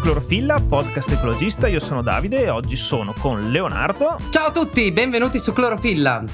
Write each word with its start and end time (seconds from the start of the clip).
Clorofilla, 0.00 0.58
podcast 0.66 1.10
ecologista. 1.10 1.68
Io 1.68 1.78
sono 1.78 2.00
Davide 2.00 2.42
e 2.42 2.48
oggi 2.48 2.74
sono 2.74 3.12
con 3.12 3.50
Leonardo. 3.50 4.18
Ciao 4.30 4.46
a 4.46 4.50
tutti, 4.50 4.90
benvenuti 4.92 5.38
su 5.38 5.52
Clorofilla. 5.52 6.24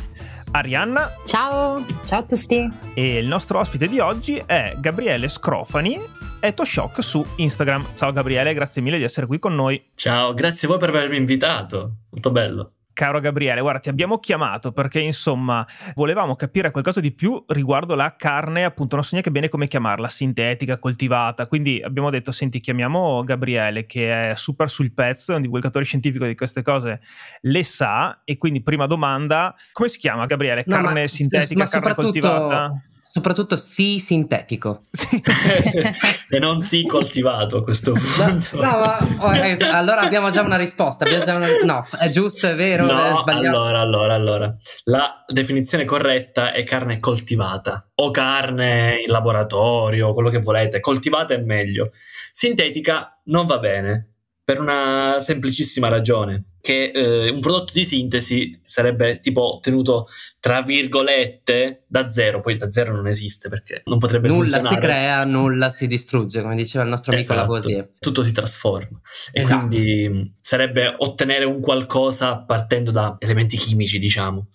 Arianna. 0.52 1.12
Ciao, 1.24 1.84
ciao 2.04 2.20
a 2.20 2.22
tutti. 2.22 2.70
E 2.94 3.18
il 3.18 3.26
nostro 3.26 3.58
ospite 3.58 3.88
di 3.88 3.98
oggi 3.98 4.40
è 4.46 4.74
Gabriele 4.78 5.28
Scrofani, 5.28 6.00
Etoshock 6.38 7.02
su 7.02 7.24
Instagram. 7.36 7.88
Ciao 7.94 8.12
Gabriele, 8.12 8.54
grazie 8.54 8.80
mille 8.80 8.98
di 8.98 9.04
essere 9.04 9.26
qui 9.26 9.40
con 9.40 9.54
noi. 9.54 9.90
Ciao, 9.96 10.32
grazie 10.32 10.68
a 10.68 10.70
voi 10.70 10.78
per 10.78 10.90
avermi 10.90 11.16
invitato. 11.16 11.96
Molto 12.10 12.30
bello. 12.30 12.68
Caro 12.96 13.20
Gabriele, 13.20 13.60
guarda, 13.60 13.80
ti 13.80 13.88
abbiamo 13.90 14.16
chiamato 14.18 14.72
perché 14.72 15.00
insomma 15.00 15.66
volevamo 15.94 16.34
capire 16.34 16.70
qualcosa 16.70 16.98
di 16.98 17.12
più 17.12 17.44
riguardo 17.48 17.94
la 17.94 18.16
carne, 18.16 18.64
appunto, 18.64 18.94
non 18.94 19.04
so 19.04 19.10
neanche 19.12 19.30
bene 19.30 19.50
come 19.50 19.68
chiamarla, 19.68 20.08
sintetica, 20.08 20.78
coltivata. 20.78 21.46
Quindi 21.46 21.82
abbiamo 21.84 22.08
detto, 22.08 22.32
senti, 22.32 22.58
chiamiamo 22.58 23.22
Gabriele 23.22 23.84
che 23.84 24.30
è 24.30 24.34
super 24.34 24.70
sul 24.70 24.94
pezzo, 24.94 25.34
è 25.34 25.36
un 25.36 25.42
divulgatore 25.42 25.84
scientifico 25.84 26.24
di 26.24 26.34
queste 26.34 26.62
cose, 26.62 27.02
le 27.42 27.64
sa. 27.64 28.22
E 28.24 28.38
quindi, 28.38 28.62
prima 28.62 28.86
domanda, 28.86 29.54
come 29.72 29.88
si 29.88 29.98
chiama 29.98 30.24
Gabriele? 30.24 30.64
Carne 30.64 31.02
no, 31.02 31.06
sintetica, 31.06 31.64
ma 31.64 31.68
carne 31.68 31.94
coltivata? 31.94 32.80
Soprattutto 33.16 33.56
sì 33.56 33.98
sintetico. 33.98 34.82
e 36.28 36.38
non 36.38 36.60
sì 36.60 36.84
coltivato 36.84 37.56
a 37.56 37.62
questo 37.62 37.92
punto. 37.92 38.56
No, 38.56 38.62
no 38.62 38.78
ma, 38.78 38.98
oh, 39.20 39.34
eh, 39.34 39.56
allora 39.70 40.02
abbiamo 40.02 40.28
già 40.28 40.42
una 40.42 40.58
risposta. 40.58 41.06
Già 41.06 41.34
una, 41.34 41.46
no, 41.64 41.86
è 41.98 42.10
giusto, 42.10 42.46
è 42.46 42.54
vero, 42.54 42.84
no, 42.84 43.02
è 43.02 43.16
sbagliato. 43.16 43.58
Allora, 43.58 43.80
allora, 43.80 44.14
allora. 44.14 44.56
La 44.84 45.24
definizione 45.26 45.86
corretta 45.86 46.52
è 46.52 46.62
carne 46.64 47.00
coltivata 47.00 47.88
o 47.94 48.10
carne 48.10 49.00
in 49.02 49.10
laboratorio, 49.10 50.12
quello 50.12 50.28
che 50.28 50.40
volete. 50.40 50.80
Coltivata 50.80 51.32
è 51.32 51.38
meglio. 51.38 51.92
Sintetica 52.32 53.18
non 53.24 53.46
va 53.46 53.58
bene 53.58 54.15
per 54.46 54.60
una 54.60 55.16
semplicissima 55.18 55.88
ragione, 55.88 56.50
che 56.60 56.92
eh, 56.94 57.30
un 57.30 57.40
prodotto 57.40 57.72
di 57.74 57.84
sintesi 57.84 58.60
sarebbe 58.62 59.18
tipo 59.18 59.56
ottenuto 59.56 60.06
tra 60.38 60.62
virgolette 60.62 61.82
da 61.88 62.08
zero, 62.08 62.38
poi 62.38 62.56
da 62.56 62.70
zero 62.70 62.94
non 62.94 63.08
esiste 63.08 63.48
perché 63.48 63.82
non 63.86 63.98
potrebbe 63.98 64.28
nulla 64.28 64.60
funzionare. 64.60 64.76
si 64.76 64.80
crea, 64.80 65.24
nulla 65.24 65.70
si 65.70 65.88
distrugge, 65.88 66.42
come 66.42 66.54
diceva 66.54 66.84
il 66.84 66.90
nostro 66.90 67.12
amico 67.12 67.32
esatto, 67.32 67.52
Lavoisier. 67.52 67.90
Tutto 67.98 68.22
si 68.22 68.32
trasforma 68.32 69.00
e 69.32 69.40
esatto. 69.40 69.66
quindi 69.66 70.32
sarebbe 70.40 70.94
ottenere 70.96 71.44
un 71.44 71.60
qualcosa 71.60 72.36
partendo 72.38 72.92
da 72.92 73.16
elementi 73.18 73.56
chimici, 73.56 73.98
diciamo. 73.98 74.50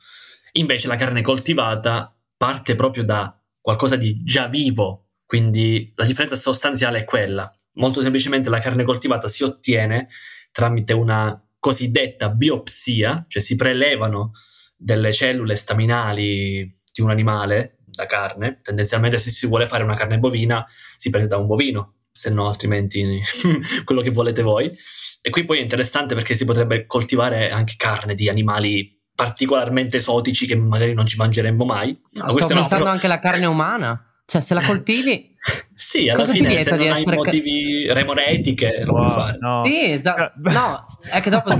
Invece 0.53 0.88
la 0.88 0.95
carne 0.95 1.22
coltivata 1.22 2.16
parte 2.38 2.75
proprio 2.75 3.03
da 3.03 3.38
qualcosa 3.59 3.97
di 3.97 4.23
già 4.23 4.47
vivo, 4.47 5.09
quindi 5.25 5.92
la 5.97 6.06
differenza 6.06 6.38
sostanziale 6.38 7.00
è 7.00 7.03
quella 7.03 7.53
Molto 7.73 8.02
semplicemente 8.02 8.50
la 8.50 8.59
carne 8.59 8.83
coltivata 8.83 9.27
si 9.27 9.44
ottiene 9.44 10.08
tramite 10.52 10.94
una 10.94 11.41
cosiddetta 11.59 12.30
biopsia, 12.30 13.25
cioè 13.28 13.41
si 13.41 13.55
prelevano 13.55 14.31
delle 14.75 15.13
cellule 15.13 15.55
staminali 15.55 16.75
di 16.91 17.02
un 17.02 17.09
animale 17.09 17.78
da 17.86 18.05
carne. 18.05 18.58
Tendenzialmente 18.61 19.17
se 19.17 19.30
si 19.30 19.47
vuole 19.47 19.67
fare 19.67 19.83
una 19.83 19.95
carne 19.95 20.17
bovina 20.17 20.66
si 20.97 21.09
prende 21.09 21.30
da 21.30 21.38
un 21.38 21.45
bovino, 21.45 21.95
se 22.11 22.30
no 22.30 22.47
altrimenti 22.47 23.22
quello 23.85 24.02
che 24.02 24.09
volete 24.09 24.41
voi. 24.41 24.75
E 25.22 25.30
qui 25.30 25.45
poi 25.45 25.59
è 25.59 25.61
interessante 25.61 26.16
perché 26.16 26.33
si 26.33 26.45
potrebbe 26.45 26.85
coltivare 26.85 27.52
anche 27.52 27.75
carne 27.78 28.16
di 28.16 28.28
animali 28.28 29.00
particolarmente 29.13 29.97
esotici 29.97 30.47
che 30.47 30.56
magari 30.56 30.94
non 30.94 31.06
ci 31.06 31.17
mangeremmo 31.17 31.63
mai. 31.63 31.95
No, 32.13 32.30
sto 32.31 32.47
pensando 32.47 32.61
no, 32.61 32.67
però... 32.67 32.89
anche 32.89 33.06
alla 33.06 33.19
carne 33.19 33.45
umana. 33.45 34.10
Cioè, 34.31 34.39
se 34.39 34.53
la 34.53 34.61
coltivi. 34.61 35.29
sì, 35.75 36.07
alla 36.07 36.21
Cosa 36.21 36.31
fine 36.31 36.57
se 36.63 36.69
non 36.69 36.89
hai 36.89 37.03
motivi 37.03 37.91
remoretiche 37.91 38.81
lo 38.85 38.93
wow, 38.93 39.03
puoi 39.03 39.13
fare. 39.13 39.38
No. 39.41 39.65
Sì, 39.65 39.91
esatto. 39.91 40.31
No, 40.35 40.85
è 41.11 41.19
che 41.19 41.29
dopo. 41.29 41.50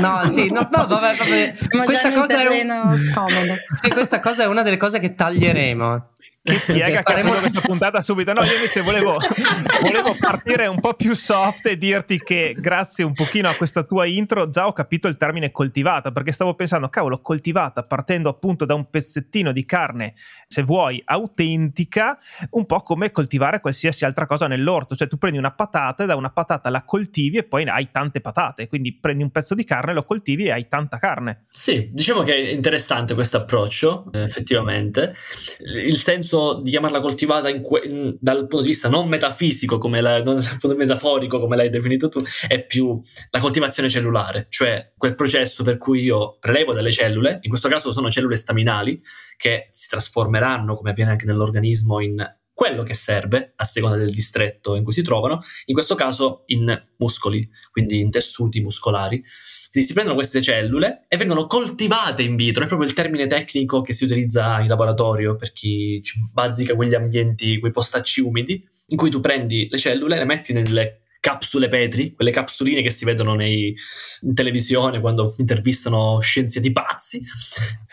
no, 0.00 0.26
sì, 0.26 0.50
no, 0.50 0.68
no, 0.68 0.86
vabbè, 0.86 1.14
vabbè. 1.14 1.54
questa 1.84 2.12
cosa 2.12 2.42
è 2.42 2.60
un... 2.60 2.98
scomodo. 2.98 3.54
Sì, 3.80 3.90
questa 3.90 4.18
cosa 4.18 4.42
è 4.42 4.46
una 4.46 4.62
delle 4.62 4.78
cose 4.78 4.98
che 4.98 5.14
taglieremo 5.14 6.08
che 6.42 6.60
piega 6.66 7.02
che 7.02 7.12
faremo 7.12 7.32
questa 7.34 7.60
puntata 7.60 8.00
subito. 8.00 8.32
No, 8.32 8.42
io 8.42 8.52
invece 8.52 8.80
volevo, 8.82 9.16
volevo, 9.80 10.14
partire 10.18 10.66
un 10.66 10.80
po' 10.80 10.94
più 10.94 11.14
soft 11.14 11.66
e 11.66 11.78
dirti 11.78 12.20
che 12.20 12.54
grazie 12.58 13.04
un 13.04 13.12
pochino 13.12 13.48
a 13.48 13.54
questa 13.54 13.84
tua 13.84 14.06
intro 14.06 14.48
già 14.48 14.66
ho 14.66 14.72
capito 14.72 15.06
il 15.06 15.16
termine 15.16 15.52
coltivata, 15.52 16.10
perché 16.10 16.32
stavo 16.32 16.54
pensando, 16.54 16.88
cavolo, 16.88 17.20
coltivata 17.20 17.82
partendo 17.82 18.28
appunto 18.28 18.64
da 18.64 18.74
un 18.74 18.90
pezzettino 18.90 19.52
di 19.52 19.64
carne, 19.64 20.14
se 20.48 20.62
vuoi, 20.62 21.00
autentica, 21.04 22.18
un 22.50 22.66
po' 22.66 22.80
come 22.80 23.12
coltivare 23.12 23.60
qualsiasi 23.60 24.04
altra 24.04 24.26
cosa 24.26 24.48
nell'orto, 24.48 24.96
cioè 24.96 25.06
tu 25.06 25.18
prendi 25.18 25.38
una 25.38 25.52
patata 25.52 26.02
e 26.02 26.06
da 26.06 26.16
una 26.16 26.30
patata 26.30 26.70
la 26.70 26.82
coltivi 26.82 27.38
e 27.38 27.44
poi 27.44 27.68
hai 27.68 27.90
tante 27.92 28.20
patate, 28.20 28.66
quindi 28.66 28.98
prendi 28.98 29.22
un 29.22 29.30
pezzo 29.30 29.54
di 29.54 29.64
carne, 29.64 29.92
lo 29.92 30.04
coltivi 30.04 30.46
e 30.46 30.52
hai 30.52 30.66
tanta 30.66 30.98
carne. 30.98 31.44
Sì, 31.50 31.90
diciamo 31.92 32.22
che 32.22 32.34
è 32.34 32.52
interessante 32.52 33.14
questo 33.14 33.36
approccio, 33.36 34.10
effettivamente. 34.12 35.14
Il 35.60 35.96
senso 35.96 36.31
senso 36.32 36.60
di 36.62 36.70
chiamarla 36.70 37.00
coltivata 37.00 37.48
in 37.48 37.60
que- 37.60 37.82
in, 37.84 38.16
dal 38.18 38.46
punto 38.46 38.62
di 38.62 38.68
vista 38.68 38.88
non 38.88 39.08
metafisico, 39.08 39.78
come 39.78 40.00
la, 40.00 40.22
non 40.22 40.36
dal 40.36 40.56
punto 40.58 40.76
metaforico, 40.76 41.38
come 41.38 41.56
l'hai 41.56 41.68
definito 41.70 42.08
tu, 42.08 42.20
è 42.48 42.64
più 42.64 42.98
la 43.30 43.40
coltivazione 43.40 43.88
cellulare, 43.88 44.46
cioè 44.48 44.92
quel 44.96 45.14
processo 45.14 45.62
per 45.62 45.76
cui 45.76 46.02
io 46.02 46.36
prelevo 46.40 46.72
delle 46.72 46.90
cellule, 46.90 47.38
in 47.42 47.50
questo 47.50 47.68
caso 47.68 47.92
sono 47.92 48.10
cellule 48.10 48.36
staminali, 48.36 49.00
che 49.36 49.68
si 49.70 49.88
trasformeranno, 49.88 50.74
come 50.74 50.90
avviene 50.90 51.10
anche 51.10 51.26
nell'organismo, 51.26 52.00
in 52.00 52.24
quello 52.54 52.82
che 52.82 52.94
serve 52.94 53.52
a 53.56 53.64
seconda 53.64 53.96
del 53.96 54.10
distretto 54.10 54.74
in 54.74 54.84
cui 54.84 54.92
si 54.92 55.02
trovano, 55.02 55.40
in 55.66 55.74
questo 55.74 55.94
caso 55.94 56.42
in 56.46 56.80
muscoli, 56.98 57.48
quindi 57.70 58.00
in 58.00 58.10
tessuti 58.10 58.60
muscolari. 58.60 59.22
Quindi 59.70 59.88
si 59.88 59.94
prendono 59.94 60.16
queste 60.16 60.42
cellule 60.42 61.06
e 61.08 61.16
vengono 61.16 61.46
coltivate 61.46 62.22
in 62.22 62.36
vitro, 62.36 62.64
è 62.64 62.66
proprio 62.66 62.86
il 62.86 62.94
termine 62.94 63.26
tecnico 63.26 63.80
che 63.80 63.94
si 63.94 64.04
utilizza 64.04 64.60
in 64.60 64.68
laboratorio 64.68 65.34
per 65.34 65.52
chi 65.52 66.00
ci 66.02 66.20
bazzica 66.32 66.74
quegli 66.74 66.94
ambienti, 66.94 67.58
quei 67.58 67.72
postacci 67.72 68.20
umidi, 68.20 68.62
in 68.88 68.96
cui 68.96 69.10
tu 69.10 69.20
prendi 69.20 69.66
le 69.70 69.78
cellule, 69.78 70.18
le 70.18 70.24
metti 70.24 70.52
nelle 70.52 70.98
capsule 71.20 71.68
Petri, 71.68 72.14
quelle 72.14 72.32
capsuline 72.32 72.82
che 72.82 72.90
si 72.90 73.04
vedono 73.04 73.34
nei, 73.34 73.74
in 74.22 74.34
televisione 74.34 75.00
quando 75.00 75.32
intervistano 75.38 76.18
scienziati 76.18 76.72
pazzi. 76.72 77.22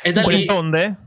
E 0.02 0.12
da 0.12 0.24
quelle 0.24 0.40
lì... 0.40 0.46
tonde? 0.46 0.98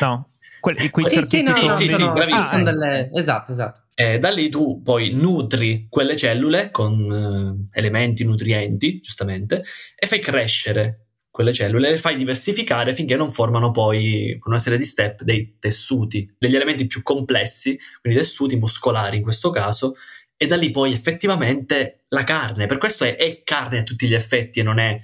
No. 0.00 0.35
Quelli, 0.66 0.90
quei 0.90 1.08
sì, 1.08 1.22
sì, 1.22 1.42
no, 1.42 1.52
no, 1.52 1.70
sì, 1.76 1.86
sono, 1.86 2.12
sì, 2.16 2.32
ah, 2.32 2.38
sono 2.38 2.64
delle... 2.64 3.08
Esatto, 3.14 3.52
esatto. 3.52 3.82
E 3.94 4.18
da 4.18 4.30
lì 4.30 4.48
tu 4.48 4.82
poi 4.82 5.12
nutri 5.12 5.86
quelle 5.88 6.16
cellule 6.16 6.72
con 6.72 7.08
uh, 7.08 7.68
elementi 7.72 8.24
nutrienti, 8.24 8.98
giustamente, 8.98 9.62
e 9.94 10.08
fai 10.08 10.18
crescere 10.18 11.10
quelle 11.30 11.52
cellule, 11.52 11.90
le 11.90 11.98
fai 11.98 12.16
diversificare 12.16 12.92
finché 12.94 13.14
non 13.14 13.30
formano 13.30 13.70
poi, 13.70 14.36
con 14.40 14.50
una 14.50 14.60
serie 14.60 14.76
di 14.76 14.84
step, 14.84 15.22
dei 15.22 15.54
tessuti, 15.60 16.34
degli 16.36 16.56
elementi 16.56 16.88
più 16.88 17.00
complessi, 17.04 17.78
quindi 18.00 18.18
tessuti 18.18 18.56
muscolari 18.56 19.18
in 19.18 19.22
questo 19.22 19.50
caso, 19.50 19.94
e 20.36 20.46
da 20.46 20.56
lì 20.56 20.72
poi 20.72 20.92
effettivamente 20.92 22.06
la 22.08 22.24
carne, 22.24 22.66
per 22.66 22.78
questo 22.78 23.04
è, 23.04 23.14
è 23.14 23.42
carne 23.44 23.78
a 23.78 23.82
tutti 23.84 24.08
gli 24.08 24.14
effetti 24.14 24.58
e 24.58 24.64
non 24.64 24.80
è 24.80 24.98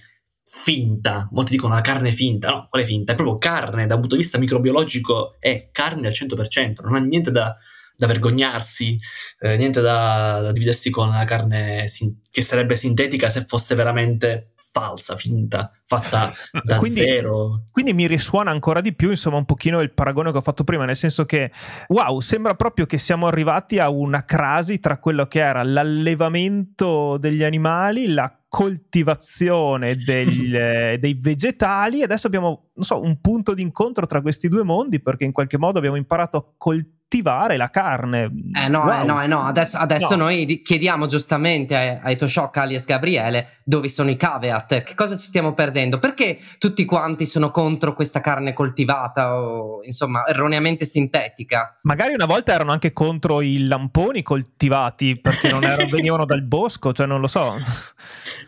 finta. 0.54 1.28
Molti 1.32 1.52
dicono 1.52 1.72
la 1.74 1.80
carne 1.80 2.12
finta. 2.12 2.50
No, 2.50 2.66
quale 2.68 2.84
finta? 2.84 3.12
È 3.12 3.14
proprio 3.14 3.38
carne 3.38 3.86
da 3.86 3.94
un 3.94 4.00
punto 4.00 4.16
di 4.16 4.20
vista 4.22 4.38
microbiologico, 4.38 5.36
è 5.38 5.70
carne 5.72 6.08
al 6.08 6.12
100%, 6.12 6.82
non 6.84 6.94
ha 6.94 6.98
niente 6.98 7.30
da, 7.30 7.56
da 7.96 8.06
vergognarsi, 8.06 8.98
eh, 9.40 9.56
niente 9.56 9.80
da, 9.80 10.40
da, 10.42 10.52
dividersi 10.52 10.90
con 10.90 11.08
la 11.08 11.24
carne 11.24 11.88
sin- 11.88 12.20
che 12.30 12.42
sarebbe 12.42 12.76
sintetica 12.76 13.30
se 13.30 13.44
fosse 13.46 13.74
veramente 13.74 14.52
falsa, 14.54 15.16
finta, 15.16 15.70
fatta 15.84 16.32
da 16.62 16.76
quindi, 16.76 17.00
zero. 17.00 17.64
Quindi 17.70 17.94
mi 17.94 18.06
risuona 18.06 18.50
ancora 18.50 18.82
di 18.82 18.94
più, 18.94 19.08
insomma, 19.08 19.38
un 19.38 19.46
pochino 19.46 19.80
il 19.80 19.92
paragone 19.92 20.30
che 20.32 20.36
ho 20.36 20.42
fatto 20.42 20.64
prima, 20.64 20.84
nel 20.84 20.96
senso 20.96 21.24
che, 21.24 21.50
wow, 21.88 22.20
sembra 22.20 22.54
proprio 22.54 22.84
che 22.84 22.98
siamo 22.98 23.26
arrivati 23.26 23.78
a 23.78 23.88
una 23.88 24.24
crasi 24.24 24.80
tra 24.80 24.98
quello 24.98 25.26
che 25.26 25.40
era 25.40 25.62
l'allevamento 25.64 27.16
degli 27.16 27.42
animali, 27.42 28.08
la 28.08 28.36
coltivazione 28.52 29.94
degli, 30.04 30.50
dei 30.50 31.14
vegetali 31.18 32.00
e 32.00 32.04
adesso 32.04 32.26
abbiamo, 32.26 32.72
non 32.74 32.84
so, 32.84 33.00
un 33.00 33.18
punto 33.18 33.54
d'incontro 33.54 34.04
tra 34.04 34.20
questi 34.20 34.48
due 34.48 34.62
mondi 34.62 35.00
perché 35.00 35.24
in 35.24 35.32
qualche 35.32 35.56
modo 35.56 35.78
abbiamo 35.78 35.96
imparato 35.96 36.36
a 36.36 36.44
coltivare 36.58 37.56
la 37.56 37.70
carne. 37.70 38.30
Eh 38.62 38.68
no, 38.68 38.82
wow. 38.82 39.00
eh 39.00 39.04
no, 39.04 39.22
eh 39.22 39.26
no, 39.26 39.44
adesso, 39.44 39.78
adesso 39.78 40.16
no. 40.16 40.24
noi 40.24 40.60
chiediamo 40.62 41.06
giustamente 41.06 41.74
a, 41.74 42.00
a 42.02 42.10
Etoshok 42.10 42.54
alias 42.58 42.84
Gabriele 42.84 43.60
dove 43.64 43.88
sono 43.88 44.10
i 44.10 44.16
caveat, 44.16 44.82
che 44.82 44.94
cosa 44.94 45.16
ci 45.16 45.24
stiamo 45.24 45.54
perdendo, 45.54 45.98
perché 45.98 46.38
tutti 46.58 46.84
quanti 46.84 47.24
sono 47.24 47.50
contro 47.50 47.94
questa 47.94 48.20
carne 48.20 48.52
coltivata 48.52 49.40
o 49.40 49.82
insomma 49.82 50.26
erroneamente 50.26 50.84
sintetica. 50.84 51.78
Magari 51.84 52.12
una 52.12 52.26
volta 52.26 52.52
erano 52.52 52.72
anche 52.72 52.92
contro 52.92 53.40
i 53.40 53.66
lamponi 53.66 54.22
coltivati 54.22 55.18
perché 55.18 55.48
non 55.48 55.64
erano, 55.64 55.88
venivano 55.90 56.26
dal 56.26 56.42
bosco, 56.42 56.92
cioè 56.92 57.06
non 57.06 57.20
lo 57.20 57.28
so. 57.28 57.56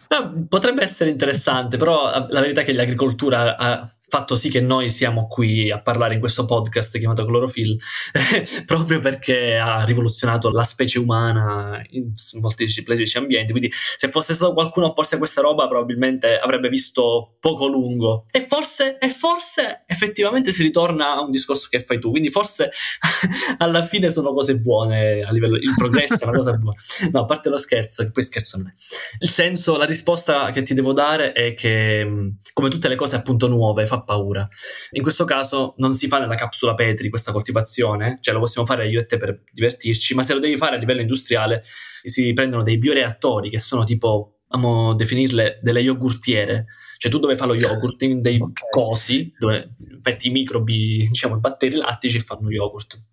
Ah, 0.08 0.32
potrebbe 0.48 0.82
essere 0.82 1.10
interessante, 1.10 1.76
però 1.76 2.26
la 2.28 2.40
verità 2.40 2.60
è 2.62 2.64
che 2.64 2.72
l'agricoltura 2.72 3.56
ha 3.56 3.88
fatto 4.14 4.36
sì 4.36 4.48
che 4.48 4.60
noi 4.60 4.90
siamo 4.90 5.26
qui 5.26 5.72
a 5.72 5.82
parlare 5.82 6.14
in 6.14 6.20
questo 6.20 6.44
podcast 6.44 6.96
chiamato 6.98 7.24
Clorofil, 7.24 7.76
proprio 8.64 9.00
perché 9.00 9.56
ha 9.56 9.82
rivoluzionato 9.82 10.50
la 10.50 10.62
specie 10.62 11.00
umana 11.00 11.82
in 11.90 12.12
molteplici 12.40 13.18
ambienti. 13.18 13.50
Quindi, 13.50 13.72
se 13.72 14.08
fosse 14.10 14.34
stato 14.34 14.52
qualcuno 14.52 14.86
opposto 14.86 15.16
a 15.16 15.18
questa 15.18 15.40
roba, 15.40 15.66
probabilmente 15.66 16.38
avrebbe 16.38 16.68
visto 16.68 17.34
poco 17.40 17.66
lungo. 17.66 18.26
E 18.30 18.46
forse, 18.46 18.98
e 18.98 19.08
forse 19.08 19.82
effettivamente 19.88 20.52
si 20.52 20.62
ritorna 20.62 21.14
a 21.14 21.20
un 21.20 21.30
discorso 21.30 21.66
che 21.68 21.80
fai 21.80 21.98
tu. 21.98 22.10
Quindi, 22.10 22.30
forse 22.30 22.70
alla 23.58 23.82
fine 23.82 24.10
sono 24.10 24.32
cose 24.32 24.60
buone 24.60 25.22
a 25.22 25.32
livello 25.32 25.56
il 25.56 25.74
progresso 25.76 26.22
è 26.22 26.26
una 26.28 26.36
cosa 26.36 26.52
buona. 26.52 26.76
No, 27.10 27.22
a 27.22 27.24
parte 27.24 27.48
lo 27.48 27.58
scherzo, 27.58 28.04
che 28.04 28.12
poi 28.12 28.22
scherzo 28.22 28.58
non 28.58 28.68
è. 28.68 28.72
Il 29.18 29.28
senso, 29.28 29.76
la 29.76 29.86
risposta 29.86 30.52
che 30.52 30.62
ti 30.62 30.72
devo 30.72 30.92
dare 30.92 31.32
è 31.32 31.52
che, 31.54 32.32
come 32.52 32.68
tutte 32.68 32.86
le 32.86 32.94
cose 32.94 33.16
appunto 33.16 33.48
nuove, 33.48 33.86
fa 33.86 34.02
paura. 34.04 34.46
In 34.92 35.02
questo 35.02 35.24
caso 35.24 35.74
non 35.78 35.94
si 35.94 36.06
fa 36.06 36.18
nella 36.18 36.34
capsula 36.36 36.74
Petri 36.74 37.08
questa 37.08 37.32
coltivazione, 37.32 38.18
cioè 38.20 38.34
lo 38.34 38.40
possiamo 38.40 38.66
fare 38.66 38.88
io 38.88 39.00
e 39.00 39.06
te 39.06 39.16
per 39.16 39.42
divertirci, 39.50 40.14
ma 40.14 40.22
se 40.22 40.34
lo 40.34 40.40
devi 40.40 40.56
fare 40.56 40.76
a 40.76 40.78
livello 40.78 41.00
industriale 41.00 41.62
si 42.04 42.32
prendono 42.32 42.62
dei 42.62 42.78
bioreattori 42.78 43.48
che 43.50 43.58
sono 43.58 43.84
tipo, 43.84 44.33
amo 44.54 44.94
definirle 44.94 45.58
delle 45.60 45.80
yogurtiere, 45.80 46.66
cioè 46.96 47.10
tu 47.10 47.18
dove 47.18 47.36
fai 47.36 47.48
lo 47.48 47.54
yogurt 47.54 48.00
in 48.02 48.20
dei 48.20 48.40
okay. 48.40 48.68
cosi, 48.70 49.32
dove 49.38 49.70
metti 50.02 50.28
i 50.28 50.30
microbi, 50.30 51.06
diciamo 51.08 51.36
i 51.36 51.40
batteri 51.40 51.74
lattici 51.74 52.16
e 52.16 52.20
fanno 52.20 52.50
yogurt. 52.50 53.02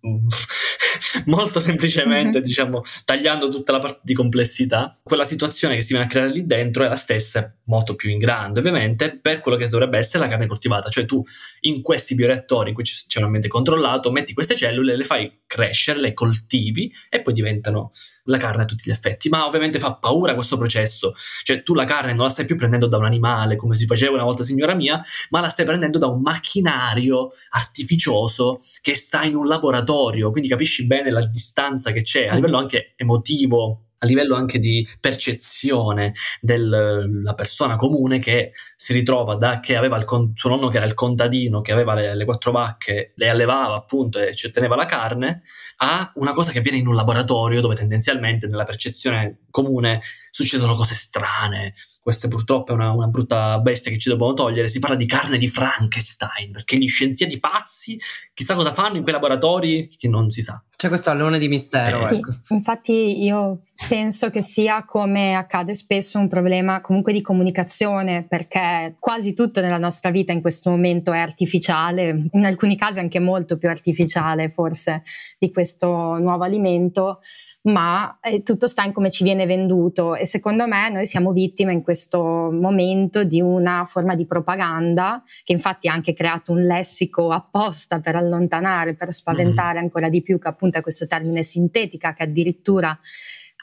Molto 1.26 1.60
semplicemente, 1.60 2.38
mm-hmm. 2.38 2.46
diciamo, 2.46 2.82
tagliando 3.04 3.48
tutta 3.48 3.72
la 3.72 3.80
parte 3.80 4.00
di 4.02 4.14
complessità. 4.14 4.98
Quella 5.02 5.24
situazione 5.24 5.74
che 5.74 5.82
si 5.82 5.92
viene 5.92 6.06
a 6.06 6.08
creare 6.08 6.32
lì 6.32 6.46
dentro 6.46 6.84
è 6.84 6.88
la 6.88 6.96
stessa, 6.96 7.54
molto 7.64 7.94
più 7.94 8.08
in 8.08 8.18
grande, 8.18 8.60
ovviamente, 8.60 9.18
per 9.18 9.40
quello 9.40 9.58
che 9.58 9.68
dovrebbe 9.68 9.98
essere 9.98 10.24
la 10.24 10.30
carne 10.30 10.46
coltivata. 10.46 10.88
Cioè 10.88 11.04
tu 11.04 11.22
in 11.60 11.82
questi 11.82 12.14
bioreattori 12.14 12.70
in 12.70 12.74
cui 12.74 12.84
c'è 12.84 13.18
un 13.18 13.24
ambiente 13.24 13.48
controllato, 13.48 14.10
metti 14.10 14.32
queste 14.32 14.56
cellule, 14.56 14.96
le 14.96 15.04
fai 15.04 15.40
crescere, 15.46 16.00
le 16.00 16.12
coltivi 16.14 16.90
e 17.10 17.20
poi 17.20 17.34
diventano 17.34 17.90
la 18.24 18.38
carne 18.38 18.62
a 18.62 18.64
tutti 18.66 18.84
gli 18.86 18.90
effetti. 18.90 19.28
Ma 19.28 19.46
ovviamente 19.46 19.78
fa 19.78 19.94
paura 19.94 20.34
questo 20.34 20.56
processo. 20.56 21.12
Cioè 21.42 21.62
tu 21.62 21.74
la 21.74 21.84
carne 21.84 22.12
non 22.12 22.24
la 22.24 22.30
stai 22.30 22.44
più 22.44 22.56
prendendo 22.56 22.86
da 22.86 22.98
un 22.98 23.04
animale, 23.04 23.56
come 23.56 23.74
si 23.74 23.86
faceva 23.86 24.14
una 24.14 24.24
volta 24.24 24.42
signora 24.42 24.74
mia, 24.74 25.00
ma 25.30 25.40
la 25.40 25.48
stai 25.48 25.64
prendendo 25.64 25.98
da 25.98 26.06
un 26.06 26.20
macchinario 26.20 27.30
artificioso 27.50 28.58
che 28.80 28.94
sta 28.94 29.22
in 29.22 29.34
un 29.34 29.46
laboratorio, 29.46 30.30
quindi 30.30 30.48
capisci 30.48 30.86
bene 30.86 31.10
la 31.10 31.24
distanza 31.26 31.92
che 31.92 32.02
c'è 32.02 32.26
a 32.26 32.34
livello 32.34 32.58
anche 32.58 32.94
emotivo 32.96 33.86
a 34.02 34.06
livello 34.06 34.34
anche 34.34 34.58
di 34.58 34.86
percezione 35.00 36.12
della 36.40 37.34
persona 37.34 37.76
comune 37.76 38.18
che 38.18 38.52
si 38.74 38.92
ritrova 38.92 39.36
da 39.36 39.60
che 39.60 39.76
aveva 39.76 39.96
il 39.96 40.04
con- 40.04 40.32
suo 40.34 40.50
nonno 40.50 40.68
che 40.68 40.78
era 40.78 40.86
il 40.86 40.94
contadino, 40.94 41.60
che 41.60 41.72
aveva 41.72 41.94
le, 41.94 42.14
le, 42.14 42.24
quattro 42.24 42.50
vacche, 42.50 43.12
le 43.14 43.28
allevava 43.28 43.76
appunto 43.76 44.18
e 44.18 44.34
ci 44.34 44.50
teneva 44.50 44.74
la 44.74 44.86
carne, 44.86 45.42
a 45.78 46.12
una 46.16 46.32
cosa 46.32 46.50
che 46.50 46.58
avviene 46.58 46.78
in 46.78 46.88
un 46.88 46.94
laboratorio 46.94 47.60
dove 47.60 47.76
tendenzialmente 47.76 48.48
nella 48.48 48.64
percezione 48.64 49.44
comune 49.50 50.00
succedono 50.30 50.74
cose 50.74 50.94
strane, 50.94 51.74
questa 52.02 52.26
purtroppo 52.26 52.72
è 52.72 52.74
una, 52.74 52.90
una, 52.90 53.06
brutta 53.06 53.60
bestia 53.60 53.92
che 53.92 53.98
ci 53.98 54.08
dobbiamo 54.08 54.34
togliere, 54.34 54.66
si 54.66 54.80
parla 54.80 54.96
di 54.96 55.06
carne 55.06 55.38
di 55.38 55.46
Frankenstein, 55.46 56.50
perché 56.50 56.76
gli 56.76 56.88
scienziati 56.88 57.38
pazzi 57.38 57.96
chissà 58.34 58.56
cosa 58.56 58.72
fanno 58.72 58.96
in 58.96 59.02
quei 59.02 59.14
laboratori 59.14 59.88
che 59.96 60.08
non 60.08 60.28
si 60.28 60.42
sa. 60.42 60.60
C'è 60.74 60.88
questo 60.88 61.10
allone 61.10 61.38
di 61.38 61.46
mistero. 61.46 62.08
Eh. 62.08 62.16
Ecco. 62.16 62.32
Sì, 62.42 62.54
infatti 62.54 63.22
io 63.22 63.66
penso 63.88 64.30
che 64.30 64.42
sia 64.42 64.84
come 64.84 65.36
accade 65.36 65.76
spesso 65.76 66.18
un 66.18 66.26
problema 66.26 66.80
comunque 66.80 67.12
di 67.12 67.20
comunicazione, 67.20 68.26
perché 68.28 68.96
quasi 68.98 69.32
tutto 69.32 69.60
nella 69.60 69.78
nostra 69.78 70.10
vita 70.10 70.32
in 70.32 70.40
questo 70.40 70.70
momento 70.70 71.12
è 71.12 71.18
artificiale, 71.18 72.24
in 72.32 72.44
alcuni 72.44 72.76
casi 72.76 72.98
anche 72.98 73.20
molto 73.20 73.58
più 73.58 73.68
artificiale 73.68 74.50
forse 74.50 75.04
di 75.38 75.52
questo 75.52 75.86
nuovo 76.18 76.42
alimento 76.42 77.20
ma 77.62 78.18
eh, 78.20 78.42
tutto 78.42 78.66
sta 78.66 78.82
in 78.82 78.92
come 78.92 79.10
ci 79.10 79.22
viene 79.22 79.46
venduto 79.46 80.14
e 80.14 80.26
secondo 80.26 80.66
me 80.66 80.90
noi 80.90 81.06
siamo 81.06 81.32
vittime 81.32 81.72
in 81.72 81.82
questo 81.82 82.20
momento 82.50 83.22
di 83.22 83.40
una 83.40 83.84
forma 83.84 84.16
di 84.16 84.26
propaganda 84.26 85.22
che 85.44 85.52
infatti 85.52 85.88
ha 85.88 85.92
anche 85.92 86.12
creato 86.12 86.52
un 86.52 86.62
lessico 86.62 87.30
apposta 87.30 88.00
per 88.00 88.16
allontanare, 88.16 88.94
per 88.94 89.12
spaventare 89.12 89.74
mm-hmm. 89.74 89.82
ancora 89.82 90.08
di 90.08 90.22
più 90.22 90.38
che 90.38 90.48
appunto 90.48 90.78
è 90.78 90.82
questo 90.82 91.06
termine 91.06 91.42
sintetica 91.44 92.14
che 92.14 92.24
addirittura 92.24 92.98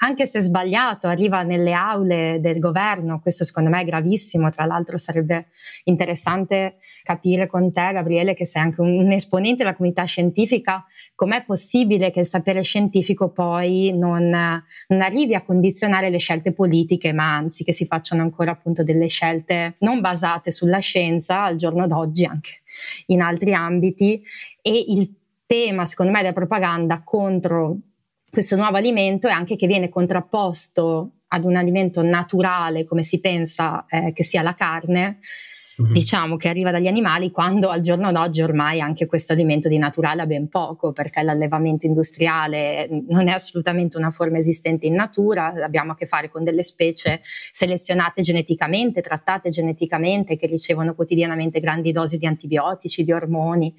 anche 0.02 0.26
se 0.26 0.40
sbagliato, 0.40 1.08
arriva 1.08 1.44
nelle 1.44 1.74
aule 1.74 2.40
del 2.40 2.60
governo, 2.60 3.20
questo 3.20 3.44
secondo 3.44 3.70
me 3.70 3.82
è 3.82 3.86
gravissimo, 3.86 4.50
tra 4.50 4.66
l'altro 4.66 4.98
sarebbe 4.98 5.48
interessante 5.86 6.78
capire 7.04 7.48
con 7.48 7.72
te 7.74 7.92
Gabriele 7.92 8.34
che 8.34 8.46
sei 8.46 8.62
anche 8.62 8.82
un, 8.82 9.12
esponente 9.12 9.64
della 9.64 9.76
comunità 9.76 10.04
scientifica, 10.06 10.86
com'è 11.16 11.44
possibile 11.44 12.12
che 12.12 12.22
il 12.22 12.26
sapere 12.26 12.62
scientifico 12.62 13.32
poi 13.32 13.92
non, 13.98 14.30
non 14.30 15.02
arrivi 15.02 15.36
a 15.36 15.44
condizionare 15.44 16.10
le 16.10 16.18
scelte 16.18 16.54
politiche, 16.54 17.12
ma 17.12 17.36
anzi 17.36 17.64
che 17.64 17.74
si 17.74 17.86
facciano 17.86 18.22
ancora 18.22 18.52
appunto 18.52 18.84
delle 18.84 19.08
scelte 19.08 19.76
non 19.80 20.00
basate 20.00 20.52
sulla 20.52 20.80
scienza 20.80 21.44
al 21.44 21.58
giorno 21.58 21.88
d'oggi 21.88 22.24
anche 22.24 22.62
in 23.08 23.22
altri 23.22 23.54
ambiti. 23.54 24.24
E 24.62 24.86
il 24.88 25.14
tema 25.46 25.84
secondo 25.84 26.12
me 26.12 26.22
della 26.22 26.34
propaganda 26.34 27.02
contro 27.04 27.80
questo 28.30 28.56
nuovo 28.56 28.78
alimento 28.78 29.28
è 29.28 29.32
anche 29.32 29.56
che 29.56 29.68
viene 29.68 29.90
contrapposto 29.90 31.12
ad 31.28 31.46
un 31.46 31.56
alimento 31.56 32.02
naturale 32.02 32.86
come 32.86 33.04
si 33.04 33.20
pensa 33.20 33.86
eh, 33.88 34.12
che 34.14 34.24
sia 34.24 34.42
la 34.42 34.56
carne 34.56 35.20
mm-hmm. 35.82 35.92
diciamo 35.92 36.36
che 36.36 36.50
arriva 36.50 36.72
dagli 36.72 36.88
animali 36.88 37.32
quando 37.32 37.70
al 37.70 37.82
giorno 37.82 38.12
d'oggi 38.12 38.42
ormai 38.42 38.82
anche 38.82 39.06
questo 39.06 39.34
alimento 39.34 39.68
di 39.68 39.78
naturale 39.78 40.22
ha 40.22 40.26
ben 40.26 40.48
poco 40.48 40.92
perché 40.92 41.22
l'allevamento 41.22 41.86
industriale 41.86 42.88
non 43.08 43.28
è 43.28 43.32
assolutamente 43.32 43.98
una 43.98 44.12
forma 44.12 44.38
esistente 44.38 44.86
in 44.86 44.96
natura, 44.96 45.54
abbiamo 45.64 45.94
a 45.94 45.96
che 45.96 46.06
fare 46.06 46.30
con 46.30 46.44
delle 46.44 46.64
specie 46.64 47.22
selezionate 47.24 48.22
geneticamente, 48.22 49.02
trattate 49.02 49.50
geneticamente 49.50 50.38
che 50.38 50.48
ricevono 50.48 50.94
quotidianamente 50.96 51.60
grandi 51.60 51.92
dosi 51.92 52.18
di 52.18 52.26
antibiotici, 52.26 53.04
di 53.04 53.12
ormoni 53.12 53.74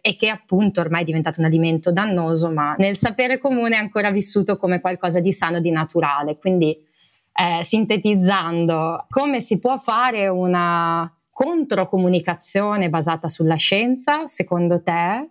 e 0.00 0.16
che 0.16 0.28
appunto 0.28 0.80
ormai 0.80 1.02
è 1.02 1.04
diventato 1.04 1.40
un 1.40 1.46
alimento 1.46 1.92
dannoso 1.92 2.50
ma 2.50 2.74
nel 2.78 2.96
sapere 2.96 3.38
comune 3.38 3.76
è 3.76 3.78
ancora 3.78 4.10
vissuto 4.10 4.56
come 4.56 4.80
qualcosa 4.80 5.20
di 5.20 5.32
sano, 5.32 5.60
di 5.60 5.70
naturale. 5.70 6.38
Quindi 6.38 6.90
eh, 7.34 7.64
sintetizzando, 7.64 9.06
come 9.08 9.40
si 9.40 9.58
può 9.58 9.78
fare 9.78 10.28
una 10.28 11.10
controcomunicazione 11.42 12.88
basata 12.88 13.28
sulla 13.28 13.56
scienza, 13.56 14.26
secondo 14.28 14.80
te, 14.80 15.30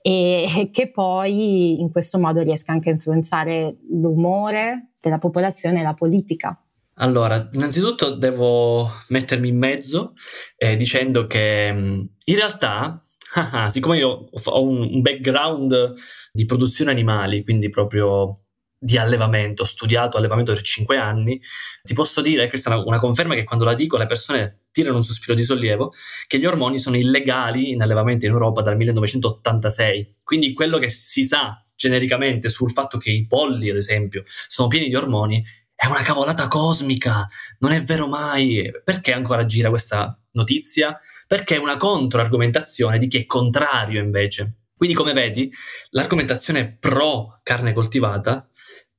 e 0.00 0.70
che 0.72 0.90
poi 0.90 1.80
in 1.80 1.90
questo 1.90 2.18
modo 2.20 2.42
riesca 2.42 2.70
anche 2.70 2.90
a 2.90 2.92
influenzare 2.92 3.78
l'umore 3.90 4.92
della 5.00 5.18
popolazione 5.18 5.80
e 5.80 5.82
la 5.82 5.94
politica? 5.94 6.60
Allora, 7.00 7.48
innanzitutto 7.52 8.14
devo 8.14 8.88
mettermi 9.08 9.48
in 9.48 9.58
mezzo 9.58 10.14
eh, 10.56 10.76
dicendo 10.76 11.26
che 11.26 11.72
mm, 11.72 12.00
in 12.24 12.34
realtà, 12.36 13.02
siccome 13.68 13.98
io 13.98 14.28
ho 14.44 14.62
un 14.62 15.00
background 15.00 15.94
di 16.32 16.44
produzione 16.44 16.92
animali, 16.92 17.42
quindi 17.42 17.68
proprio 17.68 18.42
di 18.78 18.96
allevamento, 18.96 19.62
ho 19.62 19.66
studiato 19.66 20.16
allevamento 20.16 20.52
per 20.52 20.62
5 20.62 20.96
anni, 20.96 21.40
ti 21.82 21.94
posso 21.94 22.20
dire, 22.20 22.48
questa 22.48 22.70
è 22.70 22.74
una, 22.74 22.84
una, 22.84 22.98
conferma 22.98 23.34
che 23.34 23.44
quando 23.44 23.64
la 23.64 23.74
dico 23.74 23.96
le 23.96 24.06
persone 24.06 24.60
tirano 24.70 24.96
un 24.96 25.02
sospiro 25.02 25.34
di 25.34 25.42
sollievo, 25.42 25.92
che 26.26 26.38
gli 26.38 26.46
ormoni 26.46 26.78
sono 26.78 26.96
illegali 26.96 27.70
in 27.70 27.82
allevamento 27.82 28.26
in 28.26 28.32
Europa 28.32 28.62
dal 28.62 28.76
1986. 28.76 30.14
Quindi 30.22 30.52
quello 30.52 30.78
che 30.78 30.88
si 30.88 31.24
sa 31.24 31.60
genericamente 31.76 32.48
sul 32.48 32.70
fatto 32.70 32.98
che 32.98 33.10
i 33.10 33.26
polli, 33.26 33.70
ad 33.70 33.76
esempio, 33.76 34.22
sono 34.26 34.68
pieni 34.68 34.88
di 34.88 34.94
ormoni 34.94 35.44
è 35.80 35.86
una 35.86 36.02
cavolata 36.02 36.48
cosmica, 36.48 37.28
non 37.60 37.70
è 37.70 37.80
vero 37.84 38.08
mai. 38.08 38.68
Perché 38.82 39.12
ancora 39.12 39.44
gira 39.44 39.68
questa 39.68 40.20
notizia? 40.32 40.98
Perché 41.24 41.54
è 41.54 41.58
una 41.58 41.76
controargomentazione 41.76 42.98
di 42.98 43.06
chi 43.06 43.18
è 43.18 43.26
contrario 43.26 44.02
invece. 44.02 44.54
Quindi, 44.76 44.96
come 44.96 45.12
vedi, 45.12 45.48
l'argomentazione 45.90 46.76
pro 46.80 47.38
carne 47.44 47.72
coltivata 47.72 48.47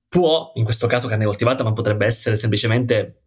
può, 0.09 0.51
in 0.55 0.63
questo 0.65 0.87
caso 0.87 1.07
carne 1.07 1.25
coltivata, 1.25 1.63
ma 1.63 1.71
potrebbe 1.71 2.05
essere 2.05 2.35
semplicemente 2.35 3.21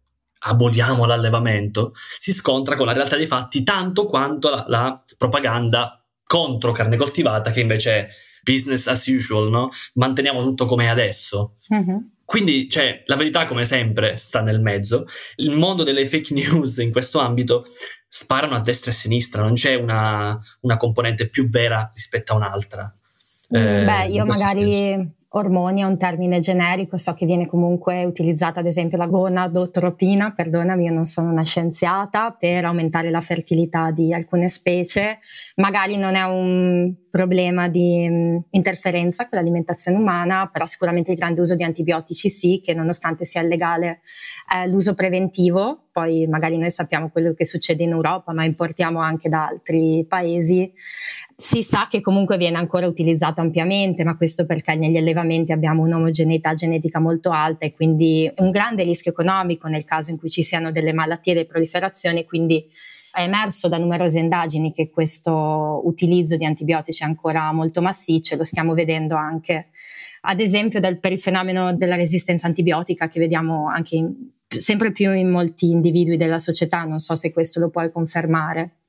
aboliamo 0.45 1.05
l'allevamento, 1.05 1.93
si 2.17 2.33
scontra 2.33 2.75
con 2.75 2.85
la 2.85 2.93
realtà 2.93 3.15
dei 3.15 3.25
fatti 3.25 3.63
tanto 3.63 4.05
quanto 4.05 4.49
la, 4.49 4.65
la 4.67 5.03
propaganda 5.17 6.05
contro 6.25 6.71
carne 6.71 6.97
coltivata, 6.97 7.51
che 7.51 7.61
invece 7.61 7.91
è 7.91 8.07
business 8.43 8.87
as 8.87 9.07
usual, 9.07 9.49
no? 9.49 9.69
Manteniamo 9.93 10.43
tutto 10.43 10.65
come 10.65 10.85
è 10.85 10.87
adesso. 10.87 11.55
Uh-huh. 11.69 12.11
Quindi, 12.25 12.69
cioè, 12.69 13.03
la 13.05 13.15
verità, 13.15 13.45
come 13.45 13.63
sempre, 13.63 14.17
sta 14.17 14.41
nel 14.41 14.61
mezzo. 14.61 15.05
Il 15.35 15.51
mondo 15.51 15.83
delle 15.83 16.05
fake 16.05 16.33
news 16.35 16.77
in 16.77 16.91
questo 16.91 17.19
ambito 17.19 17.63
sparano 18.09 18.55
a 18.55 18.59
destra 18.59 18.91
e 18.91 18.93
a 18.93 18.97
sinistra, 18.97 19.41
non 19.41 19.53
c'è 19.53 19.75
una, 19.75 20.37
una 20.61 20.77
componente 20.77 21.29
più 21.29 21.49
vera 21.49 21.89
rispetto 21.93 22.33
a 22.33 22.35
un'altra. 22.35 22.93
Mm, 23.55 23.55
eh, 23.55 23.85
beh, 23.85 24.07
io 24.07 24.25
magari 24.25 24.73
senso 24.73 25.22
ormoni 25.35 25.81
è 25.81 25.83
un 25.83 25.97
termine 25.97 26.39
generico, 26.39 26.97
so 26.97 27.13
che 27.13 27.25
viene 27.25 27.47
comunque 27.47 28.05
utilizzata 28.05 28.59
ad 28.59 28.65
esempio 28.65 28.97
la 28.97 29.07
gonadotropina, 29.07 30.31
perdonami, 30.31 30.85
io 30.85 30.93
non 30.93 31.05
sono 31.05 31.31
una 31.31 31.43
scienziata, 31.43 32.35
per 32.37 32.65
aumentare 32.65 33.09
la 33.09 33.21
fertilità 33.21 33.91
di 33.91 34.13
alcune 34.13 34.47
specie. 34.47 35.19
Magari 35.55 35.97
non 35.97 36.15
è 36.15 36.23
un 36.23 36.93
problema 37.09 37.67
di 37.67 38.07
um, 38.09 38.43
interferenza 38.51 39.27
con 39.27 39.37
l'alimentazione 39.37 39.97
umana, 39.97 40.49
però 40.51 40.65
sicuramente 40.65 41.11
il 41.11 41.17
grande 41.17 41.41
uso 41.41 41.55
di 41.55 41.63
antibiotici 41.63 42.29
sì, 42.29 42.59
che 42.63 42.73
nonostante 42.73 43.25
sia 43.25 43.41
illegale 43.41 44.01
eh, 44.53 44.67
l'uso 44.67 44.93
preventivo, 44.93 45.89
poi 45.91 46.25
magari 46.27 46.57
noi 46.57 46.71
sappiamo 46.71 47.09
quello 47.09 47.33
che 47.33 47.45
succede 47.45 47.83
in 47.83 47.91
Europa, 47.91 48.33
ma 48.33 48.45
importiamo 48.45 48.99
anche 48.99 49.29
da 49.29 49.47
altri 49.47 50.05
paesi, 50.07 50.73
si 51.43 51.61
sa 51.61 51.87
che 51.89 51.99
comunque 51.99 52.37
viene 52.37 52.57
ancora 52.57 52.87
utilizzato 52.87 53.41
ampiamente, 53.41 54.05
ma 54.05 54.15
questo 54.15 54.45
perché 54.45 54.75
negli 54.75 54.95
allevamenti 54.95 55.51
abbiamo 55.51 55.81
un'omogeneità 55.81 56.53
genetica 56.53 57.01
molto 57.01 57.31
alta 57.31 57.65
e 57.65 57.73
quindi 57.73 58.31
un 58.37 58.49
grande 58.49 58.83
rischio 58.83 59.11
economico 59.11 59.67
nel 59.67 59.83
caso 59.83 60.11
in 60.11 60.17
cui 60.17 60.29
ci 60.29 60.41
siano 60.41 60.71
delle 60.71 60.93
malattie 60.93 61.35
di 61.35 61.45
proliferazione, 61.45 62.23
quindi 62.23 62.65
è 63.11 63.23
emerso 63.23 63.67
da 63.67 63.77
numerose 63.77 64.19
indagini 64.19 64.71
che 64.71 64.89
questo 64.89 65.81
utilizzo 65.83 66.37
di 66.37 66.45
antibiotici 66.45 67.03
è 67.03 67.07
ancora 67.07 67.51
molto 67.51 67.81
massiccio 67.81 68.35
e 68.35 68.37
lo 68.37 68.45
stiamo 68.45 68.73
vedendo 68.73 69.15
anche 69.15 69.67
ad 70.21 70.39
esempio 70.39 70.79
del, 70.79 71.01
per 71.01 71.11
il 71.11 71.19
fenomeno 71.19 71.73
della 71.73 71.97
resistenza 71.97 72.47
antibiotica 72.47 73.09
che 73.09 73.19
vediamo 73.19 73.67
anche 73.67 73.97
in, 73.97 74.13
sempre 74.47 74.93
più 74.93 75.11
in 75.11 75.29
molti 75.29 75.69
individui 75.69 76.15
della 76.15 76.39
società, 76.39 76.85
non 76.85 76.99
so 76.99 77.17
se 77.17 77.33
questo 77.33 77.59
lo 77.59 77.69
puoi 77.69 77.91
confermare. 77.91 78.82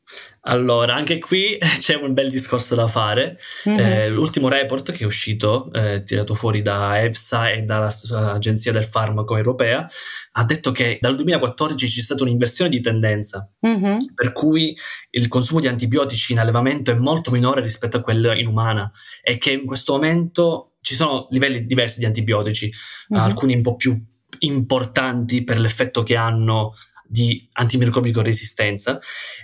Allora, 0.47 0.95
anche 0.95 1.19
qui 1.19 1.57
c'è 1.79 1.95
un 1.95 2.13
bel 2.13 2.31
discorso 2.31 2.75
da 2.75 2.87
fare. 2.87 3.39
Mm-hmm. 3.69 3.79
Eh, 3.79 4.09
l'ultimo 4.09 4.49
report 4.49 4.93
che 4.93 5.05
è 5.05 5.07
uscito, 5.07 5.71
eh, 5.73 6.03
tirato 6.03 6.35
fuori 6.35 6.63
da 6.63 7.01
EFSA 7.01 7.51
e 7.51 7.63
dall'Agenzia 7.63 8.73
del 8.73 8.85
Farmaco 8.85 9.37
Europea, 9.37 9.89
ha 10.33 10.45
detto 10.45 10.73
che 10.73 10.99
dal 11.01 11.17
2014 11.17 11.87
c'è 11.87 12.03
stata 12.03 12.23
un'inversione 12.23 12.71
di 12.71 12.81
tendenza, 12.81 13.51
mm-hmm. 13.67 13.97
per 14.15 14.33
cui 14.33 14.77
il 15.11 15.29
consumo 15.29 15.61
di 15.61 15.69
antibiotici 15.69 16.33
in 16.33 16.39
allevamento 16.39 16.91
è 16.91 16.95
molto 16.95 17.31
minore 17.31 17.63
rispetto 17.63 17.97
a 17.97 18.01
quello 18.01 18.33
in 18.33 18.47
umana 18.47 18.91
e 19.23 19.39
che 19.39 19.53
in 19.53 19.65
questo 19.65 19.93
momento 19.95 20.75
ci 20.81 20.95
sono 20.95 21.27
livelli 21.31 21.65
diversi 21.65 21.99
di 21.99 22.05
antibiotici, 22.05 22.71
mm-hmm. 23.13 23.23
alcuni 23.23 23.55
un 23.55 23.63
po' 23.63 23.77
più 23.77 23.99
importanti 24.41 25.45
per 25.45 25.59
l'effetto 25.59 26.03
che 26.03 26.17
hanno 26.17 26.75
di 27.07 27.47
antimicrobico 27.53 28.23
resistenza 28.23 28.99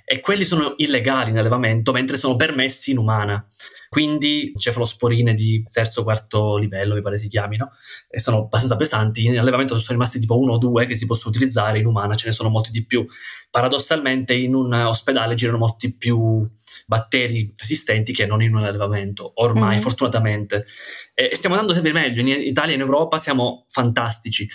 e 0.05 0.21
quelli 0.21 0.45
sono 0.45 0.75
illegali 0.77 1.31
in 1.31 1.39
allevamento 1.39 1.93
mentre 1.93 2.17
sono 2.17 2.37
permessi 2.37 2.91
in 2.91 2.99
umana. 2.99 3.47
Quindi 3.91 4.53
cefalosporine 4.57 5.35
di 5.35 5.65
terzo 5.69 6.01
o 6.01 6.05
quarto 6.05 6.57
livello, 6.57 6.95
mi 6.95 7.03
pare 7.03 7.17
si 7.17 7.27
chiamino, 7.27 7.73
e 8.09 8.21
sono 8.21 8.43
abbastanza 8.43 8.77
pesanti. 8.77 9.25
In 9.25 9.37
allevamento 9.37 9.77
sono 9.79 9.99
rimasti 9.99 10.21
tipo 10.21 10.39
uno 10.39 10.53
o 10.53 10.59
due 10.59 10.87
che 10.87 10.95
si 10.95 11.07
possono 11.07 11.31
utilizzare, 11.31 11.81
in 11.81 11.87
umana 11.87 12.15
ce 12.15 12.29
ne 12.29 12.33
sono 12.33 12.51
molti 12.51 12.71
di 12.71 12.87
più. 12.87 13.05
Paradossalmente 13.51 14.33
in 14.33 14.55
un 14.55 14.73
ospedale 14.73 15.35
girano 15.35 15.59
molti 15.59 15.93
più 15.93 16.49
batteri 16.87 17.53
resistenti 17.57 18.13
che 18.13 18.27
non 18.27 18.43
in 18.43 18.55
un 18.55 18.63
allevamento, 18.63 19.33
ormai 19.35 19.79
mm. 19.79 19.81
fortunatamente. 19.81 20.67
E 21.13 21.31
stiamo 21.35 21.57
andando 21.57 21.75
sempre 21.75 21.93
meglio, 21.93 22.21
in 22.21 22.29
Italia 22.29 22.71
e 22.71 22.77
in 22.77 22.83
Europa 22.83 23.19
siamo 23.19 23.67
fantastici. 23.71 24.49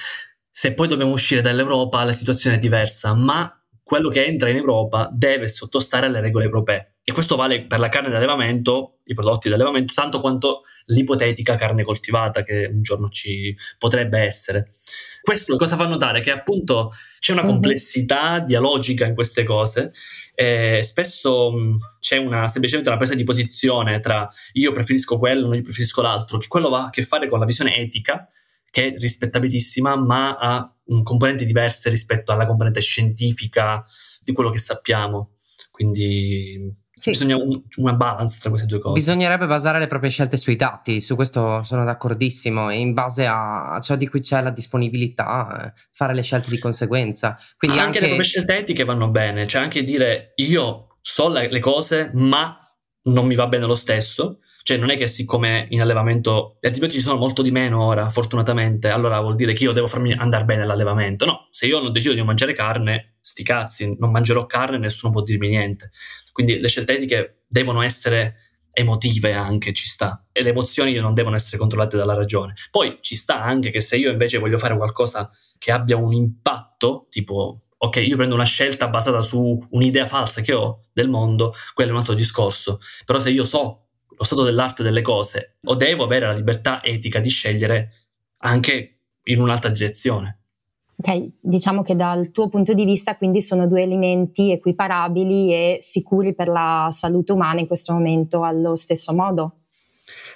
Se 0.57 0.73
poi 0.73 0.87
dobbiamo 0.87 1.11
uscire 1.11 1.41
dall'Europa 1.41 2.01
la 2.05 2.13
situazione 2.13 2.55
è 2.55 2.59
diversa, 2.59 3.13
ma 3.13 3.61
quello 3.83 4.07
che 4.07 4.23
entra 4.23 4.47
in 4.49 4.55
Europa 4.55 5.09
deve 5.11 5.49
sottostare 5.49 6.05
alle 6.05 6.21
regole 6.21 6.45
europee. 6.45 6.93
E 7.03 7.11
questo 7.11 7.35
vale 7.35 7.65
per 7.65 7.77
la 7.77 7.89
carne 7.89 8.09
d'allevamento, 8.09 8.99
i 9.03 9.13
prodotti 9.13 9.49
d'allevamento, 9.49 9.91
tanto 9.93 10.21
quanto 10.21 10.61
l'ipotetica 10.85 11.55
carne 11.55 11.83
coltivata 11.83 12.41
che 12.41 12.69
un 12.71 12.81
giorno 12.81 13.09
ci 13.09 13.53
potrebbe 13.77 14.19
essere. 14.19 14.69
Questo 15.21 15.57
cosa 15.57 15.75
fa 15.75 15.87
notare? 15.87 16.21
Che 16.21 16.31
appunto 16.31 16.89
c'è 17.19 17.33
una 17.33 17.43
mhm. 17.43 17.49
complessità 17.49 18.39
dialogica 18.39 19.05
in 19.05 19.13
queste 19.13 19.43
cose 19.43 19.91
e 20.33 20.79
spesso 20.83 21.51
mh, 21.51 21.75
c'è 21.99 22.15
una, 22.15 22.47
semplicemente 22.47 22.89
una 22.89 22.97
presa 22.97 23.13
di 23.13 23.23
posizione 23.25 23.99
tra 23.99 24.25
io 24.53 24.71
preferisco 24.71 25.19
quello, 25.19 25.47
non 25.47 25.55
io 25.55 25.63
preferisco 25.63 26.01
l'altro, 26.01 26.37
che 26.37 26.47
quello 26.47 26.69
ha 26.69 26.85
a 26.85 26.89
che 26.91 27.01
fare 27.01 27.27
con 27.27 27.39
la 27.39 27.45
visione 27.45 27.75
etica 27.75 28.25
che 28.75 28.87
è 28.87 28.95
rispettabilissima, 28.97 29.95
ma 29.95 30.35
ha 30.35 30.75
componenti 31.03 31.45
diverse 31.45 31.89
rispetto 31.89 32.33
alla 32.33 32.45
componente 32.45 32.81
scientifica 32.81 33.85
di 34.21 34.33
quello 34.33 34.49
che 34.49 34.57
sappiamo. 34.57 35.35
Quindi 35.71 36.75
sì. 36.93 37.11
bisogna 37.11 37.37
un, 37.37 37.61
una 37.77 37.93
balance 37.93 38.37
tra 38.41 38.49
queste 38.49 38.67
due 38.67 38.79
cose. 38.79 38.99
Bisognerebbe 38.99 39.45
basare 39.45 39.79
le 39.79 39.87
proprie 39.87 40.09
scelte 40.09 40.35
sui 40.35 40.57
dati, 40.57 40.99
su 40.99 41.15
questo 41.15 41.63
sono 41.63 41.85
d'accordissimo, 41.85 42.69
e 42.69 42.79
in 42.79 42.91
base 42.91 43.25
a 43.25 43.79
ciò 43.81 43.95
di 43.95 44.09
cui 44.09 44.19
c'è 44.19 44.41
la 44.41 44.49
disponibilità, 44.49 45.67
eh, 45.67 45.81
fare 45.93 46.13
le 46.13 46.21
scelte 46.21 46.49
di 46.49 46.59
conseguenza. 46.59 47.37
Quindi 47.57 47.77
anche, 47.77 47.87
anche 47.87 47.99
le 48.01 48.07
proprie 48.07 48.27
scelte 48.27 48.57
etiche 48.57 48.83
vanno 48.83 49.07
bene, 49.09 49.47
cioè 49.47 49.61
anche 49.61 49.83
dire 49.83 50.33
io 50.35 50.97
so 50.99 51.29
le 51.29 51.59
cose, 51.59 52.11
ma 52.13 52.57
non 53.03 53.25
mi 53.25 53.35
va 53.35 53.47
bene 53.47 53.67
lo 53.67 53.75
stesso 53.75 54.39
cioè 54.65 54.77
non 54.77 54.89
è 54.89 54.97
che 54.97 55.05
siccome 55.05 55.67
in 55.69 55.79
allevamento 55.79 56.57
gli 56.59 56.65
antibiotici 56.65 56.99
sono 56.99 57.19
molto 57.19 57.43
di 57.43 57.51
meno 57.51 57.85
ora, 57.85 58.09
fortunatamente, 58.09 58.89
allora 58.89 59.19
vuol 59.19 59.35
dire 59.35 59.53
che 59.53 59.63
io 59.63 59.71
devo 59.73 59.85
farmi 59.85 60.11
andare 60.11 60.43
bene 60.43 60.63
all'allevamento. 60.63 61.23
No, 61.23 61.47
se 61.51 61.67
io 61.67 61.79
non 61.79 61.91
decido 61.91 62.15
di 62.15 62.23
mangiare 62.23 62.53
carne, 62.53 63.17
sti 63.19 63.43
cazzi, 63.43 63.95
non 63.99 64.09
mangerò 64.09 64.47
carne, 64.47 64.79
nessuno 64.79 65.11
può 65.11 65.21
dirmi 65.21 65.49
niente. 65.49 65.91
Quindi 66.31 66.57
le 66.57 66.67
scelte 66.67 66.95
etiche 66.95 67.43
devono 67.47 67.83
essere 67.83 68.37
emotive 68.71 69.33
anche, 69.33 69.71
ci 69.71 69.87
sta. 69.87 70.25
E 70.31 70.41
le 70.41 70.49
emozioni 70.49 70.95
non 70.95 71.13
devono 71.13 71.35
essere 71.35 71.57
controllate 71.57 71.95
dalla 71.95 72.15
ragione. 72.15 72.55
Poi 72.71 72.97
ci 73.01 73.15
sta 73.15 73.43
anche 73.43 73.69
che 73.69 73.81
se 73.81 73.97
io 73.97 74.09
invece 74.09 74.39
voglio 74.39 74.57
fare 74.57 74.75
qualcosa 74.75 75.29
che 75.59 75.71
abbia 75.71 75.97
un 75.97 76.11
impatto, 76.11 77.05
tipo 77.11 77.59
ok, 77.77 77.97
io 77.97 78.15
prendo 78.15 78.33
una 78.33 78.45
scelta 78.45 78.87
basata 78.87 79.21
su 79.21 79.59
un'idea 79.69 80.07
falsa 80.07 80.41
che 80.41 80.53
ho 80.53 80.85
del 80.91 81.07
mondo, 81.07 81.53
quello 81.75 81.91
è 81.91 81.93
un 81.93 81.99
altro 81.99 82.15
discorso. 82.15 82.79
Però 83.05 83.19
se 83.19 83.29
io 83.29 83.43
so 83.43 83.84
lo 84.17 84.23
stato 84.23 84.43
dell'arte 84.43 84.83
delle 84.83 85.01
cose 85.01 85.57
o 85.65 85.75
devo 85.75 86.03
avere 86.03 86.25
la 86.25 86.33
libertà 86.33 86.83
etica 86.83 87.19
di 87.19 87.29
scegliere 87.29 87.91
anche 88.39 88.99
in 89.23 89.41
un'altra 89.41 89.69
direzione. 89.69 90.39
Ok, 90.97 91.31
diciamo 91.41 91.81
che 91.81 91.95
dal 91.95 92.31
tuo 92.31 92.47
punto 92.47 92.73
di 92.73 92.85
vista 92.85 93.17
quindi 93.17 93.41
sono 93.41 93.67
due 93.67 93.81
elementi 93.81 94.51
equiparabili 94.51 95.53
e 95.53 95.77
sicuri 95.81 96.33
per 96.33 96.47
la 96.47 96.87
salute 96.91 97.33
umana 97.33 97.59
in 97.59 97.67
questo 97.67 97.91
momento 97.91 98.43
allo 98.43 98.75
stesso 98.75 99.13
modo. 99.13 99.59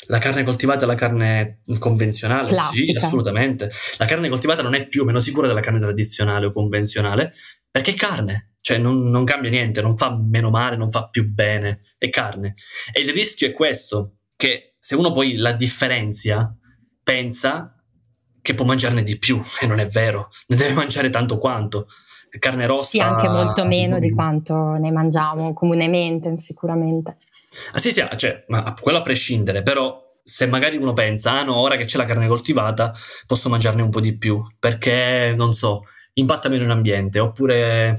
La 0.07 0.17
carne 0.17 0.43
coltivata 0.43 0.83
e 0.83 0.88
la 0.88 0.95
carne 0.95 1.62
convenzionale? 1.77 2.50
Classica. 2.50 3.00
Sì, 3.00 3.05
assolutamente. 3.05 3.69
La 3.98 4.05
carne 4.05 4.27
coltivata 4.27 4.62
non 4.62 4.74
è 4.74 4.88
più 4.88 5.05
meno 5.05 5.19
sicura 5.19 5.48
della 5.48 5.59
carne 5.62 5.79
tradizionale 5.79 6.48
o 6.48 6.51
convenzionale 6.51 7.31
perché 7.69 7.91
è 7.91 7.95
carne 7.95 8.53
cioè 8.69 8.77
non, 8.77 9.09
non, 9.09 9.23
cambia 9.23 9.49
niente, 9.49 9.81
non 9.81 9.97
fa 9.97 10.15
meno 10.15 10.51
male, 10.51 10.75
non 10.75 10.91
fa 10.91 11.07
più 11.07 11.27
bene, 11.27 11.79
è 11.97 12.11
carne. 12.11 12.53
E 12.93 13.01
il 13.01 13.11
rischio 13.11 13.47
è 13.47 13.51
questo, 13.51 14.17
che 14.35 14.75
se 14.77 14.93
uno 14.93 15.11
poi 15.11 15.38
la 15.38 15.53
differenzia, 15.53 16.55
pensa 17.01 17.75
che 18.39 18.53
può 18.53 18.65
mangiarne 18.65 19.01
di 19.01 19.17
più, 19.17 19.41
e 19.59 19.65
non 19.65 19.79
è 19.79 19.88
vero, 19.88 20.29
ne 20.49 20.55
deve 20.55 20.73
mangiare 20.73 21.09
tanto 21.09 21.39
quanto. 21.39 21.88
Carne 22.38 22.67
rossa... 22.67 22.89
Sì, 22.89 22.99
anche 22.99 23.27
molto 23.27 23.65
meno 23.65 23.97
di 23.97 24.11
quanto 24.11 24.73
ne 24.73 24.91
mangiamo 24.91 25.51
comunemente, 25.53 26.38
sicuramente. 26.38 27.17
Ah 27.71 27.79
sì, 27.79 27.91
sì, 27.91 28.01
ah, 28.01 28.15
cioè, 28.15 28.45
ma 28.49 28.75
quello 28.79 28.99
a 28.99 29.01
prescindere, 29.01 29.63
però 29.63 29.99
se 30.21 30.45
magari 30.45 30.77
uno 30.77 30.93
pensa, 30.93 31.39
ah 31.39 31.43
no, 31.43 31.55
ora 31.55 31.75
che 31.75 31.85
c'è 31.85 31.97
la 31.97 32.05
carne 32.05 32.27
coltivata 32.27 32.93
posso 33.25 33.49
mangiarne 33.49 33.81
un 33.81 33.89
po' 33.89 33.99
di 33.99 34.15
più, 34.15 34.45
perché, 34.59 35.33
non 35.35 35.55
so, 35.55 35.85
impatta 36.13 36.49
meno 36.49 36.65
in 36.65 36.69
ambiente, 36.69 37.17
oppure 37.17 37.97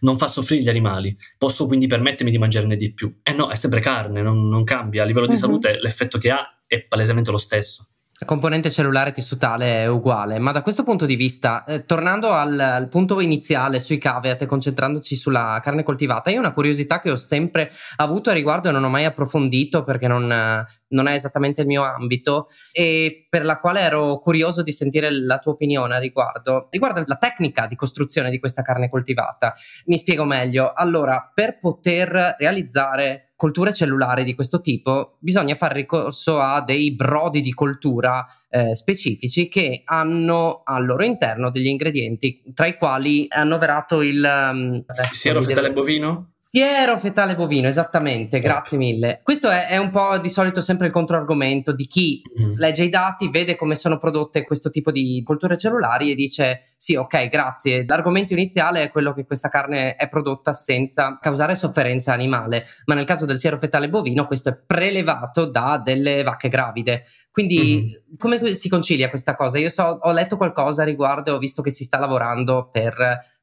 non 0.00 0.16
fa 0.16 0.28
soffrire 0.28 0.62
gli 0.62 0.68
animali, 0.68 1.16
posso 1.38 1.66
quindi 1.66 1.86
permettermi 1.86 2.30
di 2.30 2.38
mangiarne 2.38 2.76
di 2.76 2.92
più. 2.92 3.20
E 3.22 3.30
eh 3.30 3.34
no, 3.34 3.48
è 3.48 3.54
sempre 3.54 3.80
carne, 3.80 4.22
non, 4.22 4.48
non 4.48 4.64
cambia. 4.64 5.02
A 5.02 5.06
livello 5.06 5.26
uh-huh. 5.26 5.32
di 5.32 5.38
mhm. 5.38 5.44
salute 5.44 5.78
l'effetto 5.80 6.18
che 6.18 6.30
ha 6.30 6.58
è 6.66 6.82
palesemente 6.82 7.30
lo 7.30 7.38
stesso. 7.38 7.88
Componente 8.24 8.70
cellulare 8.70 9.10
tissutale 9.10 9.82
è 9.82 9.86
uguale, 9.88 10.38
ma 10.38 10.52
da 10.52 10.62
questo 10.62 10.84
punto 10.84 11.04
di 11.04 11.16
vista, 11.16 11.64
eh, 11.64 11.84
tornando 11.84 12.30
al, 12.30 12.56
al, 12.60 12.86
punto 12.86 13.20
iniziale 13.20 13.80
sui 13.80 13.98
caveat 13.98 14.42
e 14.42 14.46
concentrandoci 14.46 15.16
sulla 15.16 15.58
carne 15.60 15.82
coltivata, 15.82 16.30
io 16.30 16.38
una 16.38 16.52
curiosità 16.52 17.00
che 17.00 17.10
ho 17.10 17.16
sempre 17.16 17.72
avuto 17.96 18.30
a 18.30 18.32
riguardo 18.32 18.68
e 18.68 18.72
non 18.72 18.84
ho 18.84 18.88
mai 18.88 19.04
approfondito 19.04 19.82
perché 19.82 20.06
non, 20.06 20.28
non, 20.28 21.06
è 21.08 21.12
esattamente 21.12 21.62
il 21.62 21.66
mio 21.66 21.82
ambito 21.82 22.46
e 22.70 23.26
per 23.28 23.44
la 23.44 23.58
quale 23.58 23.80
ero 23.80 24.20
curioso 24.20 24.62
di 24.62 24.70
sentire 24.70 25.10
la 25.10 25.38
tua 25.38 25.50
opinione 25.50 25.96
a 25.96 25.98
riguardo. 25.98 26.68
Riguardo 26.70 27.02
la 27.06 27.16
tecnica 27.16 27.66
di 27.66 27.74
costruzione 27.74 28.30
di 28.30 28.38
questa 28.38 28.62
carne 28.62 28.88
coltivata, 28.88 29.52
mi 29.86 29.98
spiego 29.98 30.22
meglio. 30.24 30.72
Allora, 30.72 31.32
per 31.34 31.58
poter 31.58 32.36
realizzare 32.38 33.23
colture 33.36 33.72
cellulari 33.72 34.24
di 34.24 34.34
questo 34.34 34.60
tipo 34.60 35.16
bisogna 35.18 35.54
fare 35.54 35.74
ricorso 35.74 36.38
a 36.40 36.62
dei 36.62 36.94
brodi 36.94 37.40
di 37.40 37.52
coltura 37.52 38.24
eh, 38.48 38.74
specifici 38.74 39.48
che 39.48 39.82
hanno 39.84 40.62
al 40.64 40.86
loro 40.86 41.04
interno 41.04 41.50
degli 41.50 41.66
ingredienti 41.66 42.42
tra 42.54 42.66
i 42.66 42.76
quali 42.76 43.26
è 43.26 43.38
annoverato 43.38 44.02
il 44.02 44.22
um, 44.22 44.84
siero 45.12 45.42
fetale 45.42 45.72
bovino? 45.72 46.33
Siero 46.56 46.96
fetale 47.00 47.34
bovino, 47.34 47.66
esattamente, 47.66 48.36
Ecco. 48.36 48.46
grazie 48.46 48.78
mille. 48.78 49.18
Questo 49.24 49.50
è, 49.50 49.66
è 49.66 49.76
un 49.76 49.90
po' 49.90 50.18
di 50.18 50.28
solito 50.28 50.60
sempre 50.60 50.86
il 50.86 50.92
controargomento 50.92 51.72
di 51.72 51.86
chi 51.88 52.22
Mm. 52.40 52.54
legge 52.56 52.84
i 52.84 52.88
dati, 52.88 53.28
vede 53.28 53.56
come 53.56 53.74
sono 53.74 53.98
prodotte 53.98 54.44
questo 54.44 54.70
tipo 54.70 54.92
di 54.92 55.20
colture 55.24 55.56
cellulari 55.58 56.12
e 56.12 56.14
dice 56.14 56.74
sì, 56.76 56.94
ok, 56.94 57.28
grazie. 57.28 57.84
L'argomento 57.88 58.34
iniziale 58.34 58.82
è 58.82 58.90
quello 58.90 59.12
che 59.14 59.24
questa 59.24 59.48
carne 59.48 59.96
è 59.96 60.06
prodotta 60.08 60.52
senza 60.52 61.18
causare 61.20 61.54
sofferenza 61.56 62.12
animale, 62.12 62.66
ma 62.84 62.94
nel 62.94 63.04
caso 63.04 63.24
del 63.24 63.38
siero 63.38 63.58
fetale 63.58 63.88
bovino 63.88 64.26
questo 64.26 64.50
è 64.50 64.54
prelevato 64.54 65.46
da 65.46 65.80
delle 65.82 66.22
vacche 66.22 66.48
gravide. 66.48 67.02
Quindi 67.32 68.00
come 68.18 68.54
si 68.54 68.68
concilia 68.68 69.08
questa 69.08 69.34
cosa? 69.34 69.58
Io 69.58 69.68
so, 69.68 69.98
ho 70.00 70.12
letto 70.12 70.36
qualcosa 70.36 70.82
a 70.82 70.84
riguardo 70.84 71.30
e 71.30 71.34
ho 71.34 71.38
visto 71.38 71.62
che 71.62 71.70
si 71.70 71.84
sta 71.84 71.98
lavorando 71.98 72.68
per 72.70 72.94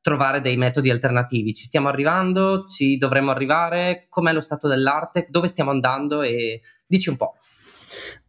trovare 0.01 0.42
dei 0.42 0.58
metodi 0.58 0.90
alternativi. 0.90 1.54
Ci 1.54 1.66
stiamo 1.66 1.88
arrivando? 1.88 2.63
Ci 2.63 2.98
dovremmo 2.98 3.32
arrivare? 3.32 4.08
Com'è 4.10 4.34
lo 4.34 4.42
stato 4.42 4.68
dell'arte? 4.68 5.28
Dove 5.30 5.48
stiamo 5.48 5.72
andando? 5.72 6.22
E 6.22 6.62
dici 6.86 7.10
un 7.10 7.18
po'. 7.18 7.36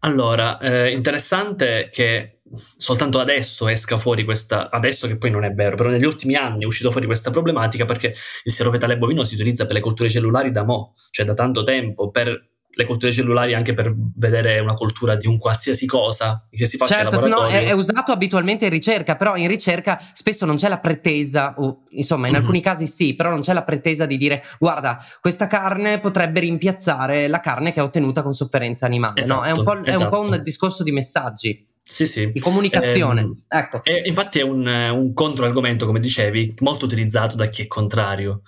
Allora, 0.00 0.58
eh, 0.58 0.90
interessante 0.90 1.88
che 1.92 2.40
soltanto 2.76 3.18
adesso 3.18 3.68
esca 3.68 3.96
fuori 3.96 4.25
questa, 4.25 4.70
adesso 4.70 5.06
che 5.06 5.16
poi 5.16 5.30
non 5.30 5.44
è 5.44 5.52
vero, 5.52 5.76
però 5.76 5.88
negli 5.88 6.04
ultimi 6.04 6.34
anni 6.34 6.64
è 6.64 6.66
uscito 6.66 6.90
fuori 6.90 7.06
questa 7.06 7.30
problematica 7.30 7.84
perché 7.84 8.14
il 8.44 8.52
siero 8.52 8.70
fetale 8.70 8.99
bovino 8.99 9.25
si 9.25 9.34
utilizza 9.34 9.64
per 9.64 9.75
le 9.75 9.80
colture 9.80 10.11
cellulari 10.11 10.50
da 10.50 10.64
mo', 10.64 10.94
cioè 11.11 11.25
da 11.25 11.34
tanto 11.34 11.62
tempo, 11.62 12.11
per 12.11 12.51
le 12.74 12.84
colture 12.86 13.12
cellulari 13.12 13.54
anche 13.54 13.74
per 13.74 13.94
vedere 14.16 14.58
una 14.60 14.74
coltura 14.74 15.14
di 15.16 15.26
un 15.26 15.36
qualsiasi 15.36 15.84
cosa 15.86 16.46
che 16.50 16.64
si 16.64 16.76
faccia 16.78 17.00
in 17.02 17.10
Certo, 17.10 17.28
no, 17.28 17.46
è, 17.46 17.64
è 17.66 17.72
usato 17.72 18.12
abitualmente 18.12 18.64
in 18.64 18.70
ricerca, 18.70 19.16
però 19.16 19.36
in 19.36 19.46
ricerca 19.48 20.00
spesso 20.14 20.46
non 20.46 20.56
c'è 20.56 20.68
la 20.68 20.78
pretesa, 20.78 21.54
o 21.58 21.82
insomma 21.90 22.26
in 22.28 22.32
Mhm. 22.34 22.38
alcuni 22.40 22.60
casi 22.62 22.86
sì, 22.86 23.14
però 23.14 23.28
non 23.30 23.40
c'è 23.42 23.52
la 23.52 23.62
pretesa 23.62 24.06
di 24.06 24.16
dire 24.16 24.42
guarda, 24.58 24.98
questa 25.20 25.46
carne 25.46 26.00
potrebbe 26.00 26.40
rimpiazzare 26.40 27.28
la 27.28 27.40
carne 27.40 27.72
che 27.72 27.80
è 27.80 27.82
ottenuta 27.82 28.22
con 28.22 28.32
sofferenza 28.32 28.86
animale. 28.86 29.24
no, 29.26 29.42
è 29.42 29.50
un, 29.50 29.62
po', 29.64 29.72
Esatto, 29.74 29.90
è 29.90 29.94
un 29.94 30.08
po' 30.08 30.22
esatto. 30.22 30.36
un 30.38 30.42
discorso 30.42 30.82
di 30.82 30.92
messaggi, 30.92 31.66
Sì, 31.82 32.06
sì. 32.06 32.30
di 32.32 32.40
comunicazione. 32.40 33.20
Ehm, 33.22 33.32
ecco. 33.48 33.82
E 33.84 34.02
infatti 34.06 34.38
è 34.38 34.42
un, 34.42 34.66
un 34.66 35.12
controargomento, 35.12 35.84
come 35.84 36.00
dicevi, 36.00 36.54
molto 36.60 36.86
utilizzato 36.86 37.36
da 37.36 37.46
chi 37.46 37.62
è 37.62 37.66
contrario. 37.66 38.42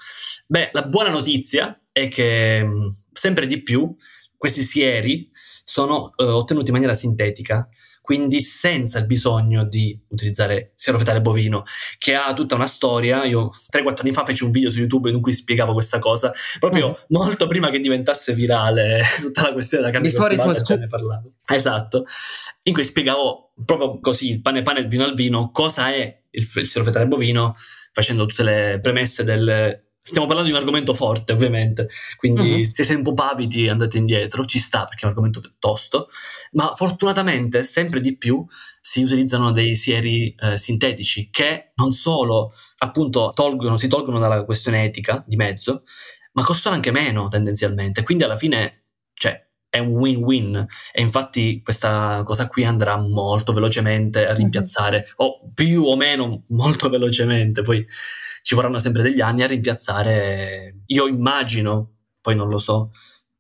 Beh, 0.47 0.71
la 0.73 0.83
buona 0.83 1.11
notizia 1.11 1.79
è 1.95 2.09
che 2.09 2.63
mh, 2.65 2.89
sempre 3.13 3.47
di 3.47 3.63
più 3.63 3.95
questi 4.37 4.63
sieri 4.63 5.31
sono 5.65 6.13
eh, 6.17 6.25
ottenuti 6.25 6.67
in 6.67 6.73
maniera 6.75 6.93
sintetica, 6.93 7.67
quindi 8.03 8.41
senza 8.43 8.99
il 8.99 9.07
bisogno 9.07 9.65
di 9.65 9.99
utilizzare 10.09 10.73
siero 10.75 10.99
fetale 10.99 11.23
bovino, 11.23 11.63
che 11.97 12.15
ha 12.15 12.35
tutta 12.35 12.55
una 12.55 12.67
storia. 12.67 13.25
Io 13.25 13.49
3-4 13.75 14.01
anni 14.01 14.13
fa 14.13 14.27
feci 14.27 14.45
un 14.45 14.51
video 14.51 14.69
su 14.69 14.81
YouTube 14.81 15.09
in 15.09 15.23
cui 15.23 15.33
spiegavo 15.33 15.73
questa 15.73 15.99
cosa, 16.01 16.31
proprio 16.59 16.89
Mhm. 16.89 16.95
molto 17.09 17.47
prima 17.47 17.71
che 17.71 17.79
diventasse 17.81 18.35
virale 18.35 19.01
tutta 19.23 19.41
la 19.43 19.53
questione 19.55 19.85
della 19.85 19.95
carne 19.95 20.09
coltivata, 20.37 20.61
già 20.75 20.81
ne 20.81 20.89
parlavo. 20.89 21.33
Esatto, 21.47 22.05
in 22.65 22.75
cui 22.75 22.85
spiegavo 22.85 23.53
proprio 23.65 23.99
così, 24.01 24.33
il 24.33 24.41
pane 24.43 24.61
pane, 24.61 24.81
il 24.81 24.87
vino 24.89 25.05
al 25.05 25.15
vino, 25.15 25.51
cosa 25.51 25.89
è 25.95 26.23
il, 26.31 26.47
il 26.57 26.67
siero 26.67 26.85
fetale 26.85 27.07
bovino, 27.07 27.55
facendo 27.93 28.27
tutte 28.27 28.43
le 28.43 28.81
premesse 28.83 29.25
del... 29.25 29.84
Stiamo 30.07 30.27
parlando 30.27 30.51
di 30.51 30.55
un 30.55 30.61
argomento 30.63 30.93
forte, 30.93 31.33
ovviamente, 31.33 31.89
quindi 32.19 32.57
Mhm. 32.57 32.63
se 32.63 32.85
siete 32.85 32.97
un 32.97 33.03
po' 33.05 33.15
pavidi 33.15 33.71
andate 33.71 33.97
indietro, 33.97 34.45
ci 34.45 34.59
sta 34.59 34.85
perché 34.85 35.01
è 35.01 35.05
un 35.05 35.09
argomento 35.13 35.41
piuttosto, 35.41 36.09
ma 36.53 36.75
fortunatamente 36.77 37.65
sempre 37.65 38.01
di 38.01 38.15
più 38.19 38.45
si 38.83 39.03
utilizzano 39.03 39.51
dei 39.51 39.75
sieri 39.77 40.35
eh, 40.39 40.59
sintetici 40.59 41.31
che 41.31 41.73
non 41.77 41.93
solo 41.93 42.53
appunto 42.81 43.33
tolgono, 43.35 43.79
si 43.79 43.89
tolgono 43.89 44.19
dalla 44.19 44.45
questione 44.45 44.85
etica 44.85 45.25
di 45.27 45.37
mezzo, 45.37 45.85
ma 46.33 46.45
costano 46.45 46.75
anche 46.75 46.91
meno 46.91 47.29
tendenzialmente, 47.29 48.03
quindi 48.03 48.25
alla 48.25 48.37
fine 48.37 48.85
cioè, 49.15 49.43
è 49.71 49.79
un 49.79 49.89
win-win. 49.95 50.67
E 50.93 51.01
infatti 51.01 51.63
questa 51.63 52.23
cosa 52.27 52.47
qui 52.47 52.65
andrà 52.67 52.99
molto 52.99 53.55
velocemente 53.55 54.27
a 54.27 54.35
rimpiazzare, 54.35 55.13
o 55.17 55.41
più 55.55 55.85
o 55.85 55.97
meno 55.97 56.45
molto 56.49 56.91
velocemente, 56.91 57.63
poi 57.63 57.87
ci 58.45 58.55
vorranno 58.55 58.79
sempre 58.79 59.01
degli 59.01 59.23
anni 59.23 59.43
a 59.43 59.47
rimpiazzare, 59.47 60.83
io 60.85 61.07
immagino, 61.07 61.93
poi 62.21 62.37
non 62.37 62.51
lo 62.51 62.59
so, 62.59 62.91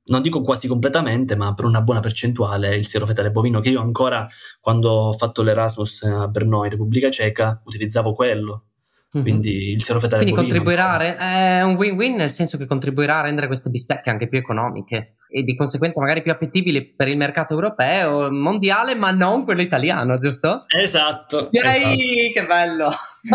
non 0.06 0.22
dico 0.22 0.40
quasi 0.40 0.66
completamente, 0.66 1.36
ma 1.36 1.52
per 1.52 1.66
una 1.66 1.82
buona 1.82 2.00
percentuale 2.00 2.74
il 2.74 2.86
siero 2.86 3.04
fetale 3.04 3.30
bovino 3.30 3.60
che 3.60 3.68
io 3.68 3.82
ancora 3.82 4.26
quando 4.60 4.90
ho 4.90 5.12
fatto 5.12 5.42
l'Erasmus 5.42 6.04
a 6.04 6.26
Brno 6.28 6.64
in 6.64 6.70
Repubblica 6.70 7.10
Ceca 7.10 7.60
utilizzavo 7.66 8.12
quello. 8.12 8.64
Mhm. 9.12 9.22
Quindi 9.22 9.72
il 9.72 9.82
siero 9.82 10.00
fetale 10.00 10.22
Quindi 10.22 10.40
bovino 10.40 10.54
contribuirà, 10.54 10.92
ancora. 10.92 11.10
re- 11.10 11.58
è 11.58 11.62
un 11.64 11.74
win-win 11.74 12.14
nel 12.14 12.30
senso 12.30 12.56
che 12.56 12.64
contribuirà 12.64 13.18
a 13.18 13.22
rendere 13.24 13.46
queste 13.46 13.68
bistecche 13.68 14.08
anche 14.08 14.26
più 14.26 14.38
economiche 14.38 15.16
e 15.36 15.42
di 15.42 15.56
conseguenza 15.56 15.98
magari 15.98 16.22
più 16.22 16.30
appetibili 16.30 16.84
per 16.94 17.08
il 17.08 17.16
mercato 17.16 17.54
europeo, 17.54 18.30
mondiale, 18.30 18.94
ma 18.94 19.10
non 19.10 19.42
quello 19.42 19.62
italiano, 19.62 20.16
giusto? 20.18 20.64
Esatto. 20.68 21.50
esatto. 21.50 21.50
Yay, 21.50 22.32
che 22.32 22.46
bello! 22.46 22.88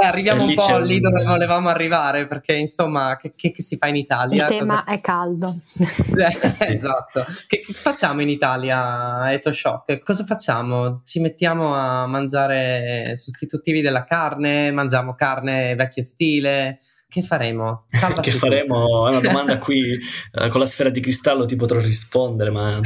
Eh, 0.00 0.04
arriviamo 0.06 0.44
un 0.44 0.54
po' 0.54 0.78
lì 0.78 0.98
dove 1.00 1.22
volevamo 1.24 1.68
arrivare 1.68 2.26
perché 2.26 2.54
insomma 2.54 3.16
che, 3.20 3.32
che- 3.36 3.50
che 3.50 3.62
si 3.62 3.76
fa 3.76 3.88
in 3.88 3.96
Il 3.96 4.02
Italia? 4.02 4.46
tema 4.46 4.82
Cosa- 4.84 4.84
è 4.84 5.00
caldo. 5.00 5.56
Eh, 6.42 6.48
sì. 6.48 6.72
Esatto. 6.72 7.24
Che, 7.46 7.60
che 7.60 7.72
facciamo 7.72 8.22
in 8.22 8.28
Italia, 8.30 9.30
Eto 9.32 9.52
Shock? 9.52 9.98
Cosa 10.02 10.24
facciamo? 10.24 11.02
Ci 11.04 11.20
mettiamo 11.20 11.74
a 11.74 12.06
mangiare 12.06 13.14
sostitutivi 13.16 13.80
della 13.82 14.04
carne? 14.04 14.70
Mangiamo 14.70 15.14
carne 15.14 15.74
vecchio 15.74 16.02
stile? 16.02 16.78
Che 17.10 17.22
faremo? 17.22 17.86
Che 18.20 18.30
faremo? 18.32 19.06
È 19.06 19.10
una 19.12 19.20
domanda 19.20 19.54
a 19.54 19.58
cui 19.58 19.90
eh, 19.90 20.48
con 20.50 20.60
la 20.60 20.66
sfera 20.66 20.90
di 20.90 21.00
cristallo 21.00 21.46
ti 21.46 21.56
potrò 21.56 21.78
rispondere, 21.78 22.50
ma 22.50 22.80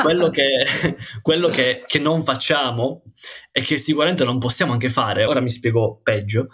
quello, 0.00 0.30
che, 0.30 0.48
quello 1.20 1.48
che, 1.48 1.84
che 1.86 1.98
non 1.98 2.24
facciamo 2.24 3.02
e 3.52 3.60
che 3.60 3.76
sicuramente 3.76 4.24
non 4.24 4.38
possiamo 4.38 4.72
anche 4.72 4.88
fare, 4.88 5.26
ora 5.26 5.40
mi 5.40 5.50
spiego 5.50 6.00
peggio, 6.02 6.48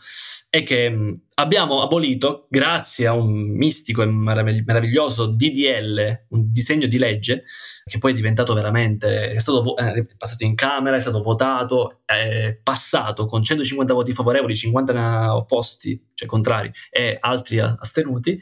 è 0.50 0.64
che 0.64 0.90
mh, 0.90 1.20
abbiamo 1.34 1.82
abolito, 1.82 2.46
grazie 2.48 3.06
a 3.06 3.12
un 3.12 3.32
mistico 3.56 4.02
e 4.02 4.06
meravigli- 4.06 4.62
meraviglioso 4.64 5.26
DDL, 5.26 6.26
un 6.28 6.50
disegno 6.50 6.86
di 6.86 6.98
legge, 6.98 7.44
che 7.84 7.98
poi 7.98 8.12
è 8.12 8.14
diventato 8.14 8.54
veramente, 8.54 9.32
è 9.32 9.38
stato 9.38 9.62
vo- 9.62 9.74
è 9.74 10.04
passato 10.16 10.44
in 10.44 10.54
Camera, 10.54 10.96
è 10.96 11.00
stato 11.00 11.20
votato, 11.20 12.02
è 12.04 12.58
passato 12.62 13.26
con 13.26 13.42
150 13.42 13.94
voti 13.94 14.12
favorevoli, 14.12 14.54
50 14.54 15.36
opposti, 15.36 16.10
cioè 16.14 16.28
contrari, 16.28 16.70
e 16.90 17.16
altri 17.20 17.58
astenuti, 17.58 18.40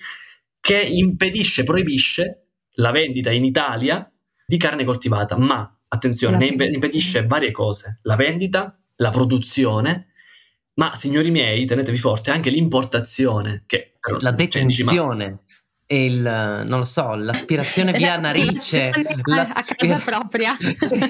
che 0.61 0.81
impedisce, 0.81 1.65
proibisce 1.65 2.47
la 2.77 2.91
vendita 2.91 3.31
in 3.31 3.45
Italia 3.45 4.11
di 4.47 4.57
carne 4.57 4.85
coltivata, 4.85 5.37
ma 5.39 5.79
attenzione, 5.89 6.37
ne 6.37 6.47
impedisce 6.47 7.27
varie 7.27 7.51
cose, 7.51 8.01
la 8.03 8.17
vendita, 8.17 8.79
la 8.97 9.11
produzione, 9.11 10.12
ma 10.75 10.95
signori 10.97 11.31
miei, 11.31 11.65
tenetevi 11.67 11.99
forte, 11.99 12.31
anche 12.31 12.51
l'importazione, 12.51 13.65
che 13.67 13.95
però- 14.01 14.19
La 14.21 14.35
cioè, 14.37 14.65
dici, 14.65 14.83
ma- 14.85 14.91
detenzione. 14.91 15.39
E 15.85 16.05
il, 16.07 16.21
non 16.23 16.79
lo 16.79 16.85
so, 16.87 17.15
l'aspirazione 17.15 17.93
via 17.99 18.15
La 18.15 18.21
narice. 18.21 18.91
coltivazione 18.91 19.41
a- 19.41 19.53
a 19.55 19.65
casa 19.75 19.99
propria. 19.99 20.57
Sì. 20.75 20.99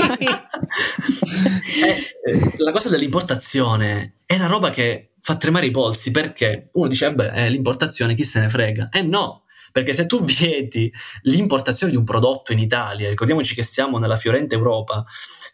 Eh, 1.85 2.33
eh, 2.33 2.55
la 2.59 2.73
cosa 2.73 2.89
dell'importazione 2.89 4.17
è 4.27 4.35
una 4.35 4.47
roba 4.47 4.71
che 4.71 5.13
fa 5.21 5.37
tremare 5.37 5.67
i 5.67 5.71
polsi 5.71 6.11
perché 6.11 6.69
uno 6.73 6.89
dice, 6.89 7.07
vabbè, 7.07 7.31
è 7.31 7.49
l'importazione, 7.49 8.15
chi 8.15 8.25
se 8.25 8.41
ne 8.41 8.49
frega? 8.51 8.89
E 8.91 9.03
no, 9.03 9.42
perché 9.73 9.93
se 9.93 10.07
tu 10.07 10.23
vieti 10.25 10.93
l'importazione 11.23 11.91
di 11.91 11.99
un 11.99 12.05
prodotto 12.05 12.53
in 12.53 12.59
Italia, 12.59 13.09
ricordiamoci 13.09 13.55
che 13.55 13.63
siamo 13.63 13.99
nella 13.99 14.17
fiorente 14.17 14.55
Europa, 14.55 15.05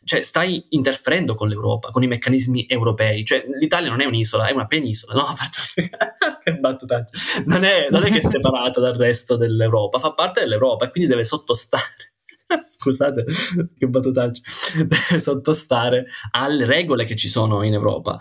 cioè 0.04 0.22
stai 0.22 0.66
interferendo 0.70 1.34
con 1.34 1.48
l'Europa, 1.48 1.90
con 1.90 2.02
i 2.02 2.06
meccanismi 2.06 2.66
europei, 2.68 3.24
cioè 3.24 3.44
l'Italia 3.58 3.88
non 3.88 4.00
è 4.00 4.04
un'isola, 4.04 4.48
è 4.48 4.52
una 4.52 4.66
penisola, 4.66 5.14
no? 5.14 5.26
Che 6.42 6.54
battutaccia. 6.54 7.44
Non 7.46 7.64
è, 7.64 7.88
non 7.90 8.04
è 8.04 8.10
che 8.10 8.18
è 8.18 8.22
separata 8.22 8.80
dal 8.80 8.94
resto 8.94 9.36
dell'Europa, 9.36 9.98
fa 9.98 10.12
parte 10.12 10.40
dell'Europa 10.40 10.86
e 10.86 10.90
quindi 10.90 11.08
deve 11.08 11.24
sottostare. 11.24 12.08
Scusate, 12.60 13.24
che 13.76 13.86
battutaccia. 13.86 14.42
Deve 14.76 15.20
sottostare 15.20 16.06
alle 16.30 16.64
regole 16.64 17.04
che 17.04 17.16
ci 17.16 17.28
sono 17.28 17.62
in 17.62 17.74
Europa. 17.74 18.18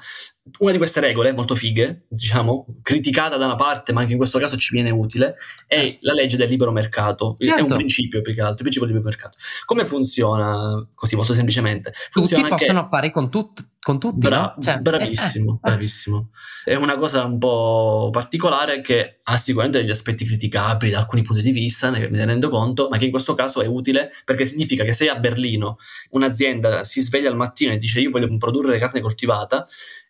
Una 0.59 0.71
di 0.71 0.77
queste 0.77 0.99
regole, 0.99 1.31
molto 1.33 1.55
fighe, 1.55 2.05
diciamo, 2.07 2.65
criticata 2.81 3.37
da 3.37 3.45
una 3.45 3.55
parte, 3.55 3.93
ma 3.93 4.01
anche 4.01 4.11
in 4.13 4.17
questo 4.17 4.39
caso 4.39 4.57
ci 4.57 4.73
viene 4.73 4.89
utile, 4.89 5.35
è 5.67 5.97
la 6.01 6.13
legge 6.13 6.37
del 6.37 6.49
libero 6.49 6.71
mercato. 6.71 7.35
È 7.39 7.45
un 7.45 7.57
Certo. 7.57 7.75
principio 7.75 8.21
più 8.21 8.33
che 8.33 8.39
altro, 8.41 8.55
il 8.55 8.61
principio 8.61 8.87
del 8.87 8.95
libero 8.95 9.09
mercato. 9.15 9.37
Come 9.65 9.85
funziona? 9.85 10.87
Così, 10.93 11.15
molto 11.15 11.33
semplicemente. 11.33 11.91
Tutti 11.91 12.11
Funziona 12.27 12.43
che- 12.43 12.49
possono 12.55 12.79
affari 12.79 13.11
con, 13.11 13.29
tut- 13.29 13.69
con 13.81 13.99
tutti, 13.99 14.27
Bra- 14.27 14.53
no? 14.55 14.61
Cioè, 14.61 14.79
bravissimo, 14.79 15.51
eh, 15.53 15.55
eh. 15.55 15.59
bravissimo. 15.71 16.29
È 16.65 16.75
una 16.75 16.97
cosa 16.97 17.23
un 17.23 17.37
po' 17.37 18.09
particolare 18.11 18.81
che 18.81 19.19
ha 19.23 19.37
sicuramente 19.37 19.79
degli 19.79 19.89
aspetti 19.89 20.25
criticabili 20.25 20.91
da 20.91 20.99
alcuni 20.99 21.21
punti 21.21 21.41
di 21.41 21.51
vista, 21.51 21.89
ne- 21.89 22.09
me 22.09 22.17
ne 22.17 22.25
rendo 22.25 22.49
conto, 22.49 22.89
ma 22.89 22.97
che 22.97 23.05
in 23.05 23.11
questo 23.11 23.33
caso 23.33 23.61
è 23.61 23.65
utile 23.67 24.11
perché 24.25 24.43
significa 24.45 24.83
che 24.83 24.91
se 24.91 25.07
a 25.07 25.15
Berlino 25.15 25.77
un'azienda 26.11 26.83
si 26.83 27.01
sveglia 27.01 27.29
al 27.29 27.37
mattino 27.37 27.71
e 27.71 27.77
dice 27.77 28.01
io 28.01 28.09
voglio 28.09 28.35
produrre 28.37 28.77
carne 28.79 28.99
coltivata 28.99 29.65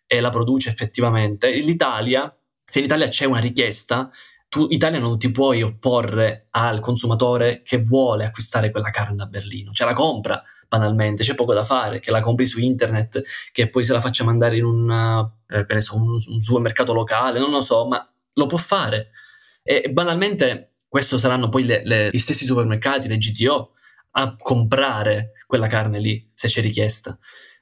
e 0.08 0.20
la 0.20 0.30
produce 0.30 0.70
effettivamente, 0.70 1.52
l'Italia, 1.52 2.34
se 2.64 2.80
in 2.80 2.86
Italia 2.86 3.06
c'è 3.06 3.26
una 3.26 3.38
richiesta, 3.38 4.10
tu 4.48 4.66
Italia 4.70 4.98
non 4.98 5.18
ti 5.18 5.30
puoi 5.30 5.62
opporre 5.62 6.46
al 6.50 6.80
consumatore 6.80 7.60
che 7.62 7.82
vuole 7.82 8.24
acquistare 8.24 8.70
quella 8.70 8.90
carne 8.90 9.22
a 9.22 9.26
Berlino, 9.26 9.72
cioè 9.72 9.86
la 9.86 9.92
compra 9.92 10.42
banalmente, 10.66 11.22
c'è 11.22 11.34
poco 11.34 11.54
da 11.54 11.64
fare, 11.64 12.00
che 12.00 12.10
la 12.10 12.20
compri 12.20 12.46
su 12.46 12.58
internet, 12.58 13.22
che 13.52 13.68
poi 13.68 13.84
se 13.84 13.92
la 13.92 14.00
faccia 14.00 14.24
mandare 14.24 14.56
in 14.56 14.64
una, 14.64 15.30
eh, 15.46 15.80
so, 15.80 15.96
un, 15.96 16.10
un 16.10 16.40
supermercato 16.40 16.92
locale, 16.92 17.38
non 17.38 17.50
lo 17.50 17.60
so, 17.60 17.86
ma 17.86 18.06
lo 18.34 18.46
può 18.46 18.58
fare. 18.58 19.10
E 19.62 19.90
banalmente 19.90 20.72
questo 20.88 21.18
saranno 21.18 21.48
poi 21.48 21.64
le, 21.64 21.82
le, 21.84 22.10
gli 22.12 22.18
stessi 22.18 22.44
supermercati, 22.44 23.08
le 23.08 23.18
GTO, 23.18 23.72
a 24.12 24.34
comprare 24.36 25.32
quella 25.46 25.66
carne 25.66 25.98
lì, 25.98 26.30
se 26.34 26.48
c'è 26.48 26.60
richiesta. 26.60 27.18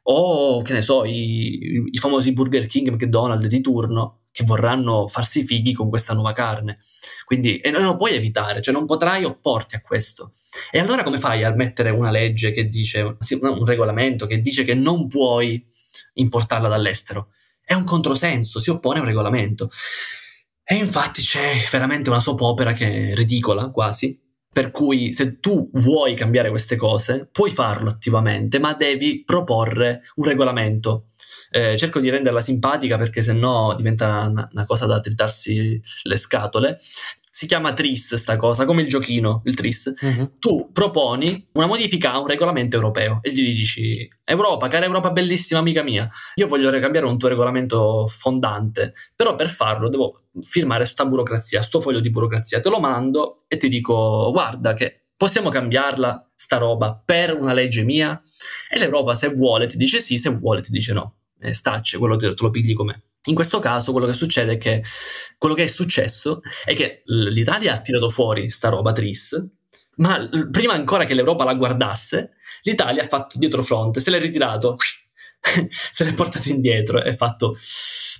O, 0.08 0.62
che 0.62 0.72
ne 0.72 0.80
so, 0.80 1.04
i, 1.04 1.88
i 1.90 1.98
famosi 1.98 2.32
Burger 2.32 2.66
King, 2.66 2.90
McDonald's 2.90 3.46
di 3.46 3.60
turno, 3.60 4.20
che 4.30 4.44
vorranno 4.44 5.06
farsi 5.06 5.44
fighi 5.44 5.72
con 5.72 5.88
questa 5.88 6.14
nuova 6.14 6.32
carne. 6.32 6.78
Quindi, 7.24 7.56
e 7.58 7.70
non 7.70 7.82
lo 7.82 7.96
puoi 7.96 8.12
evitare, 8.12 8.62
cioè 8.62 8.74
non 8.74 8.84
potrai 8.84 9.24
opporti 9.24 9.74
a 9.74 9.80
questo. 9.80 10.32
E 10.70 10.78
allora 10.78 11.02
come 11.02 11.18
fai 11.18 11.42
a 11.42 11.54
mettere 11.54 11.90
una 11.90 12.10
legge 12.10 12.50
che 12.50 12.68
dice, 12.68 13.00
un 13.00 13.64
regolamento 13.64 14.26
che 14.26 14.40
dice 14.40 14.62
che 14.62 14.74
non 14.74 15.08
puoi 15.08 15.64
importarla 16.14 16.68
dall'estero? 16.68 17.30
È 17.64 17.74
un 17.74 17.84
controsenso, 17.84 18.60
si 18.60 18.70
oppone 18.70 18.98
a 18.98 19.00
un 19.00 19.06
regolamento. 19.06 19.70
E 20.62 20.74
infatti 20.74 21.22
c'è 21.22 21.54
veramente 21.70 22.10
una 22.10 22.20
soap 22.20 22.40
opera 22.42 22.74
che 22.74 23.10
è 23.10 23.14
ridicola 23.14 23.70
quasi, 23.70 24.20
per 24.56 24.70
cui 24.70 25.12
se 25.12 25.38
tu 25.38 25.68
vuoi 25.74 26.14
cambiare 26.14 26.48
queste 26.48 26.76
cose, 26.76 27.28
puoi 27.30 27.50
farlo 27.50 27.90
attivamente, 27.90 28.58
ma 28.58 28.72
devi 28.72 29.22
proporre 29.22 30.00
un 30.14 30.24
regolamento 30.24 31.04
eh, 31.50 31.76
cerco 31.76 32.00
di 32.00 32.08
renderla 32.08 32.40
simpatica 32.40 32.96
perché 32.96 33.20
sennò 33.20 33.74
diventa 33.74 34.26
una, 34.30 34.48
una 34.50 34.64
cosa 34.64 34.86
da 34.86 35.00
trittarsi 35.00 35.78
le 36.04 36.16
scatole. 36.16 36.78
Si 37.36 37.46
chiama 37.46 37.74
TRIS 37.74 38.14
sta 38.14 38.36
cosa, 38.36 38.64
come 38.64 38.80
il 38.80 38.88
giochino, 38.88 39.42
il 39.44 39.54
TRIS. 39.54 39.92
Uh-huh. 40.00 40.38
Tu 40.38 40.70
proponi 40.72 41.48
una 41.52 41.66
modifica 41.66 42.14
a 42.14 42.18
un 42.18 42.26
regolamento 42.26 42.76
europeo 42.76 43.18
e 43.20 43.30
gli 43.30 43.52
dici 43.52 44.10
Europa, 44.24 44.68
cara 44.68 44.86
Europa 44.86 45.10
bellissima 45.10 45.60
amica 45.60 45.82
mia, 45.82 46.08
io 46.36 46.46
voglio 46.46 46.70
cambiare 46.80 47.04
un 47.04 47.18
tuo 47.18 47.28
regolamento 47.28 48.06
fondante, 48.06 48.94
però 49.14 49.34
per 49.34 49.50
farlo 49.50 49.90
devo 49.90 50.18
firmare 50.40 50.86
sta 50.86 51.04
burocrazia, 51.04 51.60
sto 51.60 51.78
foglio 51.78 52.00
di 52.00 52.08
burocrazia, 52.08 52.60
te 52.60 52.70
lo 52.70 52.80
mando 52.80 53.34
e 53.48 53.58
ti 53.58 53.68
dico 53.68 54.30
guarda 54.32 54.72
che 54.72 55.08
possiamo 55.14 55.50
cambiarla 55.50 56.30
sta 56.34 56.56
roba 56.56 56.98
per 57.04 57.38
una 57.38 57.52
legge 57.52 57.82
mia? 57.82 58.18
E 58.66 58.78
l'Europa 58.78 59.14
se 59.14 59.28
vuole 59.28 59.66
ti 59.66 59.76
dice 59.76 60.00
sì, 60.00 60.16
se 60.16 60.30
vuole 60.30 60.62
ti 60.62 60.70
dice 60.70 60.94
no 60.94 61.16
eh, 61.40 61.52
stacce, 61.52 61.98
quello 61.98 62.16
te, 62.16 62.32
te 62.32 62.42
lo 62.42 62.50
pigli 62.50 62.72
com'è. 62.72 62.98
In 63.26 63.34
questo 63.34 63.58
caso 63.58 63.92
quello 63.92 64.06
che 64.06 64.12
succede 64.12 64.54
è 64.54 64.58
che 64.58 64.82
quello 65.38 65.54
che 65.54 65.64
è 65.64 65.66
successo 65.66 66.40
è 66.64 66.74
che 66.74 67.02
l'Italia 67.06 67.74
ha 67.74 67.80
tirato 67.80 68.08
fuori 68.08 68.50
sta 68.50 68.68
roba 68.68 68.92
tris, 68.92 69.44
ma 69.96 70.28
prima 70.50 70.74
ancora 70.74 71.04
che 71.04 71.14
l'Europa 71.14 71.44
la 71.44 71.54
guardasse, 71.54 72.32
l'Italia 72.62 73.02
ha 73.02 73.06
fatto 73.06 73.38
dietro 73.38 73.62
fronte, 73.62 74.00
se 74.00 74.10
l'è 74.10 74.20
ritirato, 74.20 74.76
se 75.70 76.04
l'è 76.04 76.14
portato 76.14 76.48
indietro 76.48 77.02
e 77.02 77.10
ha 77.10 77.14
fatto 77.14 77.54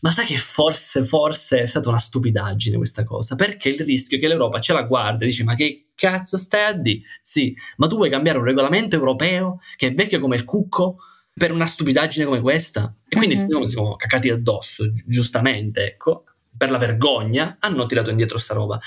ma 0.01 0.11
sai 0.11 0.27
che 0.27 0.37
forse, 0.37 1.05
forse 1.05 1.63
è 1.63 1.67
stata 1.67 1.89
una 1.89 1.99
stupidaggine 1.99 2.77
questa 2.77 3.05
cosa, 3.05 3.35
perché 3.35 3.69
il 3.69 3.81
rischio 3.81 4.19
è 4.19 4.21
che 4.21 4.29
l'Europa 4.29 4.61
ce 4.61 4.73
la 4.73 4.83
guarda 4.83 5.25
e 5.25 5.27
dice 5.27 5.45
ma 5.45 5.55
che 5.55 5.89
cazzo 5.95 6.37
stai 6.37 6.65
a 6.65 6.73
dire? 6.73 7.01
Sì, 7.23 7.55
ma 7.77 7.87
tu 7.87 7.97
vuoi 7.97 8.11
cambiare 8.11 8.39
un 8.39 8.45
regolamento 8.45 8.97
europeo 8.97 9.59
che 9.77 9.89
è 9.89 9.95
vecchio 9.95 10.21
come 10.21 10.37
il 10.37 10.45
cucco? 10.45 10.99
Per 11.39 11.53
una 11.53 11.67
stupidaggine 11.67 12.25
come 12.25 12.41
questa. 12.41 12.97
E 13.07 13.15
quindi 13.17 13.37
mm-hmm. 13.37 13.65
si 13.65 13.73
sono 13.73 13.97
cacati 13.97 14.31
addosso, 14.31 14.91
giustamente, 15.05 15.85
ecco, 15.85 16.25
per 16.57 16.71
la 16.71 16.79
vergogna, 16.79 17.59
hanno 17.61 17.85
tirato 17.85 18.09
indietro 18.09 18.39
sta 18.39 18.55
roba. 18.55 18.81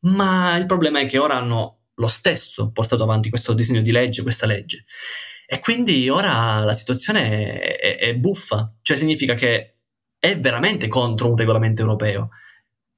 Ma 0.00 0.54
il 0.56 0.66
problema 0.66 1.00
è 1.00 1.06
che 1.06 1.16
ora 1.16 1.36
hanno 1.36 1.76
lo 1.94 2.06
stesso 2.06 2.70
portato 2.70 3.02
avanti 3.02 3.30
questo 3.30 3.54
disegno 3.54 3.80
di 3.80 3.90
legge, 3.90 4.22
questa 4.22 4.46
legge. 4.46 4.84
E 5.46 5.60
quindi 5.60 6.10
ora 6.10 6.62
la 6.62 6.74
situazione 6.74 7.58
è, 7.58 7.78
è, 7.78 7.96
è 7.96 8.14
buffa, 8.14 8.74
cioè 8.82 8.96
significa 8.96 9.34
che 9.34 9.76
è 10.18 10.38
veramente 10.38 10.88
contro 10.88 11.30
un 11.30 11.36
regolamento 11.36 11.80
europeo. 11.80 12.28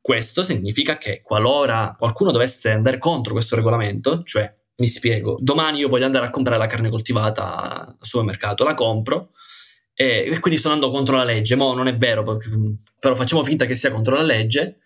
Questo 0.00 0.42
significa 0.42 0.98
che 0.98 1.22
qualora 1.22 1.94
qualcuno 1.96 2.32
dovesse 2.32 2.72
andare 2.72 2.98
contro 2.98 3.34
questo 3.34 3.54
regolamento, 3.54 4.24
cioè 4.24 4.52
mi 4.80 4.88
spiego, 4.88 5.38
domani 5.40 5.78
io 5.78 5.88
voglio 5.88 6.06
andare 6.06 6.26
a 6.26 6.30
comprare 6.30 6.58
la 6.58 6.66
carne 6.66 6.88
coltivata 6.88 7.86
al 7.86 7.96
supermercato, 8.00 8.64
la 8.64 8.74
compro 8.74 9.30
e, 9.94 10.24
e 10.26 10.40
quindi 10.40 10.58
sto 10.58 10.70
andando 10.70 10.90
contro 10.90 11.16
la 11.16 11.24
legge, 11.24 11.54
ma 11.54 11.72
non 11.74 11.86
è 11.86 11.96
vero, 11.96 12.24
però 12.98 13.14
facciamo 13.14 13.44
finta 13.44 13.66
che 13.66 13.74
sia 13.74 13.92
contro 13.92 14.16
la 14.16 14.22
legge, 14.22 14.78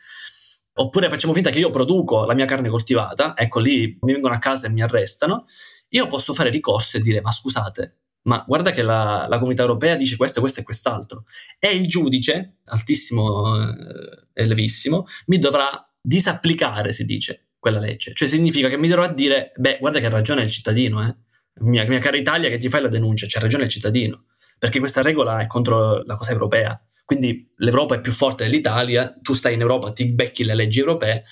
oppure 0.75 1.09
facciamo 1.09 1.33
finta 1.33 1.51
che 1.51 1.61
io 1.61 1.71
produco 1.71 2.25
la 2.25 2.35
mia 2.35 2.45
carne 2.45 2.69
coltivata, 2.69 3.35
ecco 3.37 3.61
lì 3.61 3.97
mi 4.01 4.13
vengono 4.13 4.35
a 4.35 4.39
casa 4.39 4.67
e 4.67 4.71
mi 4.71 4.83
arrestano, 4.83 5.45
io 5.91 6.07
posso 6.09 6.35
fare 6.35 6.51
ricorso 6.51 6.97
e 6.97 7.01
dire 7.01 7.21
ma 7.21 7.31
scusate, 7.31 7.99
ma 8.23 8.43
guarda 8.45 8.73
che 8.73 8.83
la, 8.83 9.27
la 9.29 9.39
comunità 9.39 9.63
europea 9.63 9.95
dice 9.95 10.17
questo, 10.17 10.41
questo 10.41 10.61
e 10.61 10.65
quest'altro, 10.65 11.25
e 11.61 11.69
il 11.69 11.87
giudice, 11.87 12.57
altissimo 12.65 13.63
eh, 13.63 14.27
e 14.33 14.47
levissimo, 14.47 15.07
mi 15.27 15.39
dovrà 15.39 15.89
disapplicare, 16.01 16.91
si 16.91 17.05
dice, 17.05 17.44
quella 17.65 17.81
legge. 17.81 18.13
Cioè 18.13 18.29
significa 18.29 18.69
che 18.69 18.77
mi 18.77 18.89
dovrò 18.89 19.11
dire, 19.11 19.53
beh, 19.57 19.79
guarda 19.81 19.99
che 19.99 20.05
ha 20.05 20.11
ragione 20.11 20.43
il 20.43 20.51
cittadino, 20.51 21.03
eh. 21.03 21.17
Mia, 21.61 21.87
mia 21.87 21.99
cara 21.99 22.19
Italia 22.19 22.51
che 22.51 22.59
ti 22.59 22.69
fai 22.69 22.83
la 22.83 22.89
denuncia, 22.89 23.25
c'ha 23.27 23.41
ragione 23.41 23.65
il 23.65 23.71
cittadino, 23.71 24.25
perché 24.59 24.81
questa 24.81 25.01
regola 25.01 25.41
è 25.41 25.47
contro 25.47 26.03
la 26.03 26.15
cosa 26.15 26.33
europea. 26.33 26.79
Quindi 27.07 27.51
l'Europa 27.57 27.95
è 27.95 28.01
più 28.03 28.13
forte 28.13 28.45
dell'Italia, 28.45 29.17
tu 29.23 29.33
stai 29.33 29.55
in 29.55 29.63
Europa, 29.63 29.93
ti 29.93 30.13
becchi 30.13 30.45
le 30.45 30.55
leggi 30.55 30.81
europee, 30.81 31.25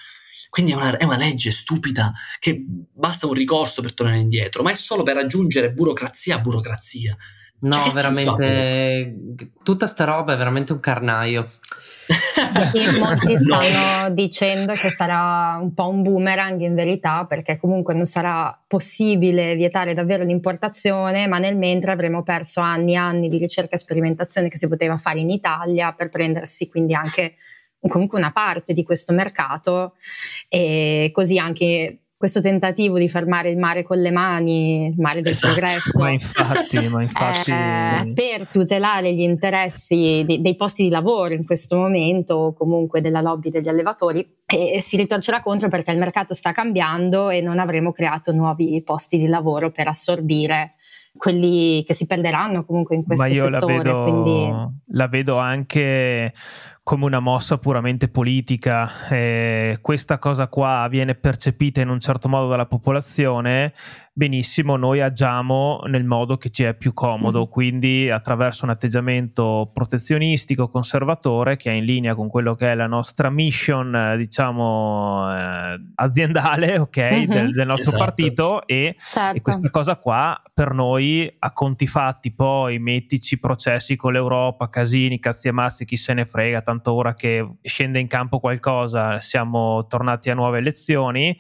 quindi 0.48 0.72
è 0.72 0.74
una, 0.74 0.96
è 0.96 1.04
una, 1.04 1.18
legge 1.18 1.50
stupida 1.50 2.12
che 2.38 2.64
basta 2.66 3.26
un 3.26 3.34
ricorso 3.34 3.82
per 3.82 3.92
tornare 3.92 4.18
indietro, 4.18 4.62
ma 4.62 4.70
è 4.70 4.74
solo 4.74 5.02
per 5.02 5.18
aggiungere 5.18 5.72
burocrazia 5.72 6.36
a 6.36 6.38
burocrazia. 6.38 7.14
No, 7.60 7.74
cioè, 7.74 7.92
veramente, 7.92 9.50
tutta 9.62 9.86
sta 9.86 10.04
roba 10.04 10.32
è 10.32 10.36
veramente 10.36 10.72
un 10.72 10.80
carnaio. 10.80 11.46
Sì, 12.72 12.98
molti 12.98 13.38
stanno 13.38 14.08
no. 14.08 14.14
dicendo 14.14 14.74
che 14.74 14.90
sarà 14.90 15.58
un 15.60 15.74
po' 15.74 15.88
un 15.88 16.02
boomerang 16.02 16.60
in 16.60 16.74
verità, 16.74 17.24
perché 17.26 17.58
comunque 17.58 17.94
non 17.94 18.04
sarà 18.04 18.58
possibile 18.66 19.54
vietare 19.54 19.94
davvero 19.94 20.24
l'importazione, 20.24 21.26
ma 21.26 21.38
nel 21.38 21.56
mentre 21.56 21.92
avremo 21.92 22.22
perso 22.22 22.60
anni 22.60 22.92
e 22.92 22.96
anni 22.96 23.28
di 23.28 23.38
ricerca 23.38 23.76
e 23.76 23.78
sperimentazione 23.78 24.48
che 24.48 24.58
si 24.58 24.68
poteva 24.68 24.98
fare 24.98 25.20
in 25.20 25.30
Italia 25.30 25.92
per 25.92 26.08
prendersi 26.08 26.68
quindi 26.68 26.94
anche 26.94 27.34
comunque 27.88 28.18
una 28.18 28.32
parte 28.32 28.72
di 28.72 28.84
questo 28.84 29.12
mercato 29.12 29.96
e 30.48 31.10
così 31.12 31.38
anche 31.38 32.01
questo 32.22 32.40
tentativo 32.40 32.98
di 32.98 33.08
fermare 33.08 33.50
il 33.50 33.58
mare 33.58 33.82
con 33.82 33.98
le 33.98 34.12
mani, 34.12 34.86
il 34.86 34.94
mare 34.96 35.22
del 35.22 35.32
esatto. 35.32 35.54
progresso, 35.54 35.98
ma 35.98 36.10
infatti, 36.10 36.86
ma 36.86 37.02
infatti... 37.02 37.50
Eh, 37.50 38.12
per 38.14 38.46
tutelare 38.46 39.12
gli 39.12 39.22
interessi 39.22 40.22
di, 40.24 40.40
dei 40.40 40.54
posti 40.54 40.84
di 40.84 40.88
lavoro 40.88 41.34
in 41.34 41.44
questo 41.44 41.76
momento, 41.76 42.34
o 42.34 42.52
comunque 42.52 43.00
della 43.00 43.22
lobby 43.22 43.50
degli 43.50 43.66
allevatori, 43.66 44.24
e 44.46 44.80
si 44.80 44.96
ritorcerà 44.96 45.42
contro 45.42 45.68
perché 45.68 45.90
il 45.90 45.98
mercato 45.98 46.32
sta 46.32 46.52
cambiando 46.52 47.28
e 47.28 47.40
non 47.40 47.58
avremo 47.58 47.90
creato 47.90 48.30
nuovi 48.30 48.80
posti 48.84 49.18
di 49.18 49.26
lavoro 49.26 49.72
per 49.72 49.88
assorbire 49.88 50.74
quelli 51.16 51.82
che 51.84 51.92
si 51.92 52.06
perderanno 52.06 52.64
comunque 52.64 52.94
in 52.94 53.04
questo 53.04 53.26
Ma 53.26 53.30
io 53.32 53.42
settore. 53.42 53.76
La 53.76 53.82
vedo, 53.82 54.02
quindi... 54.04 54.52
la 54.92 55.08
vedo 55.08 55.36
anche 55.38 56.32
come 56.82 57.04
una 57.04 57.20
mossa 57.20 57.58
puramente 57.58 58.08
politica. 58.08 59.08
Eh, 59.08 59.78
questa 59.80 60.18
cosa 60.18 60.48
qua 60.48 60.86
viene 60.90 61.14
percepita 61.14 61.80
in 61.80 61.88
un 61.88 62.00
certo 62.00 62.28
modo 62.28 62.48
dalla 62.48 62.66
popolazione, 62.66 63.72
benissimo, 64.14 64.76
noi 64.76 65.00
agiamo 65.00 65.82
nel 65.86 66.04
modo 66.04 66.36
che 66.36 66.50
ci 66.50 66.64
è 66.64 66.74
più 66.74 66.92
comodo, 66.92 67.40
mm. 67.40 67.50
quindi 67.50 68.10
attraverso 68.10 68.64
un 68.64 68.70
atteggiamento 68.70 69.70
protezionistico, 69.72 70.68
conservatore, 70.68 71.56
che 71.56 71.70
è 71.70 71.74
in 71.74 71.84
linea 71.84 72.14
con 72.14 72.28
quello 72.28 72.54
che 72.54 72.72
è 72.72 72.74
la 72.74 72.86
nostra 72.86 73.30
mission, 73.30 74.14
diciamo, 74.16 75.30
eh, 75.32 75.80
aziendale, 75.94 76.78
ok, 76.80 76.98
mm-hmm. 76.98 77.30
del, 77.30 77.50
del, 77.52 77.66
nostro 77.66 77.90
esatto. 77.90 78.04
partito 78.04 78.66
e, 78.66 78.94
certo. 78.98 79.36
e, 79.36 79.40
questa 79.40 79.70
cosa 79.70 79.96
qua 79.96 80.40
per 80.52 80.72
noi 80.72 81.34
a 81.38 81.52
conti 81.52 81.86
fatti, 81.86 82.34
poi 82.34 82.78
mettici 82.78 83.38
processi 83.38 83.96
con 83.96 84.12
l'Europa, 84.12 84.68
casini, 84.68 85.18
cazzi 85.18 85.48
e 85.48 85.52
mazzi, 85.52 85.84
chi 85.84 85.96
se 85.96 86.12
ne 86.12 86.26
frega, 86.26 86.60
tanto 86.72 86.94
ora 86.94 87.14
che 87.14 87.46
scende 87.60 88.00
in 88.00 88.06
campo 88.06 88.40
qualcosa 88.40 89.20
siamo 89.20 89.86
tornati 89.86 90.30
a 90.30 90.34
nuove 90.34 90.58
elezioni 90.58 91.36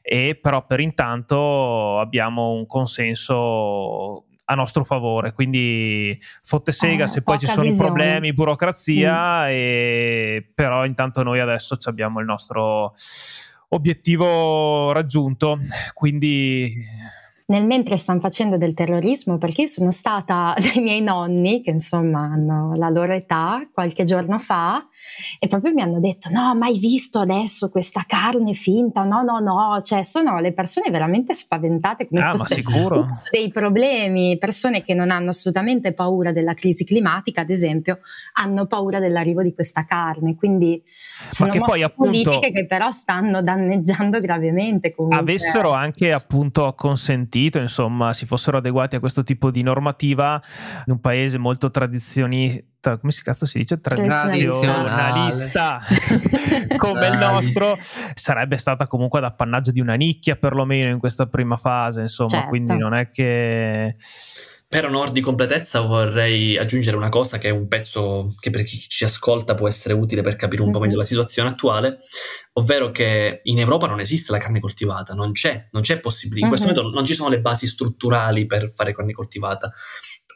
e 0.00 0.38
però 0.40 0.64
per 0.64 0.80
intanto 0.80 1.98
abbiamo 1.98 2.52
un 2.52 2.66
consenso 2.66 4.24
a 4.46 4.54
nostro 4.54 4.82
favore. 4.82 5.32
Quindi 5.32 6.18
fotte 6.42 6.72
sega 6.72 7.04
eh, 7.04 7.08
se 7.08 7.22
poi 7.22 7.38
ci 7.38 7.46
sono 7.46 7.62
visione. 7.62 7.86
problemi, 7.86 8.32
burocrazia, 8.32 9.42
mm. 9.42 9.48
e, 9.48 10.50
però 10.54 10.84
intanto 10.86 11.22
noi 11.22 11.40
adesso 11.40 11.76
abbiamo 11.84 12.18
il 12.20 12.26
nostro 12.26 12.94
obiettivo 13.68 14.92
raggiunto. 14.92 15.58
Quindi 15.92 16.72
nel 17.50 17.66
mentre 17.66 17.96
stanno 17.96 18.20
facendo 18.20 18.56
del 18.56 18.74
terrorismo, 18.74 19.36
perché 19.36 19.62
io 19.62 19.66
sono 19.66 19.90
stata 19.90 20.54
dai 20.58 20.80
miei 20.80 21.02
nonni, 21.02 21.62
che 21.62 21.70
insomma 21.70 22.20
hanno 22.20 22.74
la 22.76 22.88
loro 22.88 23.12
età, 23.12 23.68
qualche 23.72 24.04
giorno 24.04 24.38
fa, 24.38 24.86
e 25.38 25.46
proprio 25.48 25.72
mi 25.72 25.82
hanno 25.82 26.00
detto: 26.00 26.30
No, 26.30 26.54
mai 26.54 26.78
visto 26.78 27.18
adesso 27.18 27.68
questa 27.68 28.04
carne 28.06 28.54
finta? 28.54 29.02
No, 29.02 29.22
no, 29.22 29.40
no. 29.40 29.80
Cioè, 29.82 30.02
sono 30.04 30.38
le 30.38 30.52
persone 30.52 30.90
veramente 30.90 31.34
spaventate 31.34 32.08
come 32.08 32.22
ah, 32.22 32.36
fosse 32.36 32.62
dei 33.30 33.50
problemi, 33.50 34.38
persone 34.38 34.82
che 34.82 34.94
non 34.94 35.10
hanno 35.10 35.30
assolutamente 35.30 35.92
paura 35.92 36.32
della 36.32 36.54
crisi 36.54 36.84
climatica, 36.84 37.40
ad 37.40 37.50
esempio, 37.50 37.98
hanno 38.34 38.66
paura 38.66 39.00
dell'arrivo 39.00 39.42
di 39.42 39.52
questa 39.52 39.84
carne. 39.84 40.36
Quindi 40.36 40.80
sono 41.28 41.52
poi, 41.64 41.82
appunto, 41.82 42.10
politiche 42.12 42.52
che 42.52 42.66
però 42.66 42.92
stanno 42.92 43.42
danneggiando 43.42 44.20
gravemente. 44.20 44.94
Comunque. 44.94 45.18
Avessero 45.18 45.72
anche 45.72 46.12
appunto 46.12 46.72
consentito, 46.76 47.39
insomma, 47.48 48.12
si 48.12 48.26
fossero 48.26 48.58
adeguati 48.58 48.96
a 48.96 49.00
questo 49.00 49.22
tipo 49.22 49.50
di 49.50 49.62
normativa 49.62 50.40
in 50.86 50.92
un 50.92 51.00
paese 51.00 51.38
molto 51.38 51.70
tradizionista, 51.70 52.98
come 52.98 53.12
si 53.12 53.22
cazzo 53.22 53.46
si 53.46 53.58
dice? 53.58 53.80
Tradizionalista 53.80 55.80
come 56.76 57.06
il 57.06 57.18
nostro, 57.18 57.78
sarebbe 58.14 58.56
stata 58.56 58.86
comunque 58.86 59.18
ad 59.18 59.24
appannaggio 59.24 59.70
di 59.70 59.80
una 59.80 59.94
nicchia 59.94 60.36
perlomeno 60.36 60.90
in 60.90 60.98
questa 60.98 61.26
prima 61.26 61.56
fase, 61.56 62.02
insomma, 62.02 62.30
Certo. 62.30 62.48
quindi 62.48 62.76
non 62.76 62.94
è 62.94 63.10
che... 63.10 63.96
Per 64.72 64.84
onor 64.86 65.10
di 65.10 65.20
completezza 65.20 65.80
vorrei 65.80 66.56
aggiungere 66.56 66.96
una 66.96 67.08
cosa 67.08 67.38
che 67.38 67.48
è 67.48 67.50
un 67.50 67.66
pezzo 67.66 68.32
che 68.38 68.50
per 68.50 68.62
chi 68.62 68.78
ci 68.78 69.02
ascolta 69.02 69.56
può 69.56 69.66
essere 69.66 69.94
utile 69.94 70.22
per 70.22 70.36
capire 70.36 70.62
un 70.62 70.70
po' 70.70 70.78
Mhm. 70.78 70.84
meglio 70.84 70.98
la 70.98 71.02
situazione 71.04 71.48
attuale, 71.48 71.98
ovvero 72.52 72.92
che 72.92 73.40
in 73.42 73.58
Europa 73.58 73.88
non 73.88 73.98
esiste 73.98 74.30
la 74.30 74.38
carne 74.38 74.60
coltivata, 74.60 75.12
non 75.12 75.32
c'è, 75.32 75.70
non 75.72 75.82
c'è 75.82 75.98
possibile, 75.98 76.42
in 76.42 76.46
questo 76.46 76.68
Mhm. 76.68 76.72
momento 76.76 76.94
non 76.96 77.04
ci 77.04 77.14
sono 77.14 77.28
le 77.30 77.40
basi 77.40 77.66
strutturali 77.66 78.46
per 78.46 78.70
fare 78.70 78.94
carne 78.94 79.10
coltivata 79.10 79.72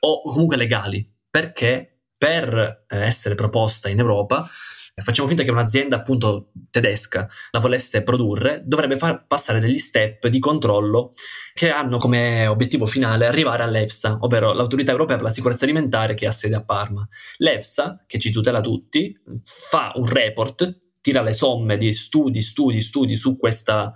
o 0.01 0.23
comunque 0.23 0.57
legali, 0.57 1.09
perché 1.31 2.01
per 2.19 2.87
eh, 2.89 2.99
essere 3.05 3.37
proposta 3.37 3.89
in 3.89 4.01
Europa 4.01 4.49
facciamo 5.03 5.27
finta 5.27 5.43
che 5.43 5.51
un'azienda 5.51 5.97
appunto 5.97 6.53
tedesca 6.71 7.29
la 7.51 7.59
volesse 7.59 8.03
produrre, 8.03 8.63
dovrebbe 8.65 8.97
far 8.97 9.27
passare 9.27 9.59
degli 9.59 9.79
step 9.79 10.29
di 10.29 10.39
controllo 10.39 11.13
che 11.53 11.71
hanno 11.71 11.99
come 11.99 12.47
obiettivo 12.47 12.87
finale 12.87 13.27
arrivare 13.27 13.65
all'EFSA, 13.65 14.19
ovvero 14.21 14.53
l'autorità 14.53 14.93
europea 14.93 15.17
per 15.17 15.25
la 15.25 15.33
sicurezza 15.33 15.65
alimentare 15.65 16.15
che 16.15 16.27
ha 16.27 16.31
sede 16.31 16.57
a 16.57 16.63
Parma. 16.63 17.07
L'EFSA, 17.39 18.05
che 18.07 18.19
ci 18.19 18.31
tutela 18.31 18.61
tutti, 18.61 19.17
fa 19.43 19.93
un 19.97 20.07
report, 20.07 20.83
tira 21.01 21.23
le 21.23 21.33
somme 21.33 21.77
di 21.77 21.93
studi, 21.93 22.41
studi, 22.41 22.81
studi 22.81 23.17
su 23.17 23.37
questa 23.37 23.93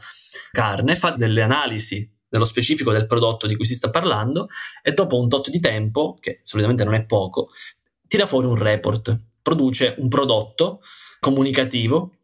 carne, 0.51 0.97
fa 0.97 1.13
delle 1.13 1.43
analisi 1.43 2.11
nello 2.31 2.45
specifico 2.45 2.93
del 2.93 3.07
prodotto 3.07 3.47
di 3.47 3.57
cui 3.57 3.65
si 3.65 3.75
sta 3.75 3.89
parlando 3.89 4.49
e 4.83 4.93
dopo 4.93 5.19
un 5.19 5.29
tot 5.29 5.49
di 5.49 5.61
tempo, 5.61 6.17
che 6.21 6.41
solitamente 6.43 6.85
non 6.85 6.95
è 6.95 7.05
poco, 7.07 7.49
tira 8.07 8.27
fuori 8.27 8.47
un 8.47 8.57
report, 8.57 9.28
produce 9.49 9.95
un 9.97 10.09
prodotto 10.09 10.81
comunicativo 11.21 12.17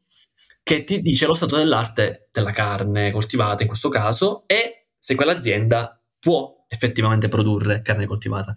che 0.62 0.84
ti 0.84 1.00
dice 1.00 1.24
lo 1.24 1.32
stato 1.32 1.56
dell'arte 1.56 2.28
della 2.30 2.52
carne 2.52 3.10
coltivata 3.10 3.62
in 3.62 3.68
questo 3.68 3.88
caso 3.88 4.44
e 4.46 4.88
se 4.98 5.14
quell'azienda 5.14 5.98
può 6.18 6.66
effettivamente 6.68 7.28
produrre 7.28 7.80
carne 7.80 8.04
coltivata. 8.06 8.54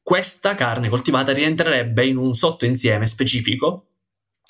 Questa 0.00 0.54
carne 0.54 0.88
coltivata 0.88 1.32
rientrerebbe 1.32 2.06
in 2.06 2.16
un 2.16 2.34
sottoinsieme 2.34 3.06
specifico, 3.06 3.88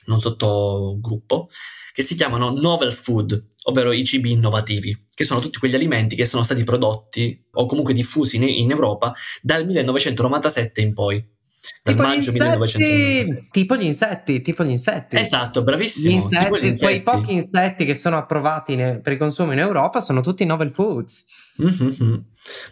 in 0.07 0.13
un 0.13 0.21
sottogruppo, 0.21 1.49
che 1.93 2.03
si 2.03 2.17
chiamano 2.17 2.51
novel 2.51 2.93
food, 2.93 3.47
ovvero 3.65 3.93
i 3.93 4.05
cibi 4.05 4.33
innovativi, 4.33 5.07
che 5.15 5.25
sono 5.25 5.41
tutti 5.41 5.59
quegli 5.59 5.75
alimenti 5.75 6.17
che 6.17 6.27
sono 6.27 6.43
stati 6.43 6.65
prodotti 6.65 7.47
o 7.53 7.67
comunque 7.67 7.95
diffusi 7.95 8.37
in 8.37 8.71
Europa 8.71 9.15
dal 9.41 9.65
1997 9.65 10.81
in 10.81 10.93
poi. 10.93 11.34
Tipo 11.83 12.05
gli, 12.07 12.15
insetti, 12.15 12.39
1996. 12.39 13.49
tipo 13.51 13.77
gli 13.77 13.85
insetti, 13.85 14.41
tipo 14.41 14.65
gli 14.65 14.71
insetti. 14.71 15.17
Esatto, 15.17 15.61
Gli 15.61 15.65
bravissimo. 15.65 16.09
tipo 16.11 16.23
insetti, 16.25 16.45
gli 16.45 16.49
quei 16.49 16.69
insetti. 16.69 17.01
pochi 17.03 17.33
insetti 17.35 17.85
che 17.85 17.95
sono 17.95 18.17
approvati 18.17 18.73
in- 18.73 19.01
per 19.03 19.13
il 19.13 19.19
consumo 19.19 19.53
in 19.53 19.59
Europa 19.59 20.01
sono 20.01 20.21
tutti 20.21 20.45
novel 20.45 20.71
foods. 20.71 21.25
Mhm. 21.57 22.25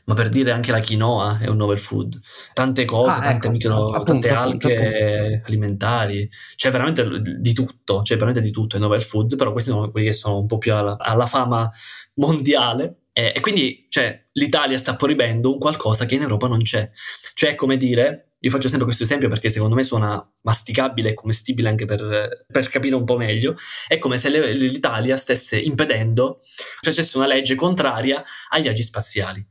Ma 0.05 0.15
per 0.15 0.29
dire 0.29 0.51
anche 0.51 0.71
la 0.73 0.81
quinoa 0.81 1.39
è 1.41 1.47
un 1.49 1.57
novel 1.57 1.79
food, 1.79 2.19
tante 2.53 2.85
cose, 2.85 3.17
Ah, 3.17 3.21
tante, 3.21 3.47
ecco, 3.47 3.51
micro, 3.51 3.87
appunto, 3.87 4.05
tante 4.13 4.29
appunto, 4.31 4.67
alghe 4.69 5.43
alimentari, 5.47 6.29
c'è 6.57 6.71
veramente 6.71 7.07
di 7.39 7.53
tutto, 7.53 8.03
c'è 8.03 8.15
veramente 8.15 8.43
di 8.43 8.51
tutto 8.51 8.77
in 8.77 8.83
novel 8.83 9.03
food, 9.03 9.37
però 9.37 9.53
questi 9.53 9.71
sono 9.71 9.91
quelli 9.91 10.07
che 10.09 10.13
sono 10.13 10.39
un 10.41 10.47
po' 10.47 10.59
più 10.59 10.75
alla, 10.75 10.97
alla 10.99 11.27
fama 11.27 11.71
mondiale 12.15 12.97
e, 13.13 13.33
e 13.35 13.41
quindi 13.41 13.87
cioè, 13.89 14.27
l'Italia 14.33 14.79
sta 14.79 14.97
proibendo 14.97 15.53
un 15.53 15.59
qualcosa 15.59 16.05
che 16.07 16.15
in 16.17 16.23
Europa 16.23 16.49
non 16.49 16.63
c'è, 16.63 16.91
cioè 17.35 17.55
come 17.55 17.77
dire, 17.77 18.32
io 18.45 18.51
faccio 18.51 18.69
sempre 18.69 18.87
questo 18.87 19.05
esempio 19.05 19.29
perché 19.29 19.49
secondo 19.49 19.75
me 19.75 19.83
suona 19.83 20.25
masticabile 20.43 21.11
e 21.11 21.15
commestibile 21.15 21.69
anche 21.69 21.85
per, 21.85 22.45
per 22.47 22.69
capire 22.69 22.95
un 22.95 23.05
po' 23.05 23.17
meglio, 23.17 23.57
è 23.87 23.99
come 23.99 24.19
se 24.19 24.31
l'Italia 24.55 25.17
stesse 25.17 25.59
impedendo, 25.59 26.39
facesse 26.81 27.17
una 27.17 27.27
legge 27.27 27.55
contraria 27.55 28.23
ai 28.51 28.63
viaggi 28.63 28.83
spaziali 28.83 29.47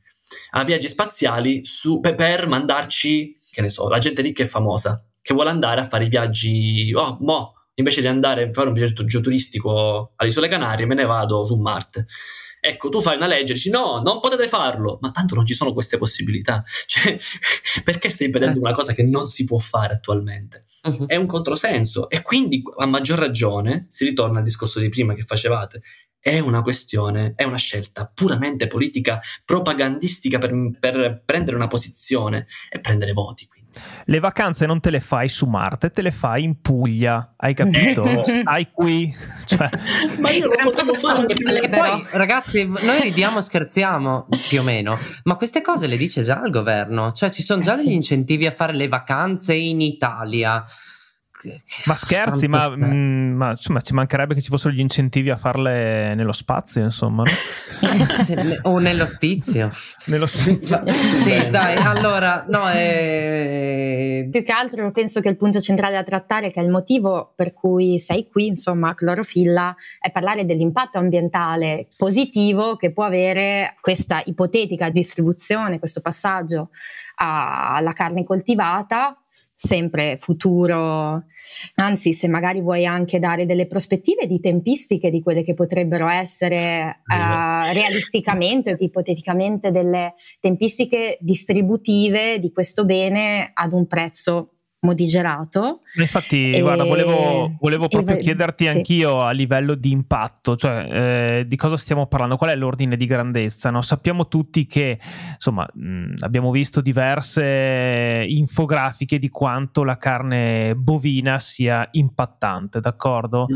a 0.52 0.64
viaggi 0.64 0.88
spaziali 0.88 1.64
su- 1.66 2.00
per, 2.00 2.16
per 2.16 2.48
mandarci, 2.48 3.40
che 3.52 3.62
ne 3.62 3.70
so, 3.70 3.90
la 3.90 4.00
gente 4.00 4.22
ricca 4.22 4.44
e 4.44 4.46
famosa 4.46 5.04
che 5.22 5.34
vuole 5.34 5.50
andare 5.50 5.82
a 5.82 5.88
fare 5.88 6.06
i 6.06 6.10
viaggi. 6.10 6.92
Oh, 6.96 7.18
mo, 7.22 7.54
invece 7.76 8.02
di 8.02 8.08
andare 8.08 8.44
a 8.44 8.54
fare 8.54 8.68
un 8.68 8.74
viaggio 8.74 9.22
turistico 9.22 10.14
alle 10.16 10.30
Isole 10.30 10.48
Canarie, 10.48 10.86
me 10.86 10.96
ne 10.96 11.06
vado 11.06 11.46
su 11.46 11.56
Marte. 11.58 12.08
Ecco, 12.64 12.90
tu 12.90 13.02
fai 13.02 13.16
una 13.16 13.26
legge 13.26 13.54
e 13.54 13.56
dici 13.56 13.72
no, 13.72 14.02
non 14.04 14.20
potete 14.20 14.48
farlo, 14.48 15.00
ma 15.02 15.10
tanto 15.10 15.34
non 15.34 15.48
ci 15.48 15.56
sono 15.56 15.74
queste 15.74 15.98
possibilità. 15.98 16.64
Cioè, 16.86 17.18
perché 17.84 18.10
stai 18.12 18.28
impedendo 18.28 18.60
Eh. 18.60 18.62
una 18.62 18.72
cosa 18.72 18.94
che 18.94 19.02
non 19.04 19.26
si 19.28 19.44
può 19.46 19.58
fare 19.58 19.94
attualmente? 19.96 20.66
Mhm. 20.84 21.06
È 21.08 21.16
un 21.16 21.26
controsenso 21.26 22.08
e 22.10 22.22
quindi 22.22 22.62
a 22.78 22.86
maggior 22.86 23.18
ragione 23.18 23.86
si 23.90 24.06
ritorna 24.06 24.38
al 24.40 24.44
discorso 24.44 24.80
di 24.80 24.90
prima 24.90 25.14
che 25.16 25.24
facevate. 25.24 25.82
È 26.20 26.38
una 26.38 26.62
questione, 26.62 27.34
è 27.36 27.44
una 27.46 27.58
scelta 27.58 28.12
puramente 28.14 28.68
politica, 28.68 29.20
propagandistica 29.44 30.38
per, 30.38 30.52
per 30.80 31.24
prendere 31.26 31.56
una 31.56 31.68
posizione 31.68 32.46
e 32.70 32.80
prendere 32.80 33.12
voti. 33.14 33.48
Quindi. 33.48 33.61
Le 34.06 34.20
vacanze 34.20 34.66
non 34.66 34.80
te 34.80 34.90
le 34.90 35.00
fai 35.00 35.30
su 35.30 35.46
Marte, 35.46 35.92
te 35.92 36.02
le 36.02 36.12
fai 36.12 36.44
in 36.44 36.60
Puglia, 36.62 37.34
hai 37.38 37.54
capito? 37.54 38.04
Ecco. 38.06 38.24
Stai 38.24 38.70
qui. 38.72 39.16
Cioè, 39.46 39.70
Ma 40.20 40.30
io 40.32 40.48
non 40.48 40.58
potevo 40.64 40.94
fare 40.94 41.26
poi, 41.26 42.06
ragazzi, 42.12 42.66
noi 42.66 43.02
ridiamo 43.02 43.40
e 43.40 43.42
scherziamo 43.42 44.28
più 44.50 44.60
o 44.60 44.64
meno, 44.64 44.98
ma 45.24 45.36
queste 45.36 45.62
cose 45.62 45.88
le 45.88 45.98
dice 45.98 46.22
già 46.24 46.42
il 46.44 46.52
governo. 46.52 47.12
Cioè, 47.12 47.30
ci 47.32 47.44
sono 47.44 47.62
Eh 47.62 47.64
già 47.66 47.76
sì. 47.76 47.86
degli 47.86 47.94
incentivi 47.94 48.46
a 48.46 48.52
fare 48.52 48.74
le 48.74 48.88
vacanze 48.88 49.54
in 49.54 49.82
Italia. 49.82 50.64
Ma 51.86 51.96
scherzi, 51.96 52.48
ma, 52.48 52.70
mm, 52.70 53.36
ma, 53.36 53.52
insomma, 53.52 53.82
ci 53.82 53.94
mancherebbe 53.94 54.34
che 54.34 54.42
ci 54.42 54.50
fossero 54.50 54.74
gli 54.74 54.80
incentivi 54.80 55.30
a 55.30 55.36
farle 55.36 56.14
nello 56.16 56.32
spazio, 56.32 56.84
insomma, 56.84 57.24
no? 57.24 57.32
Ne- 58.36 58.60
o 58.64 58.78
nell'ospizio. 58.80 59.70
Nello 60.06 60.26
spazio. 60.26 60.84
Sì, 61.22 61.50
dai, 61.50 61.76
allora, 61.76 62.46
no, 62.48 62.70
eh, 62.72 64.28
Più 64.30 64.44
che 64.44 64.52
altro 64.52 64.92
penso 64.92 65.20
che 65.22 65.30
il 65.30 65.38
punto 65.38 65.60
centrale 65.60 65.96
da 65.96 66.04
trattare, 66.04 66.52
che 66.52 66.60
è 66.60 66.64
il 66.64 66.70
motivo 66.70 67.34
per 67.36 67.54
cui 67.54 68.00
sei 68.00 68.28
qui, 68.28 68.48
insomma, 68.48 68.96
clorofilla, 68.96 69.76
è 70.00 70.12
parlare 70.12 70.46
dell'impatto 70.46 70.98
ambientale 70.98 71.88
positivo 71.98 72.76
che 72.76 72.92
può 72.92 73.04
avere 73.04 73.76
questa 73.82 74.22
ipotetica 74.26 74.90
distribuzione, 74.90 75.80
questo 75.80 76.02
passaggio 76.02 76.70
alla 77.16 77.94
carne 77.94 78.24
coltivata, 78.24 79.21
sempre 79.64 80.18
futuro. 80.18 81.24
Anzi, 81.76 82.14
se 82.14 82.28
magari 82.28 82.62
vuoi 82.62 82.88
anche 82.88 83.20
dare 83.20 83.46
delle 83.46 83.68
prospettive 83.68 84.26
di 84.26 84.40
tempistiche 84.40 85.12
di 85.12 85.22
quelle 85.22 85.44
che 85.44 85.54
potrebbero 85.54 86.08
essere 86.08 87.02
eh, 87.06 87.74
realisticamente 87.74 88.72
o 88.72 88.76
ipoteticamente 88.80 89.70
delle 89.70 90.16
tempistiche 90.40 91.20
distributive 91.22 92.40
di 92.40 92.52
questo 92.52 92.86
bene 92.86 93.52
ad 93.54 93.74
un 93.74 93.86
prezzo 93.86 94.61
morigerato. 94.82 95.82
Ma 95.96 96.02
Infatti, 96.02 96.52
E- 96.52 96.62
guarda, 96.62 96.84
volevo, 96.84 97.56
volevo 97.60 97.88
proprio 97.88 98.18
e- 98.18 98.20
chiederti 98.20 98.66
sì. 98.66 98.70
anch'io 98.70 99.20
a 99.20 99.32
livello 99.32 99.76
di 99.76 99.92
impatto, 99.92 100.56
cioè 100.56 101.40
eh, 101.40 101.48
di 101.48 101.56
cosa 101.56 101.78
stiamo 101.78 102.08
parlando, 102.08 102.36
qual 102.36 102.52
è 102.52 102.56
l'ordine 102.56 102.98
di 102.98 103.06
grandezza? 103.06 103.70
no? 103.70 103.82
Sappiamo 103.82 104.28
tutti 104.28 104.66
che, 104.66 105.00
insomma, 105.34 105.68
mh, 105.72 106.16
abbiamo 106.20 106.52
visto 106.52 106.82
diverse 106.82 108.26
infografiche 108.28 109.20
di 109.20 109.30
quanto 109.30 109.84
la 109.84 109.98
carne 109.98 110.76
bovina 110.76 111.40
sia 111.40 111.88
impattante, 111.92 112.80
d'accordo? 112.80 113.48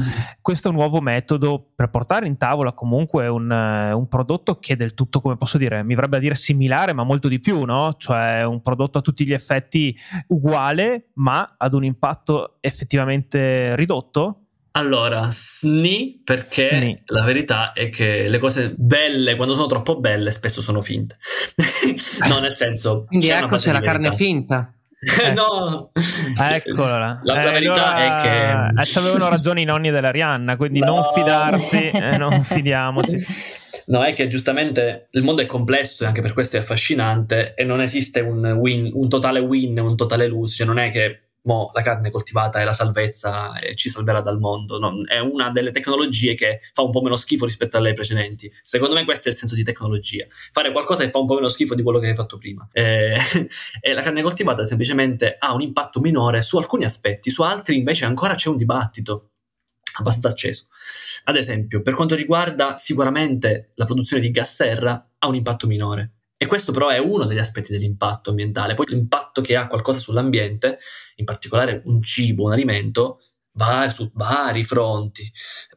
Questo 0.42 0.68
è 0.68 0.72
un 0.72 0.78
nuovo 0.78 1.02
metodo 1.02 1.72
per 1.76 1.90
portare 1.90 2.28
in 2.28 2.38
tavola 2.38 2.72
comunque 2.72 3.28
un, 3.28 3.52
eh, 3.52 3.92
un 3.94 4.08
prodotto 4.08 4.60
che 4.60 4.74
è 4.74 4.76
del 4.76 4.94
tutto, 4.94 5.22
come 5.22 5.38
posso 5.38 5.58
dire, 5.58 5.84
mi 5.84 5.96
verrebbe 5.96 6.18
a 6.18 6.20
dire 6.20 6.36
similare, 6.36 6.94
ma 6.94 7.04
molto 7.04 7.28
di 7.28 7.40
più, 7.40 7.64
no? 7.64 7.94
Cioè 7.98 8.44
un 8.44 8.62
prodotto 8.62 9.00
a 9.00 9.02
tutti 9.02 9.26
gli 9.26 9.34
effetti 9.34 9.96
uguale, 10.28 11.08
ma 11.15 11.56
ad 11.58 11.73
un 11.73 11.84
impatto 11.84 12.58
effettivamente 12.62 13.75
ridotto? 13.75 14.39
Allora, 14.71 15.30
sni 15.32 16.21
perché 16.23 16.67
Sni. 16.67 17.01
la 17.06 17.23
verità 17.23 17.71
è 17.71 17.89
che 17.89 18.28
le 18.28 18.38
cose 18.39 18.73
belle, 18.75 19.36
quando 19.38 19.54
sono 19.54 19.67
troppo 19.67 19.99
belle, 19.99 20.32
spesso 20.32 20.60
sono 20.62 20.82
finte. 20.82 21.17
no, 22.28 22.39
nel 22.39 22.51
senso... 22.51 23.06
Quindi 23.08 23.28
c'è 23.28 23.38
ecco 23.41 23.56
c'è 23.56 23.71
la 23.71 23.80
carne 23.80 24.12
finta. 24.13 24.73
Eh. 25.25 25.32
no! 25.32 25.91
Eccola. 26.38 27.21
La, 27.23 27.34
la 27.36 27.47
Eh, 27.47 27.51
verità 27.51 27.95
allora, 27.95 28.19
è 28.19 28.73
che... 28.73 28.82
eh, 28.82 28.86
ci 28.86 28.97
avevano 28.97 29.30
ragione 29.30 29.62
i 29.62 29.65
nonni 29.65 29.91
della 29.91 30.12
Rihanna, 30.12 30.58
quindi 30.58 30.80
No. 30.80 30.88
non 30.88 31.04
fidarsi, 31.13 31.89
eh, 31.89 32.17
non 32.17 32.43
fidiamoci. 32.43 33.23
No, 33.88 34.04
è 34.04 34.13
che 34.13 34.28
giustamente 34.28 35.08
il 35.12 35.24
mondo 35.24 35.41
è 35.41 35.45
complesso 35.45 36.04
e 36.04 36.08
anche 36.08 36.21
per 36.21 36.34
questo 36.34 36.56
è 36.56 36.60
affascinante 36.60 37.54
e 37.56 37.63
non 37.63 37.82
esiste 37.82 38.19
un, 38.19 38.43
win, 38.43 38.89
un 38.93 39.10
totale 39.10 39.39
win, 39.39 39.80
un 39.80 39.95
totale 39.95 40.28
lose, 40.28 40.56
cioè 40.56 40.65
non 40.65 40.80
è 40.80 40.89
che 40.89 41.26
mo, 41.45 41.71
la 41.74 41.82
carne 41.82 42.10
coltivata 42.10 42.60
è 42.60 42.63
la 42.63 42.74
salvezza 42.74 43.58
e 43.60 43.76
ci 43.76 43.89
salverà 43.89 44.21
dal 44.21 44.39
mondo, 44.39 44.78
no, 44.78 45.04
è 45.06 45.19
una 45.19 45.52
delle 45.52 45.71
tecnologie 45.71 46.34
che 46.36 46.60
fa 46.74 46.82
un 46.82 46.91
po' 46.91 47.02
meno 47.02 47.15
schifo 47.15 47.45
rispetto 47.45 47.78
alle 47.78 47.93
precedenti. 47.93 48.52
Secondo 48.62 48.95
me 48.95 49.06
questo 49.06 49.30
è 49.30 49.32
il 49.32 49.38
senso 49.38 49.56
di 49.56 49.63
tecnologia, 49.63 50.26
fare 50.52 50.71
qualcosa 50.71 51.04
che 51.04 51.12
fa 51.12 51.19
un 51.19 51.26
po' 51.26 51.36
meno 51.36 51.48
schifo 51.48 51.76
di 51.76 51.84
quello 51.84 52.00
che 52.00 52.08
hai 52.08 52.15
fatto 52.15 52.38
prima. 52.38 52.67
E, 52.71 53.15
e 53.80 53.93
la 53.93 54.02
carne 54.02 54.21
coltivata 54.21 54.63
semplicemente 54.63 55.36
ha 55.39 55.54
un 55.54 55.62
impatto 55.62 56.00
minore 56.00 56.41
su 56.41 56.58
alcuni 56.58 56.84
aspetti, 56.84 57.30
su 57.30 57.41
altri 57.41 57.78
invece 57.78 58.06
ancora 58.06 58.36
c'è 58.36 58.50
un 58.50 58.58
dibattito 58.58 59.30
abbastanza 60.00 60.30
acceso. 60.30 60.68
Ad 61.26 61.36
esempio, 61.36 61.82
per 61.82 61.96
quanto 61.96 62.16
riguarda 62.16 62.78
sicuramente 62.78 63.72
la 63.76 63.86
produzione 63.86 64.22
di 64.22 64.32
gas 64.32 64.54
serra, 64.54 65.10
ha 65.18 65.28
un 65.28 65.36
impatto 65.36 65.68
minore. 65.68 66.12
E 66.38 66.48
questo 66.48 66.72
però 66.72 66.90
è 66.90 66.98
uno 66.98 67.26
degli 67.26 67.40
aspetti 67.40 67.72
dell'impatto 67.72 68.30
ambientale. 68.30 68.74
Poi 68.74 68.88
l'impatto 68.90 69.42
che 69.42 69.56
ha 69.56 69.68
qualcosa 69.68 70.00
sull'ambiente, 70.00 70.80
in 71.16 71.26
particolare 71.26 71.82
un 71.86 72.02
cibo, 72.02 72.44
un 72.44 72.52
alimento, 72.52 73.20
va 73.54 73.90
su 73.90 74.12
vari 74.14 74.64
fronti. 74.64 75.30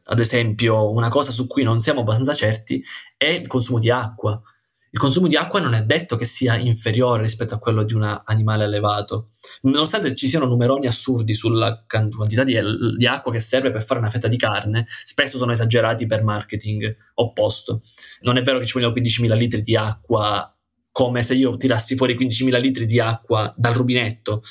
Ad 0.05 0.19
esempio, 0.19 0.91
una 0.91 1.09
cosa 1.09 1.31
su 1.31 1.47
cui 1.47 1.63
non 1.63 1.79
siamo 1.79 2.01
abbastanza 2.01 2.33
certi 2.33 2.83
è 3.17 3.27
il 3.27 3.47
consumo 3.47 3.79
di 3.79 3.89
acqua. 3.89 4.41
Il 4.91 4.99
consumo 4.99 5.27
di 5.27 5.35
acqua 5.35 5.59
non 5.59 5.73
è 5.73 5.83
detto 5.83 6.15
che 6.15 6.25
sia 6.25 6.55
inferiore 6.57 7.21
rispetto 7.21 7.53
a 7.53 7.59
quello 7.59 7.83
di 7.83 7.93
un 7.93 8.21
animale 8.25 8.63
allevato. 8.63 9.29
Nonostante 9.61 10.15
ci 10.15 10.27
siano 10.27 10.45
numeroni 10.45 10.87
assurdi 10.87 11.33
sulla 11.35 11.85
quantità 11.87 12.43
di, 12.43 12.57
di 12.97 13.05
acqua 13.05 13.31
che 13.31 13.39
serve 13.39 13.71
per 13.71 13.83
fare 13.83 13.99
una 13.99 14.09
fetta 14.09 14.27
di 14.27 14.37
carne, 14.37 14.85
spesso 15.03 15.37
sono 15.37 15.51
esagerati 15.51 16.05
per 16.05 16.23
marketing 16.23 16.95
opposto. 17.15 17.81
Non 18.21 18.37
è 18.37 18.41
vero 18.41 18.57
che 18.57 18.65
ci 18.65 18.73
vogliono 18.73 18.93
15.000 18.93 19.35
litri 19.35 19.61
di 19.61 19.75
acqua 19.75 20.53
come 20.91 21.23
se 21.23 21.35
io 21.35 21.55
tirassi 21.55 21.95
fuori 21.95 22.17
15.000 22.17 22.59
litri 22.59 22.85
di 22.85 22.99
acqua 22.99 23.53
dal 23.55 23.73
rubinetto 23.73 24.41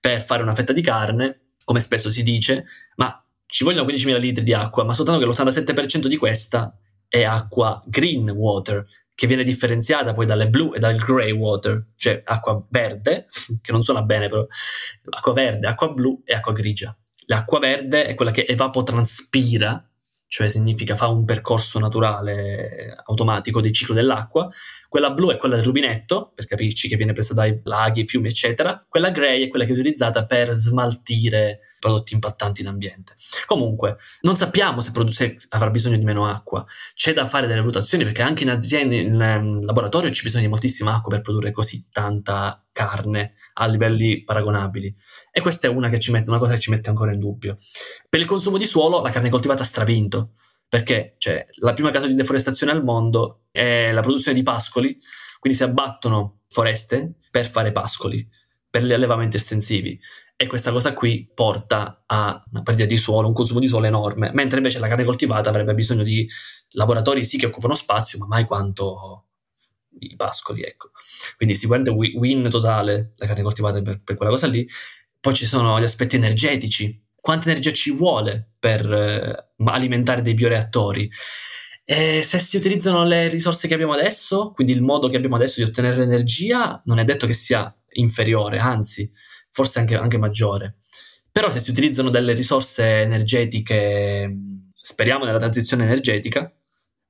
per 0.00 0.22
fare 0.22 0.42
una 0.42 0.54
fetta 0.54 0.72
di 0.72 0.80
carne, 0.80 1.52
come 1.64 1.80
spesso 1.80 2.08
si 2.08 2.22
dice, 2.22 2.64
ma 2.96 3.22
ci 3.46 3.64
vogliono 3.64 3.90
15.000 3.90 4.18
litri 4.18 4.44
di 4.44 4.54
acqua, 4.54 4.84
ma 4.84 4.94
soltanto 4.94 5.20
che 5.20 5.26
l'87% 5.26 6.06
di 6.06 6.16
questa 6.16 6.74
è 7.08 7.24
acqua 7.24 7.82
green 7.86 8.30
water, 8.30 8.86
che 9.18 9.26
viene 9.26 9.42
differenziata 9.42 10.12
poi 10.12 10.26
dalle 10.26 10.48
blue 10.48 10.76
e 10.76 10.78
dal 10.78 10.94
grey 10.94 11.32
water, 11.32 11.86
cioè 11.96 12.22
acqua 12.24 12.64
verde, 12.70 13.26
che 13.60 13.72
non 13.72 13.82
suona 13.82 14.02
bene 14.02 14.28
però, 14.28 14.46
acqua 15.10 15.32
verde, 15.32 15.66
acqua 15.66 15.88
blu 15.88 16.22
e 16.24 16.36
acqua 16.36 16.52
grigia. 16.52 16.96
L'acqua 17.26 17.58
verde 17.58 18.06
è 18.06 18.14
quella 18.14 18.30
che 18.30 18.46
evapotranspira, 18.48 19.84
cioè 20.28 20.46
significa 20.46 20.94
fa 20.94 21.08
un 21.08 21.24
percorso 21.24 21.80
naturale 21.80 22.94
automatico 23.06 23.60
del 23.60 23.72
ciclo 23.72 23.92
dell'acqua. 23.92 24.48
Quella 24.88 25.10
blu 25.10 25.32
è 25.32 25.36
quella 25.36 25.56
del 25.56 25.64
rubinetto, 25.64 26.30
per 26.32 26.46
capirci 26.46 26.86
che 26.86 26.94
viene 26.94 27.12
presa 27.12 27.34
dai 27.34 27.60
laghi, 27.64 28.06
fiumi, 28.06 28.28
eccetera. 28.28 28.86
Quella 28.88 29.10
grey 29.10 29.46
è 29.46 29.48
quella 29.48 29.64
che 29.64 29.72
è 29.72 29.74
utilizzata 29.74 30.26
per 30.26 30.52
smaltire 30.52 31.58
prodotti 31.78 32.14
impattanti 32.14 32.60
in 32.60 32.68
ambiente. 32.68 33.14
Comunque, 33.46 33.96
non 34.22 34.36
sappiamo 34.36 34.80
se, 34.80 34.90
produ- 34.90 35.14
se 35.14 35.36
avrà 35.50 35.70
bisogno 35.70 35.96
di 35.96 36.04
meno 36.04 36.28
acqua. 36.28 36.64
C'è 36.94 37.12
da 37.12 37.26
fare 37.26 37.46
delle 37.46 37.60
valutazioni 37.60 38.04
perché 38.04 38.22
anche 38.22 38.42
in 38.42 38.50
aziende, 38.50 38.96
in 38.96 39.14
um, 39.14 39.64
laboratorio 39.64 40.10
c'è 40.10 40.22
bisogno 40.22 40.44
di 40.44 40.50
moltissima 40.50 40.94
acqua 40.94 41.10
per 41.10 41.20
produrre 41.20 41.52
così 41.52 41.88
tanta 41.90 42.64
carne 42.72 43.34
a 43.54 43.66
livelli 43.66 44.22
paragonabili. 44.22 44.94
E 45.30 45.40
questa 45.40 45.66
è 45.66 45.70
una, 45.70 45.88
che 45.88 45.98
ci 45.98 46.10
mette, 46.10 46.30
una 46.30 46.38
cosa 46.38 46.54
che 46.54 46.60
ci 46.60 46.70
mette 46.70 46.88
ancora 46.88 47.12
in 47.12 47.18
dubbio. 47.18 47.56
Per 48.08 48.20
il 48.20 48.26
consumo 48.26 48.58
di 48.58 48.66
suolo, 48.66 49.02
la 49.02 49.10
carne 49.10 49.30
coltivata 49.30 49.62
ha 49.62 49.66
stravinto 49.66 50.32
perché 50.68 51.14
cioè, 51.16 51.46
la 51.60 51.72
prima 51.72 51.90
causa 51.90 52.06
di 52.06 52.14
deforestazione 52.14 52.72
al 52.72 52.84
mondo 52.84 53.44
è 53.50 53.90
la 53.90 54.02
produzione 54.02 54.36
di 54.36 54.44
pascoli, 54.44 54.98
quindi 55.40 55.58
si 55.58 55.64
abbattono 55.64 56.40
foreste 56.48 57.14
per 57.30 57.46
fare 57.46 57.72
pascoli, 57.72 58.28
per 58.68 58.84
gli 58.84 58.92
allevamenti 58.92 59.36
estensivi. 59.36 59.98
E 60.40 60.46
questa 60.46 60.70
cosa 60.70 60.94
qui 60.94 61.28
porta 61.34 62.04
a 62.06 62.40
una 62.52 62.62
perdita 62.62 62.86
di 62.86 62.96
suolo, 62.96 63.26
un 63.26 63.34
consumo 63.34 63.58
di 63.58 63.66
suolo 63.66 63.86
enorme, 63.86 64.30
mentre 64.34 64.58
invece 64.58 64.78
la 64.78 64.86
carne 64.86 65.02
coltivata 65.02 65.48
avrebbe 65.48 65.74
bisogno 65.74 66.04
di 66.04 66.28
laboratori 66.70 67.24
sì 67.24 67.38
che 67.38 67.46
occupano 67.46 67.74
spazio, 67.74 68.20
ma 68.20 68.26
mai 68.26 68.44
quanto 68.44 69.24
i 69.98 70.14
pascoli, 70.14 70.62
ecco. 70.62 70.90
Quindi 71.36 71.56
sicuramente 71.56 71.90
win 71.90 72.48
totale 72.50 73.14
la 73.16 73.26
carne 73.26 73.42
coltivata 73.42 73.82
per, 73.82 74.00
per 74.00 74.14
quella 74.14 74.30
cosa 74.30 74.46
lì. 74.46 74.64
Poi 75.18 75.34
ci 75.34 75.44
sono 75.44 75.80
gli 75.80 75.82
aspetti 75.82 76.14
energetici, 76.14 77.04
quanta 77.20 77.50
energia 77.50 77.72
ci 77.72 77.90
vuole 77.90 78.52
per 78.60 78.92
eh, 78.92 79.54
alimentare 79.64 80.22
dei 80.22 80.34
bioreattori. 80.34 81.10
E 81.84 82.22
se 82.22 82.38
si 82.38 82.56
utilizzano 82.56 83.02
le 83.02 83.26
risorse 83.26 83.66
che 83.66 83.74
abbiamo 83.74 83.94
adesso, 83.94 84.52
quindi 84.52 84.72
il 84.72 84.82
modo 84.82 85.08
che 85.08 85.16
abbiamo 85.16 85.34
adesso 85.34 85.60
di 85.60 85.68
ottenere 85.68 85.96
l'energia, 85.96 86.80
non 86.84 87.00
è 87.00 87.04
detto 87.04 87.26
che 87.26 87.32
sia 87.32 87.74
inferiore, 87.94 88.58
anzi, 88.58 89.10
forse 89.50 89.78
anche, 89.78 89.96
anche 89.96 90.18
maggiore. 90.18 90.76
Però 91.30 91.50
se 91.50 91.60
si 91.60 91.70
utilizzano 91.70 92.10
delle 92.10 92.32
risorse 92.32 93.00
energetiche, 93.00 94.34
speriamo 94.74 95.24
nella 95.24 95.38
transizione 95.38 95.84
energetica, 95.84 96.52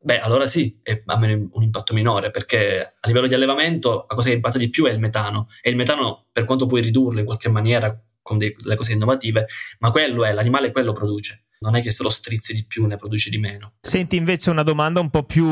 beh, 0.00 0.20
allora 0.20 0.46
sì, 0.46 0.80
almeno 1.06 1.48
un 1.52 1.62
impatto 1.62 1.94
minore, 1.94 2.30
perché 2.30 2.96
a 2.98 3.06
livello 3.06 3.26
di 3.26 3.34
allevamento 3.34 4.06
la 4.08 4.14
cosa 4.14 4.28
che 4.28 4.34
impatta 4.34 4.58
di 4.58 4.68
più 4.68 4.86
è 4.86 4.90
il 4.90 4.98
metano. 4.98 5.48
E 5.62 5.70
il 5.70 5.76
metano, 5.76 6.26
per 6.30 6.44
quanto 6.44 6.66
puoi 6.66 6.82
ridurlo 6.82 7.20
in 7.20 7.24
qualche 7.24 7.48
maniera 7.48 7.98
con 8.20 8.36
delle 8.36 8.76
cose 8.76 8.92
innovative, 8.92 9.46
ma 9.78 9.90
quello 9.90 10.24
è, 10.24 10.32
l'animale 10.32 10.70
quello 10.72 10.92
produce. 10.92 11.44
Non 11.60 11.74
è 11.74 11.82
che 11.82 11.90
se 11.90 12.04
lo 12.04 12.08
strizzi 12.08 12.54
di 12.54 12.64
più 12.64 12.86
ne 12.86 12.96
produci 12.96 13.30
di 13.30 13.38
meno. 13.38 13.72
Senti 13.80 14.16
invece 14.16 14.50
una 14.50 14.62
domanda 14.62 15.00
un 15.00 15.10
po' 15.10 15.24
più 15.24 15.44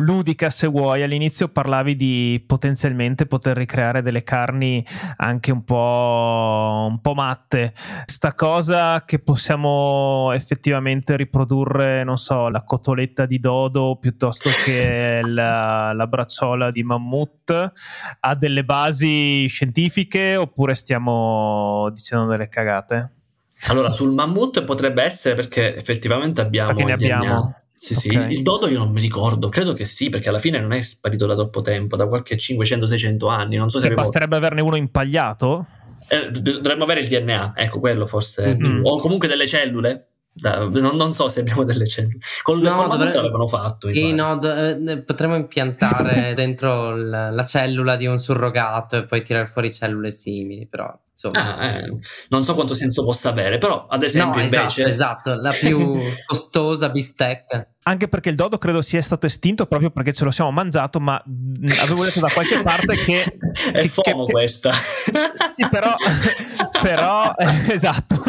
ludica 0.00 0.50
se 0.50 0.68
vuoi. 0.68 1.02
All'inizio 1.02 1.48
parlavi 1.48 1.96
di 1.96 2.42
potenzialmente 2.46 3.26
poter 3.26 3.56
ricreare 3.56 4.02
delle 4.02 4.22
carni 4.22 4.86
anche 5.16 5.50
un 5.50 5.64
po', 5.64 6.86
un 6.88 7.00
po' 7.00 7.14
matte. 7.14 7.74
Sta 8.06 8.34
cosa 8.34 9.04
che 9.04 9.18
possiamo 9.18 10.30
effettivamente 10.32 11.16
riprodurre, 11.16 12.04
non 12.04 12.18
so, 12.18 12.48
la 12.48 12.62
cotoletta 12.62 13.26
di 13.26 13.40
dodo 13.40 13.96
piuttosto 14.00 14.48
che 14.64 15.22
la, 15.26 15.92
la 15.92 16.06
bracciola 16.06 16.70
di 16.70 16.84
mammut, 16.84 17.72
ha 18.20 18.34
delle 18.36 18.64
basi 18.64 19.46
scientifiche 19.48 20.36
oppure 20.36 20.74
stiamo 20.74 21.90
dicendo 21.92 22.26
delle 22.26 22.48
cagate? 22.48 23.21
Allora, 23.68 23.90
sul 23.90 24.12
mammut 24.12 24.64
potrebbe 24.64 25.02
essere 25.02 25.34
perché 25.34 25.74
effettivamente 25.76 26.40
abbiamo. 26.40 26.68
Perché 26.68 26.84
ne 26.84 26.92
abbiamo. 26.92 27.24
DNA. 27.24 27.62
Sì, 27.72 27.94
sì. 27.94 28.08
Okay. 28.10 28.30
Il 28.30 28.42
dodo 28.42 28.68
io 28.68 28.78
non 28.78 28.92
mi 28.92 29.00
ricordo, 29.00 29.48
credo 29.48 29.72
che 29.72 29.84
sì, 29.84 30.08
perché 30.08 30.28
alla 30.28 30.38
fine 30.38 30.60
non 30.60 30.72
è 30.72 30.80
sparito 30.82 31.26
da 31.26 31.34
troppo 31.34 31.62
tempo, 31.62 31.96
da 31.96 32.06
qualche 32.06 32.36
500-600 32.36 33.28
anni. 33.28 33.56
Non 33.56 33.70
so 33.70 33.78
se. 33.78 33.86
Che 33.86 33.92
avevo... 33.92 34.02
basterebbe 34.02 34.36
averne 34.36 34.60
uno 34.60 34.76
impagliato? 34.76 35.66
Eh, 36.08 36.30
dovremmo 36.30 36.84
avere 36.84 37.00
il 37.00 37.08
DNA, 37.08 37.54
ecco 37.56 37.80
quello 37.80 38.06
forse. 38.06 38.56
Mm-hmm. 38.56 38.84
O 38.84 38.98
comunque 38.98 39.28
delle 39.28 39.46
cellule. 39.46 40.06
Da, 40.34 40.64
non, 40.64 40.96
non, 40.96 41.12
so 41.12 41.28
se 41.28 41.40
abbiamo 41.40 41.62
delle 41.62 41.86
cellule. 41.86 42.18
Con 42.42 42.58
no, 42.60 42.74
col 42.74 42.88
dovrebbe... 42.88 43.16
l'avevano 43.16 43.46
fatto. 43.46 43.92
Sì, 43.92 44.14
no, 44.14 44.36
d- 44.38 45.02
potremmo 45.02 45.34
impiantare 45.34 46.32
dentro 46.36 46.96
la, 46.96 47.30
la 47.30 47.44
cellula 47.44 47.96
di 47.96 48.06
un 48.06 48.18
surrogato 48.18 48.96
e 48.96 49.04
poi 49.04 49.22
tirare 49.22 49.46
fuori 49.46 49.72
cellule 49.72 50.10
simili, 50.10 50.66
però. 50.66 50.96
Ah, 51.30 51.64
eh, 51.64 51.98
non 52.28 52.42
so 52.42 52.54
quanto 52.54 52.74
senso 52.74 53.04
possa 53.04 53.28
avere, 53.28 53.58
però 53.58 53.86
ad 53.88 54.02
esempio 54.02 54.38
no, 54.38 54.44
invece... 54.44 54.84
Esatto, 54.84 55.30
esatto, 55.30 55.34
la 55.34 55.52
più 55.58 55.98
costosa 56.26 56.88
bistecca. 56.90 57.66
Anche 57.84 58.06
perché 58.06 58.28
il 58.28 58.36
dodo 58.36 58.58
credo 58.58 58.80
sia 58.80 59.02
stato 59.02 59.26
estinto 59.26 59.66
proprio 59.66 59.90
perché 59.90 60.12
ce 60.12 60.22
lo 60.22 60.30
siamo 60.30 60.52
mangiato, 60.52 61.00
ma 61.00 61.20
avevo 61.80 62.04
letto 62.04 62.20
da 62.20 62.28
qualche 62.32 62.62
parte 62.62 62.94
che... 62.94 63.38
È 63.72 63.80
che, 63.80 63.88
FOMO 63.88 64.26
che, 64.26 64.32
questa. 64.32 64.70
Sì, 65.54 65.68
però... 65.68 65.92
però 66.80 67.34
esatto. 67.68 68.22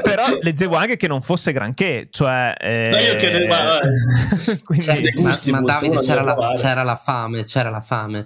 però 0.00 0.24
leggevo 0.40 0.76
anche 0.76 0.96
che 0.96 1.08
non 1.08 1.20
fosse 1.20 1.52
granché, 1.52 2.06
cioè... 2.08 2.54
Eh, 2.58 2.88
ma 2.90 3.00
io 3.00 3.16
che... 3.16 3.46
Ma, 3.46 3.78
quindi, 4.64 4.84
cioè, 4.84 5.00
ma, 5.16 5.38
ma 5.46 5.60
Davide 5.60 5.98
c'era 5.98 6.22
la, 6.22 6.52
c'era 6.54 6.82
la, 6.82 6.96
fame, 6.96 7.44
c'era 7.44 7.68
la 7.68 7.80
fame. 7.80 8.24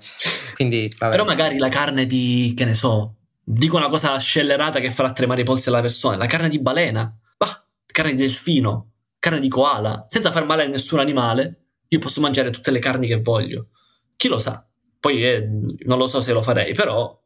Quindi, 0.54 0.92
vabbè. 0.98 1.10
Però 1.10 1.24
magari 1.24 1.56
la 1.56 1.68
carne 1.68 2.06
di, 2.06 2.52
che 2.54 2.64
ne 2.64 2.74
so, 2.74 3.14
dico 3.48 3.76
una 3.76 3.88
cosa 3.88 4.18
scellerata 4.18 4.80
che 4.80 4.90
farà 4.90 5.12
tremare 5.12 5.42
i 5.42 5.44
polsi 5.44 5.68
alla 5.68 5.80
persona, 5.80 6.16
la 6.16 6.26
carne 6.26 6.48
di 6.48 6.59
balena, 6.59 7.16
bah, 7.37 7.64
carne 7.87 8.11
di 8.12 8.16
delfino, 8.16 8.90
carne 9.21 9.38
di 9.38 9.48
koala, 9.48 10.04
senza 10.08 10.33
far 10.33 10.44
male 10.44 10.64
a 10.64 10.68
nessun 10.68 10.98
animale, 10.98 11.66
io 11.87 11.98
posso 12.00 12.21
mangiare 12.21 12.50
tutte 12.50 12.73
le 12.73 12.81
carni 12.81 13.06
che 13.06 13.21
voglio. 13.21 13.68
Chi 14.16 14.27
lo 14.27 14.38
sa? 14.38 14.66
Poi 14.98 15.25
eh, 15.25 15.48
non 15.85 15.98
lo 15.98 16.08
so 16.08 16.21
se 16.21 16.33
lo 16.33 16.42
farei, 16.42 16.75
però 16.75 17.16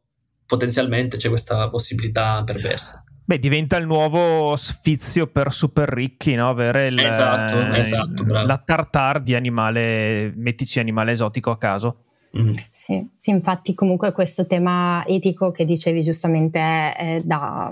potenzialmente 0.45 1.17
c'è 1.17 1.29
questa 1.29 1.67
possibilità 1.69 2.43
perversa. 2.43 3.03
Beh, 3.25 3.39
diventa 3.39 3.77
il 3.77 3.87
nuovo 3.87 4.55
sfizio 4.55 5.25
per 5.25 5.51
super 5.51 5.89
ricchi, 5.89 6.35
no? 6.35 6.49
Avere 6.49 6.87
il, 6.87 6.99
esatto, 6.99 7.59
eh, 7.59 7.79
esatto, 7.79 8.25
la 8.27 8.61
tartar 8.63 9.21
di 9.21 9.33
animale, 9.33 10.33
mettici 10.35 10.79
animale 10.79 11.13
esotico 11.13 11.49
a 11.49 11.57
caso. 11.57 12.03
Mm. 12.37 12.51
Sì, 12.71 13.05
sì, 13.17 13.29
infatti 13.31 13.73
comunque 13.73 14.13
questo 14.13 14.47
tema 14.47 15.05
etico 15.05 15.51
che 15.51 15.65
dicevi 15.65 16.01
giustamente 16.01 16.59
è 16.93 17.21
da 17.23 17.71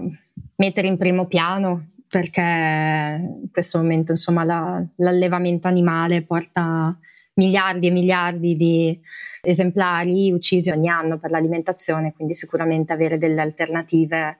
mettere 0.55 0.87
in 0.87 0.97
primo 0.97 1.25
piano 1.27 1.91
perché 2.09 2.41
in 2.41 3.51
questo 3.51 3.77
momento 3.77 4.11
insomma 4.11 4.43
la, 4.43 4.83
l'allevamento 4.97 5.67
animale 5.67 6.23
porta 6.23 6.97
miliardi 7.35 7.87
e 7.87 7.91
miliardi 7.91 8.55
di 8.57 8.99
esemplari 9.41 10.31
uccisi 10.31 10.69
ogni 10.71 10.89
anno 10.89 11.17
per 11.17 11.31
l'alimentazione, 11.31 12.13
quindi 12.13 12.35
sicuramente 12.35 12.91
avere 12.91 13.17
delle 13.17 13.41
alternative. 13.41 14.39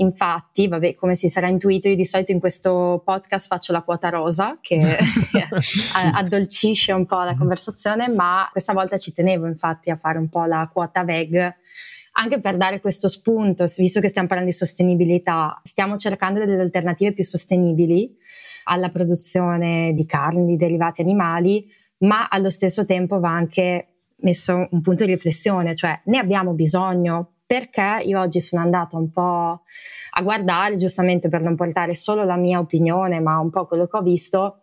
Infatti, 0.00 0.68
vabbè, 0.68 0.94
come 0.94 1.14
si 1.16 1.28
sarà 1.28 1.48
intuito, 1.48 1.88
io 1.88 1.96
di 1.96 2.04
solito 2.04 2.30
in 2.30 2.38
questo 2.38 3.02
podcast 3.04 3.48
faccio 3.48 3.72
la 3.72 3.82
quota 3.82 4.08
rosa 4.10 4.58
che 4.60 4.78
addolcisce 6.14 6.92
un 6.92 7.04
po' 7.04 7.22
la 7.22 7.36
conversazione, 7.36 8.08
ma 8.08 8.48
questa 8.52 8.72
volta 8.72 8.96
ci 8.96 9.12
tenevo 9.12 9.46
infatti 9.46 9.90
a 9.90 9.96
fare 9.96 10.18
un 10.18 10.28
po' 10.28 10.44
la 10.44 10.68
quota 10.72 11.02
veg 11.02 11.56
anche 12.12 12.40
per 12.40 12.56
dare 12.56 12.80
questo 12.80 13.06
spunto, 13.06 13.64
visto 13.76 14.00
che 14.00 14.08
stiamo 14.08 14.26
parlando 14.26 14.50
di 14.50 14.56
sostenibilità, 14.56 15.60
stiamo 15.62 15.96
cercando 15.96 16.44
delle 16.44 16.60
alternative 16.60 17.12
più 17.12 17.22
sostenibili 17.22 18.12
alla 18.64 18.90
produzione 18.90 19.92
di 19.94 20.04
carne, 20.04 20.44
di 20.44 20.56
derivati 20.56 21.00
animali, 21.00 21.64
ma 21.98 22.28
allo 22.28 22.50
stesso 22.50 22.84
tempo 22.84 23.20
va 23.20 23.30
anche 23.30 23.98
messo 24.22 24.66
un 24.68 24.80
punto 24.80 25.04
di 25.04 25.12
riflessione, 25.12 25.76
cioè 25.76 26.00
ne 26.06 26.18
abbiamo 26.18 26.54
bisogno 26.54 27.34
perché 27.48 28.02
io 28.04 28.20
oggi 28.20 28.42
sono 28.42 28.60
andata 28.60 28.98
un 28.98 29.10
po' 29.10 29.62
a 30.10 30.22
guardare, 30.22 30.76
giustamente 30.76 31.30
per 31.30 31.40
non 31.40 31.56
portare 31.56 31.94
solo 31.94 32.22
la 32.22 32.36
mia 32.36 32.58
opinione, 32.58 33.20
ma 33.20 33.38
un 33.38 33.48
po' 33.48 33.64
quello 33.64 33.86
che 33.86 33.96
ho 33.96 34.02
visto, 34.02 34.60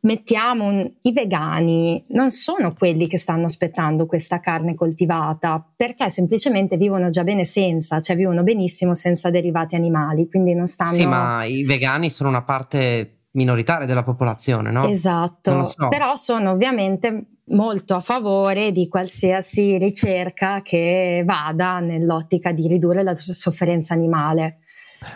mettiamo 0.00 0.64
un, 0.64 0.90
i 1.02 1.12
vegani 1.12 2.02
non 2.08 2.30
sono 2.30 2.72
quelli 2.72 3.06
che 3.06 3.18
stanno 3.18 3.44
aspettando 3.44 4.06
questa 4.06 4.40
carne 4.40 4.74
coltivata 4.74 5.62
perché 5.76 6.08
semplicemente 6.08 6.78
vivono 6.78 7.10
già 7.10 7.22
bene 7.22 7.44
senza, 7.44 8.00
cioè 8.00 8.16
vivono 8.16 8.42
benissimo 8.42 8.94
senza 8.94 9.28
derivati 9.28 9.74
animali, 9.74 10.26
quindi 10.26 10.54
non 10.54 10.64
stanno 10.64 10.92
Sì, 10.92 11.06
ma 11.06 11.44
i 11.44 11.64
vegani 11.64 12.08
sono 12.08 12.30
una 12.30 12.44
parte 12.44 13.24
minoritaria 13.32 13.84
della 13.84 14.02
popolazione, 14.02 14.70
no? 14.70 14.86
Esatto, 14.86 15.64
so. 15.64 15.88
però 15.88 16.16
sono 16.16 16.52
ovviamente 16.52 17.35
molto 17.48 17.94
a 17.94 18.00
favore 18.00 18.72
di 18.72 18.88
qualsiasi 18.88 19.78
ricerca 19.78 20.62
che 20.62 21.22
vada 21.24 21.78
nell'ottica 21.80 22.52
di 22.52 22.66
ridurre 22.66 23.02
la 23.02 23.14
sofferenza 23.14 23.94
animale. 23.94 24.58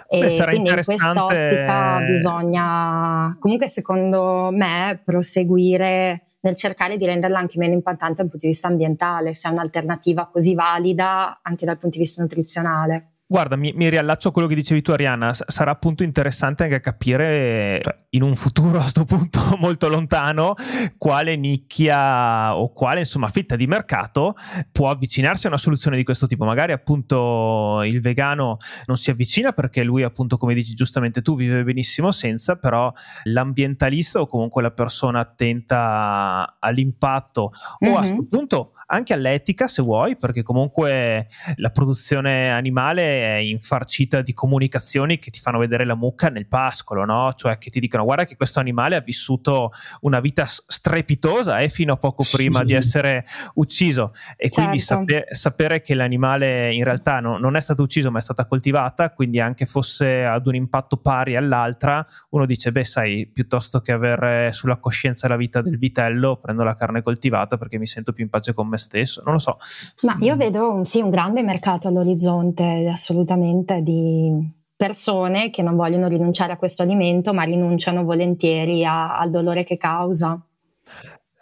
E 0.09 0.21
Beh, 0.21 0.45
quindi 0.45 0.69
in 0.69 0.83
quest'ottica 0.85 2.01
bisogna 2.07 3.37
comunque 3.41 3.67
secondo 3.67 4.51
me 4.53 5.01
proseguire 5.03 6.23
nel 6.41 6.55
cercare 6.55 6.97
di 6.97 7.07
renderla 7.07 7.39
anche 7.39 7.59
meno 7.59 7.73
impattante 7.73 8.17
dal 8.17 8.31
punto 8.31 8.47
di 8.47 8.53
vista 8.53 8.69
ambientale, 8.69 9.35
se 9.35 9.49
è 9.49 9.53
un'alternativa 9.53 10.29
così 10.29 10.55
valida 10.55 11.41
anche 11.43 11.65
dal 11.65 11.79
punto 11.79 11.97
di 11.97 12.05
vista 12.05 12.23
nutrizionale. 12.23 13.10
Guarda, 13.31 13.55
mi, 13.55 13.73
mi, 13.77 13.89
riallaccio 13.89 14.31
a 14.31 14.33
quello 14.33 14.49
che 14.49 14.57
dicevi 14.57 14.83
tu, 14.83 14.91
Arianna. 14.91 15.33
S- 15.33 15.45
sarà 15.47 15.71
appunto 15.71 16.03
interessante 16.03 16.65
anche 16.65 16.81
capire, 16.81 17.79
cioè, 17.81 17.97
in 18.11 18.25
un 18.25 18.35
futuro 18.35 18.79
a 18.79 18.81
questo 18.81 19.05
punto 19.05 19.39
molto 19.57 19.87
lontano, 19.87 20.55
quale 20.99 21.37
nicchia 21.37 22.57
o 22.57 22.73
quale 22.73 22.99
insomma 22.99 23.29
fetta 23.29 23.55
di 23.55 23.69
mercato 23.69 24.35
può 24.73 24.91
avvicinarsi 24.91 25.47
a 25.47 25.51
una 25.51 25.59
soluzione 25.59 25.97
di 25.97 26.03
questo 26.03 26.27
tipo. 26.27 26.45
Magari 26.45 26.73
appunto 26.73 27.83
il 27.85 28.01
vegano 28.01 28.57
non 28.87 28.97
si 28.97 29.11
avvicina 29.11 29.53
perché 29.53 29.85
lui, 29.85 30.03
appunto, 30.03 30.37
come 30.37 30.53
dici 30.53 30.75
giustamente 30.75 31.23
tu, 31.23 31.37
vive 31.37 31.63
benissimo 31.63 32.11
senza, 32.11 32.57
però 32.57 32.93
l'ambientalista 33.23 34.21
o 34.21 34.27
comunque 34.27 34.61
la 34.61 34.73
persona 34.73 35.21
attenta 35.21 36.57
all'impatto 36.59 37.53
mm-hmm. 37.53 37.93
o 37.93 37.97
a 37.97 37.99
questo 38.01 38.17
mhm. 38.17 38.29
punto 38.29 38.73
anche 38.93 39.13
all'etica, 39.13 39.69
se 39.69 39.83
vuoi, 39.83 40.17
perché 40.17 40.43
comunque 40.43 41.29
la 41.57 41.71
produzione 41.71 42.51
animale 42.51 43.03
è 43.03 43.37
infarcita 43.37 44.21
di 44.21 44.33
comunicazioni 44.33 45.19
che 45.19 45.31
ti 45.31 45.39
fanno 45.39 45.59
vedere 45.59 45.85
la 45.85 45.95
mucca 45.95 46.29
nel 46.29 46.47
pascolo, 46.47 47.05
no? 47.05 47.33
Cioè 47.35 47.59
che 47.59 47.71
ti 47.71 47.79
dicono 47.79 48.05
guarda 48.05 48.25
che 48.25 48.37
questo 48.37 48.59
animale 48.59 48.97
ha 48.97 49.01
vissuto 49.01 49.71
una 50.01 50.19
vita 50.19 50.45
strepitosa 50.47 51.59
e 51.59 51.65
eh, 51.65 51.69
fino 51.69 51.93
a 51.93 51.97
poco 51.97 52.25
prima 52.31 52.65
di 52.65 52.75
essere 52.75 53.25
ucciso 53.55 54.13
e 54.37 54.51
certo. 54.51 54.61
quindi 54.61 54.79
sape- 54.79 55.27
sapere 55.31 55.81
che 55.81 55.95
l'animale 55.95 56.75
in 56.75 56.83
realtà 56.83 57.21
no, 57.21 57.39
non 57.39 57.57
è 57.57 57.61
stato 57.61 57.83
ucciso 57.83 58.11
ma 58.11 58.19
è 58.19 58.23
stata 58.23 58.47
coltivata, 58.47 59.11
quindi 59.11 59.39
anche 59.39 59.67
fosse 59.67 60.25
ad 60.25 60.47
un 60.47 60.57
impatto 60.57 60.97
pari 60.97 61.37
all'altra, 61.37 62.05
uno 62.31 62.45
dice 62.45 62.73
beh 62.73 62.85
sai, 62.85 63.31
piuttosto 63.33 63.81
che 63.81 63.93
avere 63.93 64.53
sulla 64.53 64.79
coscienza 64.79 65.29
la 65.29 65.37
vita 65.37 65.63
del 65.63 65.79
vitello, 65.79 66.37
prendo 66.37 66.65
la 66.65 66.75
carne 66.75 67.03
coltivata 67.03 67.57
perché 67.57 67.79
mi 67.79 67.87
sento 67.87 68.13
più 68.13 68.25
in 68.25 68.31
pace 68.31 68.53
con 68.53 68.67
me 68.67 68.79
stesso, 68.81 69.23
non 69.25 69.35
lo 69.35 69.39
so. 69.39 69.57
Ma 70.03 70.17
io 70.21 70.37
vedo 70.37 70.73
un, 70.73 70.85
sì, 70.85 71.01
un 71.01 71.11
grande 71.11 71.43
mercato 71.43 71.89
all'orizzonte, 71.89 72.89
assolutamente 72.91 73.19
assolutamente 73.21 73.83
di 73.83 74.59
persone 74.77 75.51
che 75.51 75.63
non 75.63 75.77
vogliono 75.77 76.09
rinunciare 76.09 76.53
a 76.53 76.57
questo 76.57 76.83
alimento 76.83 77.35
ma 77.35 77.43
rinunciano 77.43 78.05
volentieri 78.05 78.85
a, 78.85 79.19
al 79.19 79.31
dolore 79.31 79.65
che 79.65 79.77
causa. 79.77 80.41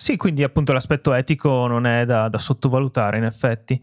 Sì, 0.00 0.16
quindi 0.16 0.44
appunto 0.44 0.72
l'aspetto 0.72 1.12
etico 1.12 1.66
non 1.66 1.84
è 1.84 2.04
da, 2.04 2.28
da, 2.28 2.38
sottovalutare 2.38 3.18
in 3.18 3.24
effetti. 3.24 3.80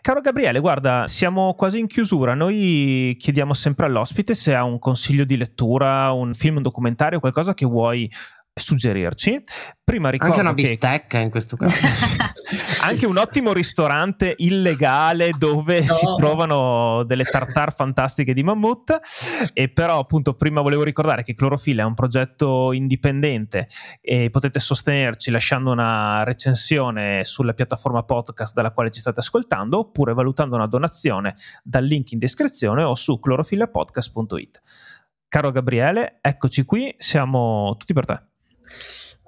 Caro 0.00 0.22
Gabriele, 0.22 0.58
guarda, 0.58 1.06
siamo 1.06 1.52
quasi 1.52 1.78
in 1.78 1.86
chiusura. 1.86 2.32
Noi 2.32 3.14
chiediamo 3.18 3.52
sempre 3.52 3.84
all'ospite 3.84 4.34
se 4.34 4.54
ha 4.54 4.64
un 4.64 4.78
consiglio 4.78 5.24
di 5.24 5.36
lettura, 5.36 6.12
un 6.12 6.32
film, 6.32 6.56
un 6.56 6.62
documentario, 6.62 7.20
qualcosa 7.20 7.52
che 7.52 7.66
vuoi 7.66 8.10
suggerirci. 8.60 9.42
Prima 9.82 10.08
ricordo 10.10 10.34
anche 10.34 10.46
una 10.46 10.54
che... 10.54 10.62
bistecca 10.62 11.18
in 11.18 11.30
questo 11.30 11.56
caso. 11.56 11.74
anche 12.82 13.06
un 13.06 13.16
ottimo 13.16 13.52
ristorante 13.52 14.34
illegale 14.38 15.32
dove 15.36 15.80
no. 15.80 15.94
si 15.94 16.06
provano 16.16 17.02
delle 17.04 17.24
tartar 17.24 17.74
fantastiche 17.74 18.32
di 18.32 18.42
mammut. 18.42 19.00
E 19.52 19.68
però, 19.68 19.98
appunto, 19.98 20.34
prima 20.34 20.60
volevo 20.60 20.84
ricordare 20.84 21.22
che 21.22 21.34
Clorofilla 21.34 21.82
è 21.82 21.86
un 21.86 21.94
progetto 21.94 22.72
indipendente 22.72 23.68
e 24.00 24.30
potete 24.30 24.60
sostenerci 24.60 25.30
lasciando 25.30 25.72
una 25.72 26.22
recensione 26.24 27.24
sulla 27.24 27.52
piattaforma 27.52 28.04
podcast 28.04 28.54
dalla 28.54 28.70
quale 28.70 28.90
ci 28.90 29.00
state 29.00 29.20
ascoltando 29.20 29.78
oppure 29.78 30.14
valutando 30.14 30.54
una 30.54 30.66
donazione 30.66 31.34
dal 31.62 31.84
link 31.84 32.12
in 32.12 32.18
descrizione 32.18 32.82
o 32.82 32.94
su 32.94 33.18
clorofillapodcast.it. 33.18 34.62
Caro 35.28 35.52
Gabriele, 35.52 36.18
eccoci 36.20 36.64
qui, 36.64 36.92
siamo 36.98 37.76
tutti 37.78 37.92
per 37.92 38.04
te. 38.04 38.29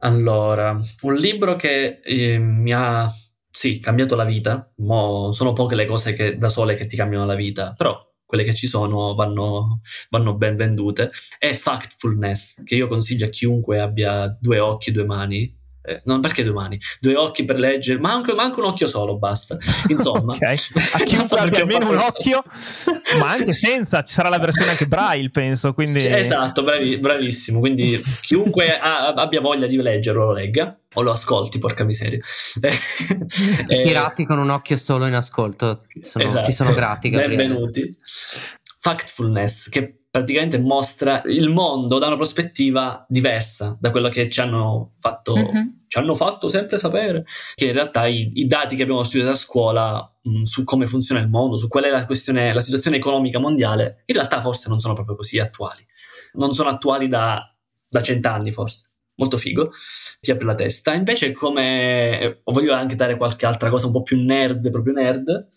Allora, 0.01 0.81
un 1.03 1.15
libro 1.15 1.55
che 1.57 2.01
eh, 2.03 2.39
mi 2.39 2.73
ha, 2.73 3.11
sì, 3.51 3.79
cambiato 3.79 4.17
la 4.17 4.25
vita. 4.25 4.71
Mo 4.79 5.33
sono 5.33 5.53
poche 5.53 5.75
le 5.75 5.87
cose 5.87 6.13
che, 6.15 6.37
da 6.37 6.49
sole 6.49 6.75
che 6.75 6.87
ti 6.87 6.97
cambiano 6.97 7.25
la 7.25 7.35
vita, 7.35 7.73
però 7.77 7.99
quelle 8.25 8.45
che 8.45 8.55
ci 8.55 8.67
sono 8.67 9.15
vanno, 9.15 9.81
vanno 10.11 10.35
ben 10.37 10.57
vendute. 10.57 11.11
È 11.39 11.53
Factfulness, 11.53 12.63
che 12.65 12.75
io 12.75 12.89
consiglio 12.89 13.27
a 13.27 13.29
chiunque 13.31 13.79
abbia 13.81 14.27
due 14.41 14.59
occhi 14.59 14.91
e 14.91 14.93
due 14.93 15.05
mani, 15.05 15.55
eh, 15.85 16.01
non 16.05 16.21
perché 16.21 16.45
due 16.45 16.53
mani, 16.53 16.81
due 17.01 17.17
occhi 17.17 17.45
per 17.45 17.59
leggere, 17.59 17.99
ma 17.99 18.13
anche, 18.13 18.35
ma 18.35 18.45
anche 18.45 18.61
un 18.61 18.67
occhio 18.67 18.87
solo, 18.87 19.19
basta. 19.19 19.57
Insomma, 19.89 20.35
okay. 20.35 20.57
a 20.93 20.99
chiunque 20.99 21.39
abbia 21.39 21.63
almeno 21.63 21.91
un 21.91 21.97
occhio, 21.97 22.43
ma 23.19 23.31
anche 23.31 23.53
senza, 23.53 24.03
ci 24.03 24.15
sarà 24.15 24.29
la 24.29 24.39
versione 24.39 24.71
anche 24.71 24.87
braille, 24.87 25.31
penso. 25.31 25.75
Quindi... 25.75 26.01
Sì, 26.01 26.13
esatto, 26.13 26.63
bravi, 26.63 26.99
bravissimo. 26.99 27.59
Quindi 27.59 28.01
chiunque 28.21 28.79
ha, 28.79 29.09
abbia 29.09 29.41
voglia 29.41 29.67
di 29.67 29.77
leggerlo 29.77 30.27
lo 30.27 30.33
legga 30.33 30.77
o 30.95 31.03
lo 31.03 31.11
ascolti, 31.11 31.59
porca 31.59 31.83
miseria. 31.83 32.21
I 33.69 33.83
pirati 33.83 34.25
con 34.25 34.39
un 34.39 34.51
occhio 34.51 34.77
solo 34.77 35.07
in 35.07 35.15
ascolto 35.15 35.83
sono, 36.01 36.25
esatto. 36.25 36.43
ti 36.43 36.53
sono 36.53 36.73
grati. 36.75 37.11
Gabriele. 37.11 37.37
Benvenuti. 37.37 37.97
Factfulness, 38.79 39.69
che 39.69 40.02
praticamente 40.13 40.59
mostra 40.59 41.23
il 41.25 41.49
mondo 41.49 41.99
da 41.99 42.09
una 42.09 42.17
prospettiva 42.17 43.03
diversa 43.09 43.79
da 43.81 43.91
quello 43.91 44.11
che 44.11 44.29
ci 44.29 44.43
hanno 44.43 44.93
fatto, 45.01 45.35
mm-hmm. 45.35 45.67
ci 45.89 45.97
hanno 45.97 46.15
fatto 46.15 46.49
sempre 46.49 46.77
sapere, 46.77 47.25
che 47.55 47.65
in 47.65 47.73
realtà 47.73 48.07
i, 48.07 48.31
i 48.35 48.47
dati 48.47 48.77
che 48.77 48.83
abbiamo 48.83 49.05
studiato 49.05 49.33
a 49.33 49.35
scuola 49.35 50.19
mh, 50.21 50.41
mm, 50.41 50.43
su 50.43 50.65
come 50.65 50.85
funziona 50.85 51.19
il 51.23 51.31
mondo, 51.31 51.57
su 51.57 51.67
qual 51.67 51.85
è 51.85 51.91
la, 51.91 52.05
questione, 52.05 52.53
la 52.53 52.61
situazione 52.61 52.99
economica 52.99 53.39
mondiale, 53.39 54.03
in 54.05 54.15
realtà 54.15 54.43
forse 54.43 54.69
non 54.69 54.79
sono 54.79 54.93
proprio 54.93 55.17
così 55.17 55.39
attuali. 55.39 55.83
Non 56.35 56.53
sono 56.53 56.69
attuali 56.69 57.09
da, 57.09 57.43
da 57.89 58.03
cent'anni 58.03 58.53
forse 58.53 58.92
molto 59.23 59.37
figo, 59.37 59.73
ti 60.21 60.31
apre 60.31 60.47
la 60.47 60.55
testa. 60.55 60.93
Invece 60.95 61.33
come 61.33 62.41
voglio 62.45 62.75
anche 62.75 62.97
dare 62.97 63.17
qualche 63.17 63.47
altra 63.47 63.71
cosa 63.71 63.87
un 63.87 63.93
po' 63.93 64.03
più 64.03 64.19
nerd, 64.19 64.71
proprio 64.71 64.93
nerd, 64.93 65.49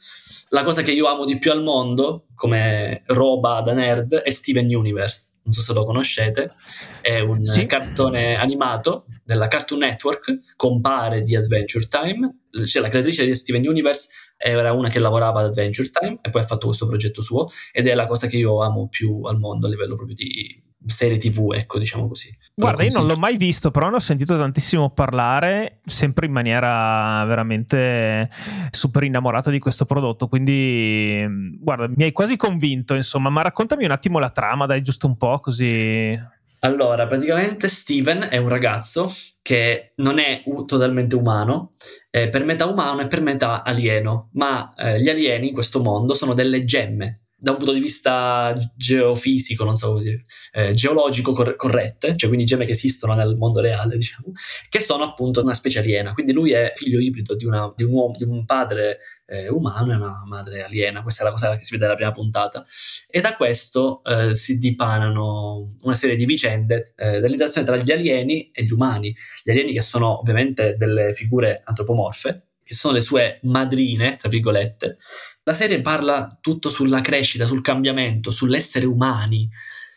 la 0.49 0.63
cosa 0.63 0.83
che 0.83 0.91
io 0.91 1.07
amo 1.07 1.25
di 1.25 1.39
più 1.39 1.51
al 1.51 1.63
mondo, 1.63 2.27
come 2.35 3.01
roba 3.07 3.61
da 3.61 3.73
nerd, 3.73 4.15
è 4.15 4.29
Steven 4.29 4.73
Universe. 4.73 5.39
Non 5.43 5.53
so 5.53 5.61
se 5.61 5.73
lo 5.73 5.83
conoscete, 5.83 6.53
è 7.01 7.19
un 7.19 7.41
sì. 7.41 7.65
cartone 7.65 8.35
animato 8.35 9.05
della 9.23 9.47
Cartoon 9.47 9.79
Network, 9.79 10.55
compare 10.55 11.21
di 11.21 11.35
Adventure 11.35 11.87
Time. 11.87 12.41
Cioè, 12.65 12.81
la 12.81 12.89
creatrice 12.89 13.25
di 13.25 13.35
Steven 13.35 13.67
Universe 13.67 14.09
era 14.37 14.73
una 14.73 14.89
che 14.89 14.99
lavorava 14.99 15.39
ad 15.39 15.47
Adventure 15.47 15.89
Time 15.89 16.19
e 16.21 16.29
poi 16.29 16.41
ha 16.41 16.45
fatto 16.45 16.67
questo 16.67 16.87
progetto 16.87 17.21
suo 17.21 17.47
ed 17.71 17.87
è 17.87 17.93
la 17.93 18.07
cosa 18.07 18.27
che 18.27 18.37
io 18.37 18.61
amo 18.61 18.87
più 18.87 19.21
al 19.23 19.39
mondo 19.39 19.67
a 19.67 19.69
livello 19.69 19.95
proprio 19.95 20.15
di 20.15 20.63
serie 20.87 21.17
tv, 21.17 21.51
ecco, 21.53 21.79
diciamo 21.79 22.07
così. 22.07 22.35
Guarda, 22.53 22.83
io 22.83 22.91
non 22.93 23.07
l'ho 23.07 23.17
mai 23.17 23.37
visto, 23.37 23.71
però 23.71 23.89
ne 23.89 23.95
ho 23.95 23.99
sentito 23.99 24.37
tantissimo 24.37 24.91
parlare, 24.91 25.79
sempre 25.83 26.27
in 26.27 26.31
maniera 26.31 27.25
veramente 27.25 28.29
super 28.69 29.03
innamorata 29.03 29.49
di 29.49 29.59
questo 29.59 29.85
prodotto, 29.85 30.27
quindi 30.27 31.25
guarda, 31.59 31.87
mi 31.93 32.03
hai 32.03 32.11
quasi 32.11 32.37
convinto, 32.37 32.93
insomma, 32.93 33.29
ma 33.29 33.41
raccontami 33.41 33.85
un 33.85 33.91
attimo 33.91 34.19
la 34.19 34.29
trama, 34.29 34.65
dai, 34.65 34.81
giusto 34.81 35.07
un 35.07 35.17
po' 35.17 35.39
così. 35.39 36.33
Allora, 36.65 37.05
praticamente 37.05 37.67
Steven 37.67 38.27
è 38.29 38.37
un 38.37 38.49
ragazzo 38.49 39.11
che 39.43 39.93
non 39.97 40.17
è 40.17 40.41
u- 40.45 40.65
totalmente 40.65 41.15
umano, 41.15 41.69
è 42.09 42.27
per 42.29 42.43
metà 42.43 42.65
umano 42.65 43.01
e 43.01 43.07
per 43.07 43.21
metà 43.21 43.63
alieno, 43.63 44.29
ma 44.33 44.73
eh, 44.75 44.99
gli 44.99 45.07
alieni 45.07 45.49
in 45.49 45.53
questo 45.53 45.79
mondo 45.81 46.15
sono 46.15 46.33
delle 46.33 46.65
gemme 46.65 47.24
da 47.37 47.51
un 47.51 47.57
punto 47.57 47.73
di 47.73 47.81
vista 47.81 48.55
geofisico, 48.75 49.65
non 49.65 49.75
so 49.75 49.91
come 49.91 50.03
dire, 50.03 50.25
eh, 50.53 50.71
geologico 50.71 51.33
cor- 51.33 51.55
corrette, 51.57 52.15
cioè 52.15 52.29
quindi 52.29 52.45
gemme 52.45 52.65
che 52.65 52.71
esistono 52.71 53.13
nel 53.13 53.35
mondo 53.35 53.59
reale, 53.59 53.97
diciamo, 53.97 54.31
che 54.69 54.79
sono 54.79 55.03
appunto 55.03 55.41
una 55.41 55.53
specie 55.53 55.79
aliena. 55.79 56.13
Quindi 56.13 56.31
lui 56.31 56.51
è 56.51 56.71
figlio 56.75 56.99
ibrido 56.99 57.35
di, 57.35 57.45
una, 57.45 57.71
di, 57.75 57.83
un, 57.83 57.91
uomo, 57.91 58.13
di 58.15 58.23
un, 58.23 58.45
padre 58.45 58.99
eh, 59.25 59.49
umano 59.49 59.91
e 59.91 59.95
una 59.95 60.23
madre 60.25 60.63
aliena. 60.63 61.01
Questa 61.01 61.21
è 61.21 61.25
la 61.25 61.31
cosa 61.31 61.57
che 61.57 61.65
si 61.65 61.71
vede 61.73 61.83
nella 61.83 61.95
prima 61.95 62.11
puntata. 62.11 62.65
E 63.09 63.19
da 63.19 63.35
questo 63.35 64.01
eh, 64.03 64.33
si 64.33 64.57
dipanano 64.57 65.73
una 65.83 65.95
serie 65.95 66.15
di 66.15 66.25
vicende 66.25 66.93
eh, 66.95 67.19
dell'interazione 67.19 67.67
tra 67.67 67.75
gli 67.75 67.91
alieni 67.91 68.49
e 68.51 68.63
gli 68.63 68.71
umani. 68.71 69.13
Gli 69.43 69.51
alieni 69.51 69.73
che 69.73 69.81
sono 69.81 70.19
ovviamente 70.19 70.75
delle 70.77 71.13
figure 71.13 71.61
antropomorfe, 71.65 72.47
che 72.63 72.73
sono 72.73 72.93
le 72.93 73.01
sue 73.01 73.39
madrine, 73.43 74.15
tra 74.15 74.29
virgolette, 74.29 74.97
la 75.45 75.53
serie 75.53 75.81
parla 75.81 76.37
tutto 76.41 76.69
sulla 76.69 77.01
crescita, 77.01 77.45
sul 77.45 77.61
cambiamento, 77.61 78.31
sull'essere 78.31 78.87
umani, 78.87 79.47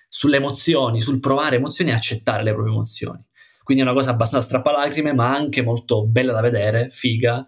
sulle 0.07 0.37
emozioni, 0.37 1.01
sul 1.01 1.21
provare 1.21 1.57
emozioni 1.57 1.91
e 1.91 1.95
accettare 1.95 2.43
le 2.43 2.53
proprie 2.53 2.73
emozioni. 2.73 3.25
Quindi 3.63 3.83
è 3.83 3.87
una 3.87 3.97
cosa 3.97 4.11
abbastanza 4.11 4.47
strappalacrime, 4.47 5.15
ma 5.15 5.35
anche 5.35 5.63
molto 5.63 6.07
bella 6.07 6.33
da 6.33 6.43
vedere, 6.43 6.91
figa, 6.91 7.47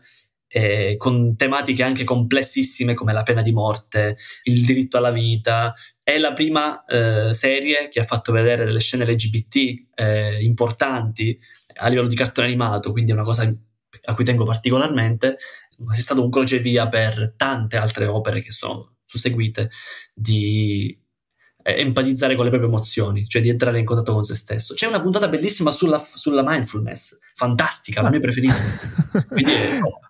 eh, 0.48 0.96
con 0.96 1.36
tematiche 1.36 1.82
anche 1.82 2.04
complessissime 2.04 2.94
come 2.94 3.12
la 3.12 3.22
pena 3.22 3.42
di 3.42 3.52
morte, 3.52 4.16
il 4.44 4.64
diritto 4.64 4.96
alla 4.96 5.10
vita. 5.10 5.74
È 6.02 6.16
la 6.16 6.32
prima 6.32 6.82
eh, 6.86 7.34
serie 7.34 7.88
che 7.90 8.00
ha 8.00 8.04
fatto 8.04 8.32
vedere 8.32 8.64
delle 8.64 8.80
scene 8.80 9.04
LGBT 9.04 9.56
eh, 9.94 10.42
importanti 10.42 11.38
a 11.76 11.88
livello 11.88 12.08
di 12.08 12.16
cartone 12.16 12.46
animato, 12.46 12.92
quindi 12.92 13.10
è 13.10 13.14
una 13.14 13.24
cosa 13.24 13.52
a 14.04 14.14
cui 14.14 14.24
tengo 14.24 14.44
particolarmente 14.44 15.36
ma 15.84 15.94
sia 15.94 16.02
stato 16.02 16.22
un 16.22 16.30
crocevia 16.30 16.88
per 16.88 17.34
tante 17.36 17.76
altre 17.76 18.06
opere 18.06 18.40
che 18.40 18.50
sono 18.50 18.96
susseguite 19.04 19.70
di 20.14 20.96
eh, 21.62 21.80
empatizzare 21.80 22.34
con 22.34 22.44
le 22.44 22.50
proprie 22.50 22.70
emozioni, 22.70 23.26
cioè 23.26 23.42
di 23.42 23.48
entrare 23.48 23.78
in 23.78 23.84
contatto 23.84 24.12
con 24.12 24.24
se 24.24 24.34
stesso. 24.34 24.74
C'è 24.74 24.86
una 24.86 25.00
puntata 25.00 25.28
bellissima 25.28 25.70
sulla, 25.70 25.98
sulla 25.98 26.42
mindfulness, 26.46 27.18
fantastica, 27.34 28.02
la 28.02 28.10
mia 28.10 28.20
preferita. 28.20 28.54
Quindi, 29.28 29.52
oh, 29.82 30.09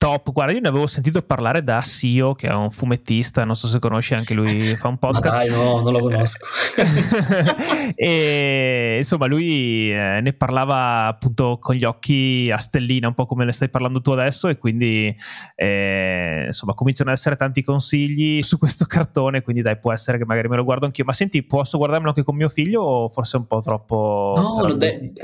Top, 0.00 0.32
guarda, 0.32 0.54
io 0.54 0.60
ne 0.60 0.68
avevo 0.68 0.86
sentito 0.86 1.20
parlare 1.20 1.62
da 1.62 1.82
Sio, 1.82 2.32
che 2.32 2.48
è 2.48 2.54
un 2.54 2.70
fumettista, 2.70 3.44
non 3.44 3.54
so 3.54 3.66
se 3.66 3.78
conosci 3.78 4.14
anche 4.14 4.32
lui, 4.32 4.74
fa 4.74 4.88
un 4.88 4.96
podcast. 4.96 5.36
Ma 5.36 5.44
dai, 5.44 5.50
no, 5.50 5.82
non 5.82 5.92
lo 5.92 5.98
conosco. 5.98 6.46
e 7.94 8.94
insomma, 8.96 9.26
lui 9.26 9.92
eh, 9.92 10.20
ne 10.22 10.32
parlava 10.32 11.04
appunto 11.04 11.58
con 11.60 11.74
gli 11.74 11.84
occhi 11.84 12.50
a 12.50 12.56
stellina, 12.56 13.08
un 13.08 13.12
po' 13.12 13.26
come 13.26 13.44
ne 13.44 13.52
stai 13.52 13.68
parlando 13.68 14.00
tu 14.00 14.10
adesso, 14.12 14.48
e 14.48 14.56
quindi 14.56 15.14
eh, 15.54 16.44
insomma 16.46 16.72
cominciano 16.72 17.10
ad 17.10 17.16
essere 17.16 17.36
tanti 17.36 17.62
consigli 17.62 18.40
su 18.40 18.56
questo 18.56 18.86
cartone, 18.86 19.42
quindi 19.42 19.60
dai, 19.60 19.78
può 19.78 19.92
essere 19.92 20.16
che 20.16 20.24
magari 20.24 20.48
me 20.48 20.56
lo 20.56 20.64
guardo 20.64 20.86
anch'io. 20.86 21.04
Ma 21.04 21.12
senti, 21.12 21.42
posso 21.42 21.76
guardarmelo 21.76 22.08
anche 22.08 22.24
con 22.24 22.36
mio 22.36 22.48
figlio 22.48 22.80
o 22.80 23.08
forse 23.10 23.36
è 23.36 23.40
un 23.40 23.46
po' 23.46 23.60
troppo... 23.60 24.32
No, 24.34 24.76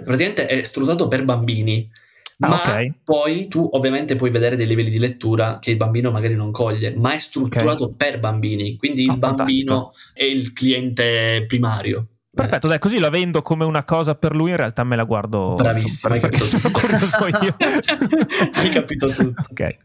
praticamente 0.04 0.44
è 0.44 0.62
strutturato 0.64 1.08
per 1.08 1.24
bambini 1.24 2.04
Ah, 2.38 2.48
ma 2.48 2.60
okay. 2.60 2.92
poi 3.02 3.48
tu 3.48 3.66
ovviamente 3.72 4.14
puoi 4.14 4.30
vedere 4.30 4.56
dei 4.56 4.66
livelli 4.66 4.90
di 4.90 4.98
lettura 4.98 5.58
che 5.58 5.70
il 5.70 5.78
bambino 5.78 6.10
magari 6.10 6.34
non 6.34 6.50
coglie, 6.50 6.94
ma 6.94 7.12
è 7.12 7.18
strutturato 7.18 7.84
okay. 7.84 7.96
per 7.96 8.20
bambini, 8.20 8.76
quindi 8.76 9.02
il 9.02 9.10
ah, 9.10 9.14
bambino 9.14 9.92
è 10.12 10.24
il 10.24 10.52
cliente 10.52 11.44
primario. 11.46 12.08
Perfetto, 12.36 12.68
dai, 12.68 12.78
così 12.78 12.98
la 12.98 13.08
vendo 13.08 13.40
come 13.40 13.64
una 13.64 13.82
cosa 13.84 14.14
per 14.14 14.36
lui, 14.36 14.50
in 14.50 14.56
realtà 14.56 14.84
me 14.84 14.94
la 14.94 15.04
guardo. 15.04 15.54
Bravissimo, 15.54 16.12
hai 16.12 16.20
capito 16.20 16.44
sono 16.44 16.70
curioso 16.70 17.26
io. 17.26 17.56
hai 18.52 18.68
capito 18.68 19.08
tutto. 19.08 19.42
Ok. 19.50 19.76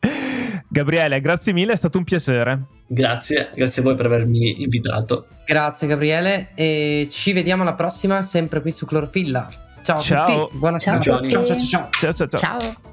Gabriele, 0.67 1.21
grazie 1.21 1.53
mille, 1.53 1.71
è 1.71 1.77
stato 1.77 1.97
un 1.97 2.03
piacere. 2.03 2.63
Grazie, 2.87 3.51
grazie 3.55 3.81
a 3.81 3.85
voi 3.85 3.95
per 3.95 4.07
avermi 4.07 4.61
invitato. 4.61 5.27
Grazie 5.45 5.87
Gabriele 5.87 6.49
e 6.55 7.07
ci 7.09 7.31
vediamo 7.31 7.61
alla 7.61 7.73
prossima 7.73 8.21
sempre 8.21 8.59
qui 8.59 8.71
su 8.71 8.85
Clorofilla. 8.85 9.49
Ciao, 9.83 9.99
ciao. 9.99 10.23
a 10.23 10.45
tutti, 10.45 10.57
buona 10.57 10.79
ciao, 10.79 10.99
ciao, 10.99 11.27
ciao, 11.29 11.45
ciao, 11.45 11.57
ciao, 11.59 12.13
ciao, 12.13 12.27
ciao. 12.27 12.39
ciao. 12.39 12.90